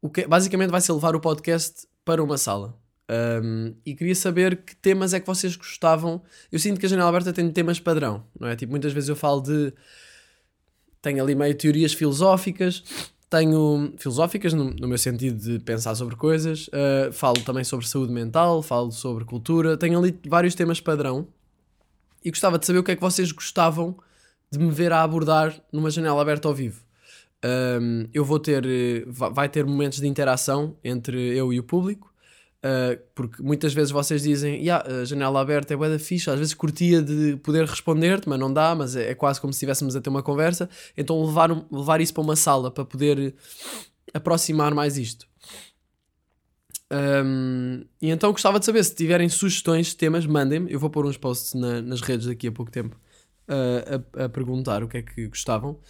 o 0.00 0.08
que 0.08 0.26
basicamente 0.26 0.70
vai 0.70 0.80
ser 0.80 0.92
levar 0.92 1.16
o 1.16 1.20
podcast 1.20 1.86
para 2.04 2.22
uma 2.22 2.38
sala. 2.38 2.78
Um, 3.08 3.74
e 3.84 3.94
queria 3.94 4.14
saber 4.14 4.56
que 4.56 4.74
temas 4.76 5.14
é 5.14 5.20
que 5.20 5.26
vocês 5.26 5.54
gostavam. 5.54 6.22
Eu 6.50 6.58
sinto 6.58 6.80
que 6.80 6.86
a 6.86 6.88
janela 6.88 7.08
aberta 7.08 7.32
tem 7.32 7.48
temas 7.50 7.78
padrão, 7.78 8.24
não 8.38 8.48
é? 8.48 8.56
Tipo, 8.56 8.72
muitas 8.72 8.92
vezes 8.92 9.08
eu 9.08 9.16
falo 9.16 9.40
de. 9.40 9.72
Tenho 11.00 11.22
ali 11.22 11.34
meio 11.34 11.54
teorias 11.54 11.92
filosóficas, 11.92 12.82
tenho 13.30 13.92
filosóficas 13.96 14.52
no, 14.52 14.70
no 14.72 14.88
meu 14.88 14.98
sentido 14.98 15.38
de 15.38 15.58
pensar 15.60 15.94
sobre 15.94 16.16
coisas, 16.16 16.68
uh, 16.68 17.12
falo 17.12 17.40
também 17.42 17.62
sobre 17.62 17.86
saúde 17.86 18.12
mental, 18.12 18.62
falo 18.62 18.90
sobre 18.90 19.24
cultura, 19.24 19.76
tenho 19.76 19.98
ali 19.98 20.18
vários 20.26 20.54
temas 20.54 20.80
padrão 20.80 21.28
e 22.24 22.30
gostava 22.30 22.58
de 22.58 22.66
saber 22.66 22.80
o 22.80 22.82
que 22.82 22.90
é 22.90 22.96
que 22.96 23.00
vocês 23.02 23.30
gostavam 23.30 23.96
de 24.50 24.58
me 24.58 24.70
ver 24.72 24.90
a 24.92 25.02
abordar 25.02 25.60
numa 25.72 25.90
janela 25.90 26.20
aberta 26.20 26.48
ao 26.48 26.54
vivo. 26.54 26.82
Um, 27.44 28.08
eu 28.12 28.24
vou 28.24 28.40
ter, 28.40 28.64
eh, 28.66 29.04
va- 29.06 29.28
vai 29.28 29.48
ter 29.48 29.64
momentos 29.64 30.00
de 30.00 30.08
interação 30.08 30.76
entre 30.82 31.16
eu 31.36 31.52
e 31.52 31.60
o 31.60 31.62
público, 31.62 32.12
uh, 32.66 33.00
porque 33.14 33.42
muitas 33.42 33.72
vezes 33.72 33.90
vocês 33.90 34.22
dizem, 34.22 34.60
yeah, 34.60 34.84
a 35.02 35.04
janela 35.04 35.40
aberta 35.40 35.72
é 35.72 35.76
bué 35.76 35.88
da 35.88 35.98
fixe, 35.98 36.28
às 36.30 36.38
vezes 36.38 36.54
curtia 36.54 37.00
de 37.02 37.36
poder 37.36 37.64
responder-te, 37.66 38.28
mas 38.28 38.38
não 38.38 38.52
dá, 38.52 38.74
mas 38.74 38.96
é, 38.96 39.10
é 39.10 39.14
quase 39.14 39.40
como 39.40 39.52
se 39.52 39.58
estivéssemos 39.58 39.94
a 39.96 40.00
ter 40.00 40.10
uma 40.10 40.22
conversa, 40.22 40.68
então 40.96 41.24
levar, 41.24 41.50
um- 41.52 41.64
levar 41.70 42.00
isso 42.00 42.12
para 42.14 42.22
uma 42.22 42.36
sala 42.36 42.70
para 42.70 42.84
poder 42.84 43.34
aproximar 44.12 44.74
mais 44.74 44.96
isto. 44.96 45.26
Um, 46.88 47.84
e 48.00 48.10
então 48.10 48.30
gostava 48.30 48.60
de 48.60 48.64
saber 48.64 48.84
se 48.84 48.94
tiverem 48.94 49.28
sugestões 49.28 49.88
de 49.88 49.96
temas, 49.96 50.24
mandem-me. 50.24 50.72
Eu 50.72 50.78
vou 50.78 50.88
pôr 50.88 51.04
uns 51.06 51.16
posts 51.16 51.54
na- 51.54 51.82
nas 51.82 52.00
redes 52.00 52.26
daqui 52.26 52.46
a 52.46 52.52
pouco 52.52 52.70
tempo 52.70 52.96
uh, 53.48 54.04
a, 54.20 54.24
a 54.24 54.28
perguntar 54.28 54.84
o 54.84 54.88
que 54.88 54.98
é 54.98 55.02
que 55.02 55.26
gostavam. 55.26 55.80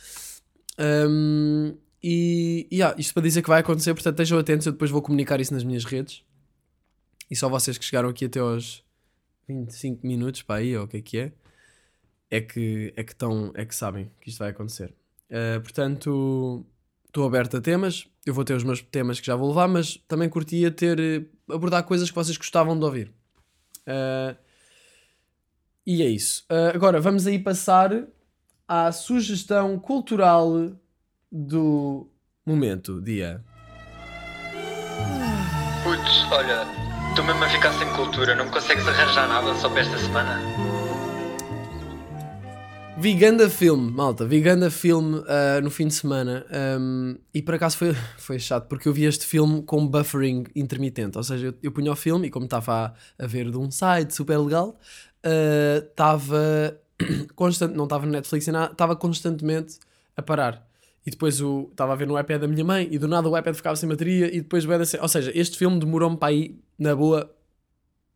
Um, 0.79 1.77
e, 2.03 2.67
yeah, 2.73 2.95
isto 2.99 3.13
para 3.13 3.23
dizer 3.23 3.43
que 3.43 3.49
vai 3.49 3.61
acontecer, 3.61 3.93
portanto 3.93 4.15
estejam 4.15 4.39
atentos. 4.39 4.67
Eu 4.67 4.73
depois 4.73 4.91
vou 4.91 5.03
comunicar 5.03 5.41
isso 5.41 5.53
nas 5.53 5.65
minhas 5.65 5.85
redes. 5.85 6.23
E 7.31 7.37
só 7.37 7.49
vocês 7.49 7.77
que 7.77 7.85
chegaram 7.85 8.09
aqui 8.09 8.25
até 8.25 8.41
aos 8.41 8.85
25 9.49 10.07
minutos 10.07 10.43
para 10.43 10.57
aí, 10.57 10.77
ou 10.77 10.85
o 10.85 10.89
que 10.89 10.97
é 10.99 11.03
que 11.03 11.19
é, 11.19 11.33
é 12.31 12.41
que, 12.41 12.93
é 12.97 13.05
que, 13.05 13.13
estão, 13.13 13.53
é 13.55 13.65
que 13.65 13.75
sabem 13.75 14.11
que 14.21 14.31
isto 14.31 14.39
vai 14.39 14.51
acontecer. 14.51 14.95
Uh, 15.31 15.61
portanto, 15.61 16.65
estou 17.07 17.27
aberto 17.27 17.57
a 17.57 17.61
temas. 17.61 18.07
Eu 18.25 18.35
vou 18.35 18.45
ter 18.45 18.55
os 18.55 18.65
meus 18.65 18.83
temas 18.83 19.21
que 19.21 19.27
já 19.27 19.37
vou 19.37 19.49
levar, 19.49 19.69
mas 19.69 19.97
também 20.09 20.29
curtia 20.29 20.71
ter 20.71 20.99
eh, 20.99 21.25
abordar 21.49 21.83
coisas 21.85 22.11
que 22.11 22.15
vocês 22.15 22.37
gostavam 22.37 22.79
de 22.79 22.85
ouvir. 22.85 23.13
Uh, 23.87 24.37
e 25.87 26.03
é 26.03 26.07
isso. 26.07 26.45
Uh, 26.51 26.75
agora 26.75 27.01
vamos 27.01 27.27
aí 27.27 27.39
passar 27.39 28.07
à 28.67 28.91
sugestão 28.91 29.79
cultural 29.79 30.77
do 31.31 32.11
momento, 32.45 33.01
dia. 33.01 33.45
Putz, 35.85 36.33
olha, 36.33 36.67
estou 37.17 37.25
mesmo 37.25 37.45
a 37.45 37.49
ficar 37.49 37.73
sem 37.73 37.89
cultura, 37.95 38.35
não 38.35 38.45
me 38.45 38.51
consegues 38.51 38.87
arranjar 38.87 39.27
nada 39.27 39.55
só 39.55 39.71
para 39.71 39.81
esta 39.81 39.97
semana? 39.97 40.39
Vi 42.99 43.15
ganda 43.15 43.49
filme, 43.49 43.91
malta, 43.91 44.27
vi 44.27 44.43
ganda 44.43 44.71
filme 44.71 45.25
ah, 45.27 45.59
no 45.63 45.71
fim 45.71 45.89
de 45.89 45.95
semana 45.95 46.45
um, 46.79 47.17
e 47.33 47.41
por 47.41 47.55
acaso 47.55 47.79
foi, 47.79 47.95
foi 48.19 48.39
chato 48.39 48.69
porque 48.69 48.87
eu 48.87 48.93
vi 48.93 49.05
este 49.05 49.25
filme 49.25 49.63
com 49.63 49.87
buffering 49.87 50.45
intermitente, 50.55 51.17
ou 51.17 51.25
seja, 51.25 51.47
eu, 51.47 51.55
eu 51.63 51.73
punha 51.73 51.91
o 51.91 51.97
filme 51.97 52.27
e 52.27 52.31
como 52.31 52.45
estava 52.45 52.95
a, 53.19 53.25
a 53.25 53.27
ver 53.27 53.51
de 53.51 53.57
um 53.57 53.71
site 53.71 54.15
super 54.15 54.37
legal, 54.37 54.79
ah, 55.25 55.83
estava 55.89 56.79
constante, 57.35 57.75
não 57.75 57.85
estava 57.85 58.05
no 58.05 58.13
Netflix 58.13 58.47
e 58.47 58.51
estava 58.51 58.95
constantemente 58.95 59.79
a 60.15 60.21
parar. 60.21 60.66
E 61.07 61.11
depois 61.11 61.41
o 61.41 61.69
estava 61.71 61.93
a 61.93 61.97
ver 61.97 62.07
no 62.07 62.19
iPad 62.19 62.41
da 62.41 62.49
minha 62.49 62.65
mãe 62.65 62.89
e 62.91 62.99
do 62.99 63.07
nada 63.07 63.29
o 63.29 63.39
iPad 63.39 63.55
ficava 63.55 63.77
sem 63.77 63.89
bateria 63.89 64.27
e 64.35 64.41
depois 64.41 64.65
da 64.65 64.85
ce- 64.85 64.99
ou 65.01 65.09
seja, 65.09 65.31
este 65.35 65.57
filme 65.57 65.79
demorou-me 65.79 66.17
para 66.17 66.29
aí 66.29 66.59
na 66.79 66.95
boa 66.97 67.33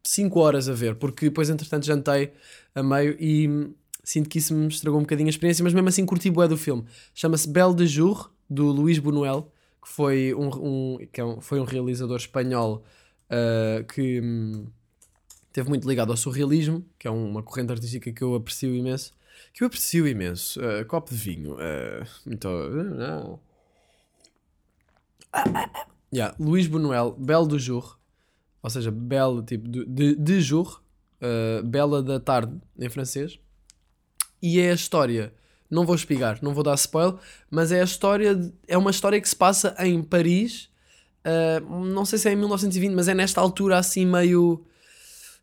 5 0.03 0.41
horas 0.41 0.69
a 0.69 0.73
ver, 0.73 0.97
porque 0.97 1.27
depois 1.27 1.51
entretanto 1.51 1.87
jantei 1.87 2.33
a 2.75 2.83
meio 2.83 3.17
e 3.21 3.49
hum, 3.49 3.75
sinto 4.03 4.29
que 4.29 4.39
isso 4.39 4.55
me 4.55 4.69
estragou 4.69 4.99
um 4.99 5.03
bocadinho 5.03 5.29
a 5.29 5.31
experiência, 5.31 5.63
mas 5.63 5.73
mesmo 5.75 5.89
assim 5.89 6.05
curti 6.07 6.31
bué 6.31 6.49
do 6.49 6.57
filme. 6.57 6.85
Chama-se 7.15 7.49
Belle 7.49 7.75
de 7.75 7.87
Jour, 7.87 8.31
do 8.49 8.67
Luís 8.73 8.99
Buñuel, 8.99 9.53
que 9.83 9.89
foi 9.89 10.35
um, 10.35 10.49
um- 10.95 10.99
que 11.13 11.21
é 11.21 11.25
um- 11.25 11.41
foi 11.41 11.61
um 11.61 11.65
realizador 11.65 12.17
espanhol 12.17 12.83
ah, 13.31 13.85
que 13.95 14.21
hum, 14.21 14.67
teve 15.53 15.69
muito 15.69 15.89
ligado 15.89 16.11
ao 16.11 16.17
surrealismo, 16.17 16.85
que 16.99 17.07
é 17.07 17.11
uma 17.11 17.43
corrente 17.43 17.73
artística 17.73 18.11
que 18.13 18.23
eu 18.23 18.35
aprecio 18.35 18.75
imenso. 18.75 19.15
Que 19.53 19.63
eu 19.63 19.67
aprecio 19.67 20.07
imenso. 20.07 20.61
Ah, 20.63 20.85
copo 20.85 21.11
de 21.11 21.17
vinho. 21.17 21.57
ah, 21.59 22.07
muito... 22.27 22.49
não. 22.49 23.41
Yeah, 26.13 26.35
Luís 26.41 26.67
Buñuel, 26.67 27.15
Belle 27.17 27.47
du 27.47 27.59
Jour, 27.59 27.99
ou 28.63 28.69
seja, 28.71 28.91
Belle 28.91 29.43
tipo 29.45 29.69
de, 29.69 30.17
de, 30.17 30.41
jour, 30.41 30.83
uh, 31.23 31.63
Bela 31.63 32.03
da 32.03 32.19
tarde 32.19 32.53
em 32.79 32.89
francês, 32.89 33.39
e 34.43 34.59
é 34.61 34.73
a 34.73 34.75
história. 34.75 35.33
Não 35.71 35.87
vou 35.87 35.95
espigar, 35.95 36.41
não 36.43 36.53
vou 36.53 36.65
dar 36.65 36.75
spoiler, 36.75 37.15
mas 37.49 37.71
é 37.71 37.81
a 37.81 37.85
história, 37.85 38.35
de- 38.35 38.53
é 38.67 38.77
uma 38.77 38.91
história 38.91 39.21
que 39.21 39.29
se 39.29 39.37
passa 39.37 39.73
em 39.79 40.03
Paris. 40.03 40.69
uh, 41.25 41.85
não 41.85 42.05
sei 42.05 42.19
se 42.19 42.29
é 42.29 42.33
em 42.33 42.37
1920, 42.37 42.93
mas 42.93 43.07
é 43.07 43.15
nesta 43.15 43.41
altura 43.41 43.79
assim 43.79 44.05
meio 44.05 44.65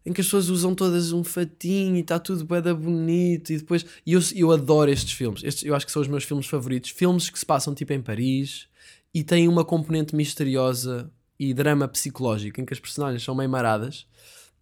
em 0.06 0.14
que 0.14 0.22
as 0.22 0.28
pessoas 0.28 0.50
usam 0.50 0.74
todas 0.74 1.12
um 1.12 1.24
fatinho 1.24 1.96
e 1.96 2.00
está 2.00 2.18
tudo 2.18 2.46
bem 2.46 2.74
bonito 2.74 3.52
e 3.52 3.58
depois 3.58 3.86
e 4.06 4.14
eu, 4.14 4.22
eu 4.36 4.52
adoro 4.52 4.90
estes 4.90 5.14
filmes. 5.14 5.44
Estes, 5.44 5.64
eu 5.64 5.76
acho 5.76 5.86
que 5.86 5.92
são 5.92 6.02
os 6.02 6.08
meus 6.08 6.24
filmes 6.24 6.48
favoritos. 6.48 6.92
Filmes 6.92 7.30
que 7.30 7.38
se 7.38 7.46
passam 7.46 7.76
tipo 7.76 7.92
em 7.94 8.02
Paris 8.02 8.68
e 9.14 9.24
têm 9.24 9.48
uma 9.48 9.66
componente 9.66 10.16
misteriosa 10.16 11.12
e 11.40 11.54
drama 11.54 11.88
psicológico 11.88 12.62
em 12.62 12.66
que 12.66 12.74
as 12.74 12.80
personagens 12.80 13.24
são 13.24 13.36
meio 13.36 13.50
maradas 13.50 14.08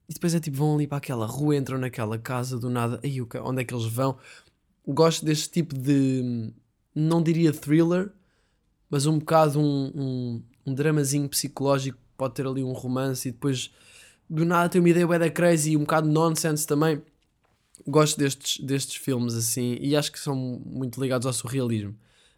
e 0.10 0.14
depois 0.14 0.36
é 0.36 0.40
tipo 0.40 0.58
vão 0.58 0.76
ali 0.76 0.88
para 0.88 0.98
aquela 0.98 1.26
rua 1.26 1.56
entram 1.56 1.78
naquela 1.78 2.18
casa 2.18 2.60
do 2.60 2.70
nada. 2.70 3.00
Aí 3.04 3.22
onde 3.44 3.62
é 3.62 3.66
que 3.66 3.74
eles 3.74 3.86
vão? 3.86 4.18
Gosto 4.88 5.26
deste 5.26 5.50
tipo 5.50 5.76
de 5.78 6.52
não 6.94 7.22
diria 7.22 7.54
thriller 7.54 8.12
mas 8.90 9.06
um 9.06 9.20
bocado 9.20 9.60
um, 9.60 9.92
um, 9.96 10.44
um 10.66 10.74
dramazinho 10.74 11.28
psicológico 11.28 11.98
pode 12.18 12.36
ter 12.36 12.48
ali 12.48 12.64
um 12.64 12.72
romance 12.72 13.28
e 13.28 13.32
depois 13.32 13.72
do 14.30 14.46
nada 14.46 14.70
tem 14.70 14.80
uma 14.80 14.90
ideia 14.90 15.06
bué 15.06 15.20
da 15.20 15.30
crazy 15.30 15.72
e 15.72 15.78
um 15.78 15.82
bocado 15.82 16.08
nonsense 16.08 16.66
também. 16.66 17.02
Gosto 17.88 18.18
destes, 18.18 18.64
destes 18.64 18.96
filmes 18.96 19.36
assim 19.36 19.78
e 19.82 19.96
acho 19.96 20.12
que 20.12 20.20
são 20.20 20.36
muito 20.66 21.02
ligados 21.02 21.28
ao 21.28 21.34
surrealismo. 21.34 21.96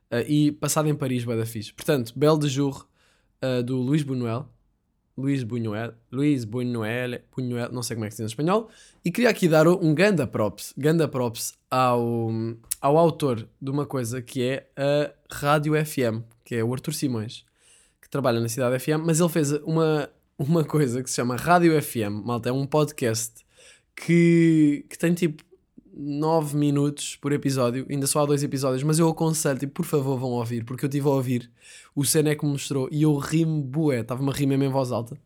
Ah, 0.09 0.21
e 0.21 0.51
passado 0.51 0.87
em 0.87 0.95
Paris, 0.95 1.23
bué 1.23 1.37
da 1.37 1.45
fixe. 1.45 1.73
Portanto, 1.73 2.13
Belle 2.15 2.39
de 2.39 2.47
Jour, 2.47 2.87
ah, 3.41 3.61
do 3.61 3.77
Luís 3.77 4.03
Buñuel. 4.03 4.45
Luís 5.17 5.43
Buñuel, 5.43 5.95
Luís 6.11 6.45
Buñuel, 6.45 7.23
Buñuel, 7.35 7.71
não 7.71 7.81
sei 7.81 7.95
como 7.95 8.05
é 8.05 8.07
que 8.07 8.13
se 8.13 8.21
diz 8.21 8.31
em 8.31 8.33
espanhol, 8.33 8.69
e 9.03 9.11
queria 9.11 9.31
aqui 9.31 9.47
dar 9.47 9.67
um 9.67 9.95
ganda 9.95 10.27
props, 10.27 10.75
ganda 10.77 11.07
props 11.07 11.55
ao, 11.71 12.29
ao 12.79 12.97
autor 12.97 13.47
de 13.59 13.71
uma 13.71 13.87
coisa 13.87 14.21
que 14.21 14.43
é 14.43 14.69
a 14.77 15.11
Rádio 15.31 15.73
FM, 15.73 16.21
que 16.45 16.55
é 16.55 16.63
o 16.63 16.71
Arthur 16.71 16.93
Simões, 16.93 17.43
que 17.99 18.07
trabalha 18.07 18.39
na 18.39 18.47
Cidade 18.47 18.77
FM, 18.77 19.01
mas 19.03 19.19
ele 19.19 19.29
fez 19.29 19.53
uma, 19.63 20.07
uma 20.37 20.63
coisa 20.63 21.01
que 21.01 21.09
se 21.09 21.15
chama 21.15 21.35
Rádio 21.35 21.81
FM, 21.81 22.23
malta, 22.23 22.49
é 22.49 22.51
um 22.51 22.65
podcast 22.65 23.43
que, 23.95 24.85
que 24.87 24.97
tem 24.97 25.13
tipo 25.13 25.43
9 25.91 26.55
minutos 26.55 27.15
por 27.15 27.31
episódio, 27.31 27.87
ainda 27.89 28.05
só 28.05 28.21
há 28.21 28.25
dois 28.27 28.43
episódios, 28.43 28.83
mas 28.83 28.99
eu 28.99 29.09
aconselho, 29.09 29.57
tipo, 29.57 29.73
por 29.73 29.85
favor 29.85 30.19
vão 30.19 30.29
ouvir, 30.29 30.63
porque 30.63 30.85
eu 30.85 30.87
estive 30.87 31.07
a 31.07 31.11
ouvir, 31.11 31.51
o 31.95 32.05
Seneca 32.05 32.45
me 32.45 32.51
mostrou 32.51 32.87
e 32.91 33.01
eu 33.01 33.17
ri-me 33.17 33.63
bué, 33.63 34.01
estava-me 34.01 34.29
a 34.29 34.33
rir 34.33 34.45
mesmo 34.45 34.63
em 34.63 34.69
voz 34.69 34.91
alta. 34.91 35.17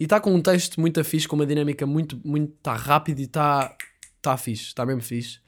E 0.00 0.04
está 0.04 0.18
com 0.18 0.32
um 0.32 0.40
texto 0.40 0.80
muito 0.80 1.02
fixe, 1.04 1.28
com 1.28 1.36
uma 1.36 1.44
dinâmica 1.44 1.84
muito, 1.84 2.18
muito, 2.24 2.54
está 2.56 2.74
rápido 2.74 3.18
e 3.18 3.24
está 3.24 3.76
tá 4.22 4.36
fixe, 4.38 4.64
está 4.64 4.86
mesmo 4.86 5.02
fixe. 5.02 5.40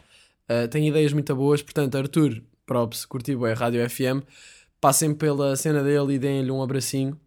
Uh, 0.51 0.69
tem 0.69 0.87
ideias 0.89 1.13
muito 1.13 1.35
boas, 1.35 1.63
portanto, 1.63 1.97
Arthur, 1.97 2.43
props, 2.67 3.07
curti 3.07 3.35
bué, 3.35 3.55
Rádio 3.55 3.89
FM, 3.89 4.23
passem 4.79 5.15
pela 5.15 5.57
cena 5.57 5.83
dele 5.83 6.15
e 6.15 6.19
deem-lhe 6.19 6.51
um 6.51 6.61
abracinho 6.63 7.19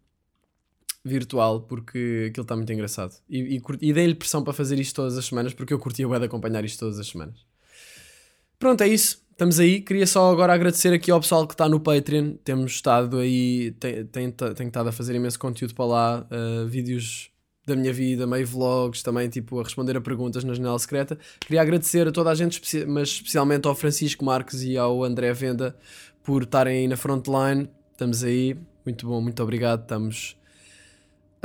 virtual 1.04 1.60
porque 1.60 2.28
aquilo 2.30 2.42
está 2.42 2.56
muito 2.56 2.72
engraçado. 2.72 3.14
E, 3.28 3.56
e, 3.56 3.62
e 3.80 3.92
dei-lhe 3.92 4.14
pressão 4.14 4.42
para 4.42 4.52
fazer 4.52 4.78
isto 4.80 4.96
todas 4.96 5.18
as 5.18 5.26
semanas 5.26 5.52
porque 5.52 5.74
eu 5.74 5.78
curtia 5.78 6.08
bué 6.08 6.18
de 6.18 6.24
acompanhar 6.24 6.64
isto 6.64 6.80
todas 6.80 6.98
as 6.98 7.06
semanas. 7.06 7.44
Pronto, 8.58 8.82
é 8.82 8.88
isso. 8.88 9.22
Estamos 9.30 9.58
aí. 9.58 9.80
Queria 9.80 10.06
só 10.06 10.30
agora 10.30 10.54
agradecer 10.54 10.92
aqui 10.92 11.10
ao 11.10 11.20
pessoal 11.20 11.46
que 11.46 11.54
está 11.54 11.68
no 11.68 11.80
Patreon. 11.80 12.34
Temos 12.42 12.72
estado 12.72 13.18
aí, 13.18 13.72
tem, 13.72 14.06
tem, 14.06 14.30
tenho 14.30 14.68
estado 14.68 14.88
a 14.88 14.92
fazer 14.92 15.14
imenso 15.14 15.38
conteúdo 15.38 15.74
para 15.74 15.84
lá, 15.84 16.26
uh, 16.30 16.66
vídeos 16.66 17.30
da 17.66 17.74
minha 17.74 17.92
vida, 17.92 18.26
meio 18.26 18.46
vlogs, 18.46 19.02
também 19.02 19.28
tipo 19.28 19.58
a 19.58 19.64
responder 19.64 19.96
a 19.96 20.00
perguntas 20.00 20.44
na 20.44 20.54
janela 20.54 20.78
secreta. 20.78 21.18
Queria 21.40 21.62
agradecer 21.62 22.06
a 22.06 22.12
toda 22.12 22.30
a 22.30 22.34
gente, 22.34 22.60
mas 22.86 23.08
especialmente 23.08 23.66
ao 23.66 23.74
Francisco 23.74 24.24
Marques 24.24 24.62
e 24.62 24.76
ao 24.76 25.02
André 25.02 25.32
Venda 25.32 25.76
por 26.22 26.42
estarem 26.42 26.78
aí 26.78 26.88
na 26.88 26.96
frontline. 26.96 27.68
Estamos 27.90 28.22
aí. 28.22 28.56
Muito 28.84 29.06
bom, 29.06 29.20
muito 29.20 29.42
obrigado. 29.42 29.82
Estamos 29.82 30.36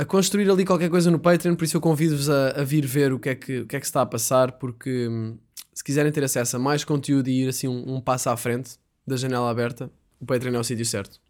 a 0.00 0.04
construir 0.06 0.50
ali 0.50 0.64
qualquer 0.64 0.88
coisa 0.88 1.10
no 1.10 1.18
Patreon, 1.18 1.54
por 1.54 1.64
isso 1.64 1.76
eu 1.76 1.80
convido-vos 1.80 2.30
a, 2.30 2.62
a 2.62 2.64
vir 2.64 2.86
ver 2.86 3.12
o 3.12 3.18
que, 3.18 3.28
é 3.28 3.34
que, 3.34 3.60
o 3.60 3.66
que 3.66 3.76
é 3.76 3.78
que 3.78 3.84
se 3.84 3.90
está 3.90 4.00
a 4.00 4.06
passar, 4.06 4.52
porque 4.52 5.06
hum, 5.06 5.36
se 5.74 5.84
quiserem 5.84 6.10
ter 6.10 6.24
acesso 6.24 6.56
a 6.56 6.58
mais 6.58 6.84
conteúdo 6.84 7.28
e 7.28 7.42
ir 7.42 7.50
assim 7.50 7.68
um, 7.68 7.96
um 7.96 8.00
passo 8.00 8.30
à 8.30 8.36
frente 8.36 8.78
da 9.06 9.14
janela 9.14 9.50
aberta, 9.50 9.90
o 10.18 10.24
Patreon 10.24 10.54
é 10.54 10.58
o 10.58 10.64
sítio 10.64 10.86
certo. 10.86 11.20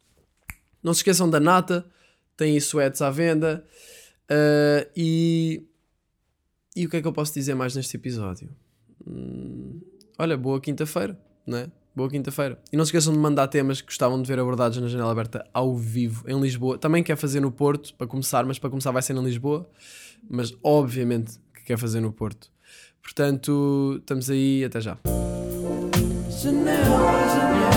Não 0.80 0.94
se 0.94 1.00
esqueçam 1.00 1.28
da 1.28 1.40
Nata, 1.40 1.84
tem 2.36 2.60
suetes 2.60 3.02
à 3.02 3.10
venda. 3.10 3.64
ah, 4.28 4.86
e, 4.96 5.66
e 6.76 6.86
o 6.86 6.88
que 6.88 6.98
é 6.98 7.02
que 7.02 7.08
eu 7.08 7.12
posso 7.12 7.34
dizer 7.34 7.56
mais 7.56 7.74
neste 7.74 7.96
episódio? 7.96 8.48
Hum, 9.04 9.80
olha, 10.16 10.36
boa 10.36 10.60
quinta-feira, 10.60 11.18
não 11.44 11.58
é? 11.58 11.70
Boa 11.94 12.08
quinta-feira. 12.08 12.58
E 12.72 12.76
não 12.76 12.84
se 12.84 12.90
esqueçam 12.90 13.12
de 13.12 13.18
mandar 13.18 13.48
temas 13.48 13.80
que 13.80 13.88
gostavam 13.88 14.20
de 14.22 14.28
ver 14.28 14.38
abordados 14.38 14.78
na 14.78 14.86
janela 14.86 15.10
aberta 15.10 15.44
ao 15.52 15.76
vivo 15.76 16.24
em 16.28 16.40
Lisboa. 16.40 16.78
Também 16.78 17.02
quer 17.02 17.16
fazer 17.16 17.40
no 17.40 17.50
Porto, 17.50 17.94
para 17.94 18.06
começar, 18.06 18.44
mas 18.44 18.58
para 18.58 18.70
começar 18.70 18.92
vai 18.92 19.02
ser 19.02 19.16
em 19.16 19.24
Lisboa. 19.24 19.68
Mas 20.28 20.54
obviamente 20.62 21.38
que 21.54 21.62
quer 21.64 21.78
fazer 21.78 22.00
no 22.00 22.12
Porto. 22.12 22.48
Portanto, 23.02 23.96
estamos 23.98 24.30
aí, 24.30 24.64
até 24.64 24.80
já. 24.80 24.98
Janela, 26.30 27.28
janela. 27.34 27.69